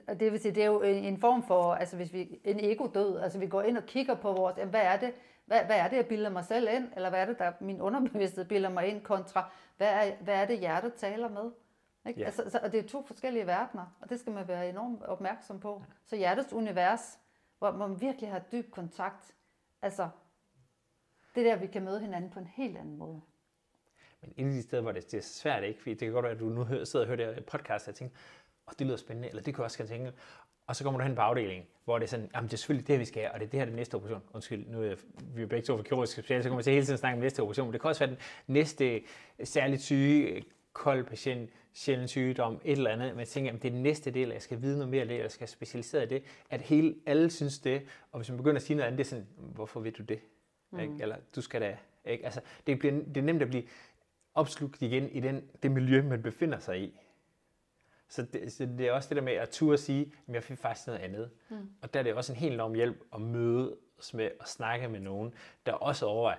og 0.08 0.20
det 0.20 0.32
vil 0.32 0.40
sige, 0.40 0.56
det 0.56 0.64
er 0.64 0.68
jo 0.68 0.82
en 0.82 1.18
form 1.18 1.44
for, 1.44 1.74
altså 1.74 1.96
hvis 1.96 2.14
vi, 2.14 2.40
en 2.44 2.60
ego-død, 2.60 3.20
altså 3.20 3.40
vi 3.40 3.48
går 3.48 3.62
ind 3.62 3.78
og 3.78 3.84
kigger 3.84 4.16
på 4.16 4.34
vores, 4.34 4.56
hvad 4.70 4.82
er 4.82 4.98
det, 4.98 5.14
hvad, 5.46 5.66
hvad 5.66 5.78
er 5.78 5.88
det, 5.88 5.98
jeg 5.98 6.08
bilder 6.08 6.30
mig 6.30 6.46
selv 6.46 6.68
ind, 6.72 6.90
eller 6.96 7.10
hvad 7.10 7.22
er 7.22 7.26
det, 7.26 7.40
der 7.40 7.52
min 7.60 7.82
underbevidsthed 7.82 8.46
bilder 8.46 8.70
mig 8.70 8.88
ind, 8.88 9.02
kontra, 9.02 9.52
hvad 9.78 9.88
er, 9.88 10.16
hvad 10.16 10.36
er 10.36 10.46
det, 10.46 10.60
hjertet 10.60 10.94
taler 10.94 11.30
med? 11.30 11.52
Ikke? 12.08 12.20
Ja. 12.20 12.26
Altså, 12.26 12.50
så, 12.50 12.60
og 12.64 12.72
det 12.72 12.80
er 12.80 12.88
to 12.88 13.06
forskellige 13.06 13.48
verdener, 13.48 13.86
og 14.02 14.10
det 14.10 14.20
skal 14.20 14.34
man 14.34 14.48
være 14.48 14.70
enormt 14.70 15.04
opmærksom 15.04 15.60
på. 15.60 15.84
Så 16.06 16.16
hjertets 16.16 16.54
univers, 16.54 17.20
hvor 17.60 17.72
man 17.72 18.02
virkelig 18.02 18.32
har 18.32 18.42
dyb 18.52 18.72
kontakt, 18.72 19.36
altså, 19.82 20.10
det 21.36 21.46
der, 21.46 21.56
vi 21.56 21.68
kan 21.68 21.84
møde 21.84 22.00
hinanden 22.00 22.32
på 22.32 22.40
en 22.40 22.48
helt 22.48 22.78
anden 22.78 22.98
måde. 22.98 23.22
Men 24.22 24.34
en 24.38 24.48
af 24.48 24.54
de 24.54 24.62
steder, 24.62 24.82
hvor 24.82 24.92
det, 24.92 25.12
det 25.12 25.18
er 25.18 25.22
svært, 25.22 25.64
ikke? 25.64 25.80
Fordi 25.80 25.92
det 25.92 26.00
kan 26.00 26.12
godt 26.12 26.24
være, 26.24 26.34
at 26.34 26.40
du 26.40 26.46
nu 26.46 26.86
sidder 26.86 27.06
og 27.06 27.18
hører 27.18 27.34
det 27.34 27.46
podcast, 27.46 27.88
og 27.88 27.96
tænker, 27.96 28.16
og 28.66 28.80
det 28.80 28.88
lyder 28.88 28.98
spændende, 28.98 29.30
eller 29.30 29.42
det 29.42 29.56
kunne 29.56 29.62
jeg 29.62 29.66
også 29.66 29.88
tænke, 29.88 30.14
og 30.68 30.76
så 30.76 30.84
kommer 30.84 31.00
du 31.00 31.06
hen 31.06 31.16
på 31.16 31.22
afdelingen, 31.22 31.66
hvor 31.86 31.98
det 32.00 32.06
er 32.06 32.10
sådan, 32.10 32.30
jamen 32.36 32.48
det 32.48 32.54
er 32.54 32.58
selvfølgelig 32.58 32.88
det, 32.88 33.00
vi 33.00 33.06
skal 33.06 33.30
og 33.34 33.40
det 33.40 33.46
er 33.46 33.50
det 33.50 33.60
her, 33.60 33.66
det 33.66 33.76
næste 33.76 33.96
operation. 33.96 34.22
Undskyld, 34.34 34.66
nu 34.68 34.84
er 34.84 34.96
vi 35.36 35.42
er 35.42 35.48
begge 35.48 35.66
to 35.66 35.78
for 35.78 35.84
kirurgisk 35.84 36.14
special, 36.14 36.44
så 36.44 36.50
kommer 36.50 36.60
vi 36.60 36.64
til 36.64 36.74
hele 36.74 36.86
tiden 36.86 36.98
snakke 36.98 37.16
om 37.16 37.22
næste 37.22 37.40
operation, 37.40 37.68
men 37.68 37.74
det 37.74 37.82
kan 37.82 37.88
også 37.88 38.06
være 38.06 38.10
den 38.10 38.18
næste 38.48 39.02
særligt 39.44 39.82
syge, 39.82 40.44
kold 40.74 41.04
patient, 41.04 41.50
sjældent 41.74 42.10
sygdom, 42.10 42.62
et 42.66 42.72
eller 42.72 42.90
andet, 42.90 43.12
men 43.12 43.20
jeg 43.20 43.28
tænker, 43.28 43.54
at 43.54 43.62
det 43.62 43.68
er 43.68 43.72
den 43.72 43.84
næste 43.84 44.12
del, 44.12 44.30
jeg 44.30 44.42
skal 44.42 44.62
vide 44.62 44.78
noget 44.78 44.90
mere 44.90 45.02
af 45.02 45.08
det, 45.08 45.20
jeg 45.20 45.32
skal 45.32 45.48
specialisere 45.48 46.04
i 46.04 46.08
det, 46.08 46.24
at 46.50 46.62
hele, 46.62 46.96
alle 47.06 47.30
synes 47.30 47.60
det, 47.60 47.82
og 48.12 48.20
hvis 48.20 48.30
man 48.30 48.38
begynder 48.38 48.56
at 48.56 48.62
sige 48.62 48.78
noget 48.78 48.88
andet, 48.88 48.98
det 48.98 49.06
er 49.06 49.10
sådan, 49.10 49.28
hvorfor 49.38 49.80
ved 49.80 49.92
du 49.92 50.04
det? 50.04 50.20
Mm. 50.72 50.80
Ikke? 50.80 50.94
Eller 51.00 51.16
du 51.36 51.42
skal 51.42 51.62
da, 51.62 51.78
ikke? 52.06 52.26
Altså, 52.26 52.42
det, 52.68 52.80
bliver, 52.80 52.94
det 52.94 53.18
er 53.18 53.22
nemt 53.22 53.42
at 53.42 53.48
blive 53.48 53.64
opslugt 54.34 54.82
igen 54.82 55.10
i 55.10 55.20
den, 55.20 55.44
det 55.64 55.72
miljø, 55.72 56.02
man 56.02 56.22
befinder 56.22 56.60
sig 56.60 56.80
i. 56.80 57.00
Så 58.08 58.22
det, 58.22 58.54
så 58.54 58.66
det 58.66 58.88
er 58.88 58.92
også 58.92 59.10
det 59.10 59.16
der 59.16 59.24
med 59.24 59.34
at 59.34 59.50
turde 59.50 59.78
sige, 59.78 60.14
at 60.28 60.34
jeg 60.34 60.44
fik 60.44 60.58
faktisk 60.58 60.88
noget 60.88 61.00
andet. 61.00 61.32
Mm. 61.50 61.70
Og 61.82 61.94
der 61.94 62.00
er 62.00 62.04
det 62.04 62.14
også 62.14 62.34
en 62.34 62.40
helt 62.40 62.54
enorm 62.54 62.74
hjælp 62.74 63.04
at 63.14 63.22
mødes 63.22 64.14
med 64.14 64.30
og 64.40 64.48
snakke 64.48 64.88
med 64.88 65.00
nogen, 65.00 65.34
der 65.66 65.74
også 65.74 66.06
overvejer, 66.06 66.38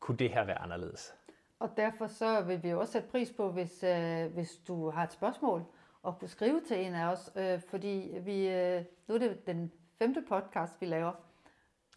kunne 0.00 0.16
det 0.16 0.30
her 0.30 0.44
være 0.44 0.58
anderledes? 0.58 1.14
Og 1.58 1.70
derfor 1.76 2.06
så 2.06 2.40
vil 2.40 2.62
vi 2.62 2.72
også 2.72 2.92
sætte 2.92 3.08
pris 3.08 3.32
på, 3.32 3.50
hvis, 3.50 3.82
øh, 3.82 4.32
hvis 4.32 4.56
du 4.56 4.90
har 4.90 5.04
et 5.04 5.12
spørgsmål, 5.12 5.64
og 6.02 6.18
kunne 6.18 6.28
skrive 6.28 6.60
til 6.60 6.86
en 6.86 6.94
af 6.94 7.12
os, 7.12 7.30
øh, 7.36 7.60
fordi 7.60 8.18
vi, 8.20 8.48
øh, 8.48 8.84
nu 9.08 9.14
er 9.14 9.18
det 9.18 9.46
den 9.46 9.72
femte 9.98 10.22
podcast, 10.28 10.80
vi 10.80 10.86
laver. 10.86 11.12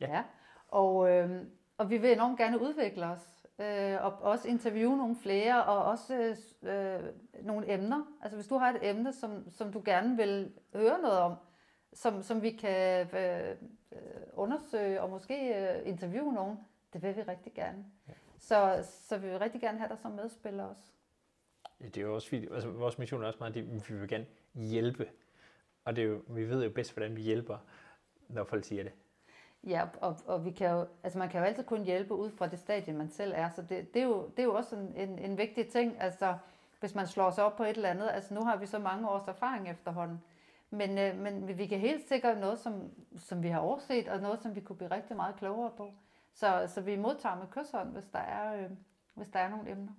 Ja. 0.01 0.15
ja. 0.15 0.23
Og, 0.67 1.09
øh, 1.09 1.45
og 1.77 1.89
vi 1.89 1.97
vil 1.97 2.11
enormt 2.11 2.37
gerne 2.37 2.61
udvikle 2.61 3.05
os 3.05 3.40
øh, 3.61 4.05
og 4.05 4.21
også 4.21 4.47
interviewe 4.47 4.97
nogle 4.97 5.15
flere, 5.15 5.63
og 5.63 5.83
også 5.83 6.35
øh, 6.63 6.99
nogle 7.45 7.73
emner. 7.73 8.03
Altså 8.21 8.37
hvis 8.37 8.47
du 8.47 8.57
har 8.57 8.69
et 8.69 8.89
emne, 8.89 9.13
som, 9.13 9.51
som 9.51 9.73
du 9.73 9.81
gerne 9.85 10.17
vil 10.17 10.53
høre 10.73 11.01
noget 11.01 11.17
om, 11.17 11.35
som, 11.93 12.23
som 12.23 12.41
vi 12.41 12.51
kan 12.51 13.07
øh, 13.17 13.49
øh 13.91 13.97
undersøge 14.33 15.01
og 15.01 15.09
måske 15.09 15.55
øh, 15.55 15.87
interviewe 15.87 16.33
nogen, 16.33 16.57
det 16.93 17.03
vil 17.03 17.15
vi 17.15 17.21
rigtig 17.21 17.53
gerne. 17.53 17.85
Ja. 18.07 18.13
Så, 18.37 18.87
så 19.07 19.17
vi 19.17 19.27
vil 19.27 19.39
rigtig 19.39 19.61
gerne 19.61 19.77
have 19.77 19.89
dig 19.89 19.97
som 19.97 20.11
medspiller 20.11 20.63
også. 20.63 20.83
Ja, 21.81 21.85
det 21.85 21.97
er 21.97 22.01
jo 22.01 22.15
også 22.15 22.29
fint. 22.29 22.53
Altså, 22.53 22.69
vores 22.69 22.97
mission 22.97 23.23
er 23.23 23.27
også 23.27 23.39
meget, 23.39 23.57
at 23.57 23.89
vi 23.89 23.99
vil 23.99 24.09
gerne 24.09 24.25
hjælpe. 24.53 25.09
Og 25.85 25.95
det 25.95 26.03
er 26.03 26.07
jo, 26.07 26.21
vi 26.27 26.49
ved 26.49 26.63
jo 26.63 26.69
bedst, 26.69 26.93
hvordan 26.93 27.15
vi 27.15 27.21
hjælper, 27.21 27.57
når 28.29 28.43
folk 28.43 28.63
siger 28.63 28.83
det. 28.83 28.91
Ja, 29.67 29.87
og, 30.01 30.17
og 30.25 30.45
vi 30.45 30.51
kan 30.51 30.71
jo, 30.71 30.87
altså 31.03 31.19
man 31.19 31.29
kan 31.29 31.39
jo 31.39 31.45
altid 31.45 31.63
kun 31.63 31.83
hjælpe 31.83 32.13
ud 32.13 32.31
fra 32.31 32.47
det 32.47 32.59
stadie, 32.59 32.93
man 32.93 33.09
selv 33.09 33.33
er. 33.35 33.49
Så 33.49 33.61
det, 33.61 33.93
det, 33.93 34.01
er, 34.01 34.05
jo, 34.05 34.27
det 34.27 34.39
er 34.39 34.43
jo 34.43 34.55
også 34.55 34.75
en, 34.75 34.93
en, 34.95 35.19
en 35.19 35.37
vigtig 35.37 35.67
ting, 35.67 36.01
altså 36.01 36.37
hvis 36.79 36.95
man 36.95 37.07
slår 37.07 37.31
sig 37.31 37.43
op 37.43 37.55
på 37.55 37.63
et 37.63 37.69
eller 37.69 37.89
andet. 37.89 38.09
Altså 38.09 38.33
nu 38.33 38.43
har 38.43 38.55
vi 38.55 38.65
så 38.65 38.79
mange 38.79 39.09
års 39.09 39.27
erfaring 39.27 39.69
efterhånden. 39.69 40.21
Men, 40.69 40.97
øh, 40.97 41.17
men 41.17 41.57
vi 41.57 41.67
kan 41.67 41.79
helt 41.79 42.07
sikkert 42.07 42.37
noget, 42.37 42.59
som, 42.59 42.91
som 43.17 43.43
vi 43.43 43.47
har 43.47 43.59
overset, 43.59 44.07
og 44.07 44.19
noget, 44.19 44.39
som 44.41 44.55
vi 44.55 44.61
kunne 44.61 44.75
blive 44.75 44.91
rigtig 44.91 45.15
meget 45.15 45.35
klogere 45.35 45.71
på. 45.77 45.93
Så, 46.33 46.63
så 46.67 46.81
vi 46.81 46.95
modtager 46.95 47.35
med 47.35 47.47
kysshånd, 47.51 47.89
hvis 47.89 48.05
der 48.13 48.19
er, 48.19 48.63
øh, 48.63 48.69
hvis 49.13 49.27
der 49.27 49.39
er 49.39 49.49
nogle 49.49 49.71
emner. 49.71 49.93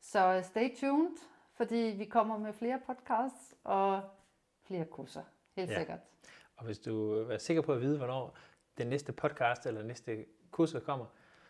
Så 0.00 0.40
stay 0.44 0.76
tuned, 0.76 1.16
fordi 1.54 1.94
vi 1.98 2.04
kommer 2.04 2.38
med 2.38 2.52
flere 2.52 2.80
podcasts 2.86 3.54
og 3.64 4.02
flere 4.62 4.84
kurser, 4.84 5.22
helt 5.56 5.70
ja. 5.70 5.78
sikkert. 5.78 5.98
Og 6.56 6.64
hvis 6.64 6.78
du 6.78 7.12
er 7.12 7.38
sikker 7.38 7.62
på 7.62 7.72
at 7.72 7.80
vide, 7.80 7.98
hvornår 7.98 8.36
den 8.78 8.86
næste 8.86 9.12
podcast 9.12 9.66
eller 9.66 9.82
næste 9.82 10.24
kursus 10.50 10.82
kommer, 10.82 11.06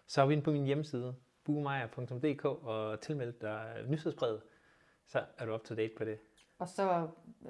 så 0.06 0.22
er 0.22 0.26
vi 0.26 0.32
inde 0.32 0.44
på 0.44 0.50
min 0.50 0.64
hjemmeside, 0.64 1.14
bugemeier.dk 1.44 2.44
og 2.44 3.00
tilmeld 3.00 3.32
dig 3.40 3.84
nyhedsbrevet, 3.88 4.42
så 5.06 5.24
er 5.38 5.46
du 5.46 5.54
up 5.54 5.64
to 5.64 5.74
date 5.74 5.92
på 5.98 6.04
det. 6.04 6.18
Og 6.58 6.68
så 6.68 7.08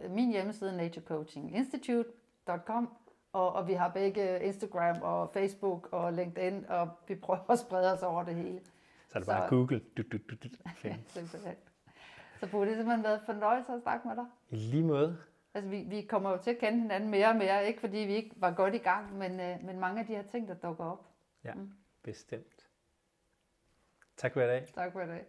min 0.08 0.32
hjemmeside, 0.32 0.76
naturecoachinginstitute.com, 0.76 2.96
og, 3.32 3.52
og 3.52 3.68
vi 3.68 3.72
har 3.72 3.88
begge 3.88 4.42
Instagram 4.42 5.02
og 5.02 5.30
Facebook 5.32 5.88
og 5.92 6.12
LinkedIn, 6.12 6.64
og 6.68 6.90
vi 7.08 7.14
prøver 7.14 7.50
at 7.50 7.58
sprede 7.58 7.92
os 7.92 8.02
over 8.02 8.22
det 8.22 8.34
hele. 8.34 8.60
Så 9.08 9.14
er 9.14 9.18
det 9.18 9.26
bare 9.26 9.48
så, 9.48 9.48
Google. 9.48 9.80
Du, 9.96 10.02
du, 10.02 10.18
du, 10.30 10.36
du. 10.42 10.48
ja, 10.84 10.96
simpelthen. 11.06 11.54
Så 12.40 12.50
Bo, 12.50 12.64
det 12.64 12.76
simpelthen 12.76 13.04
været 13.04 13.20
fornøjelse 13.26 13.72
at 13.72 13.82
snakke 13.82 14.08
med 14.08 14.16
dig. 14.16 14.24
I 14.50 14.56
lige 14.56 14.84
måde. 14.84 15.18
Altså, 15.54 15.70
vi, 15.70 15.82
vi 15.82 16.02
kommer 16.02 16.30
jo 16.30 16.38
til 16.42 16.50
at 16.50 16.58
kende 16.58 16.80
hinanden 16.80 17.10
mere 17.10 17.28
og 17.28 17.36
mere, 17.36 17.66
ikke 17.66 17.80
fordi 17.80 17.98
vi 17.98 18.14
ikke 18.14 18.30
var 18.36 18.50
godt 18.50 18.74
i 18.74 18.78
gang, 18.78 19.18
men, 19.18 19.40
øh, 19.40 19.64
men 19.64 19.80
mange 19.80 20.00
af 20.00 20.06
de 20.06 20.14
her 20.14 20.22
ting, 20.22 20.48
der 20.48 20.54
dukker 20.54 20.84
op. 20.84 21.06
Ja, 21.44 21.54
mm. 21.54 21.72
bestemt. 22.02 22.68
Tak 24.16 24.32
for 24.32 24.40
i 24.40 24.46
dag. 24.46 24.66
Tak 24.74 24.92
for 24.92 25.00
i 25.00 25.06
dag. 25.06 25.24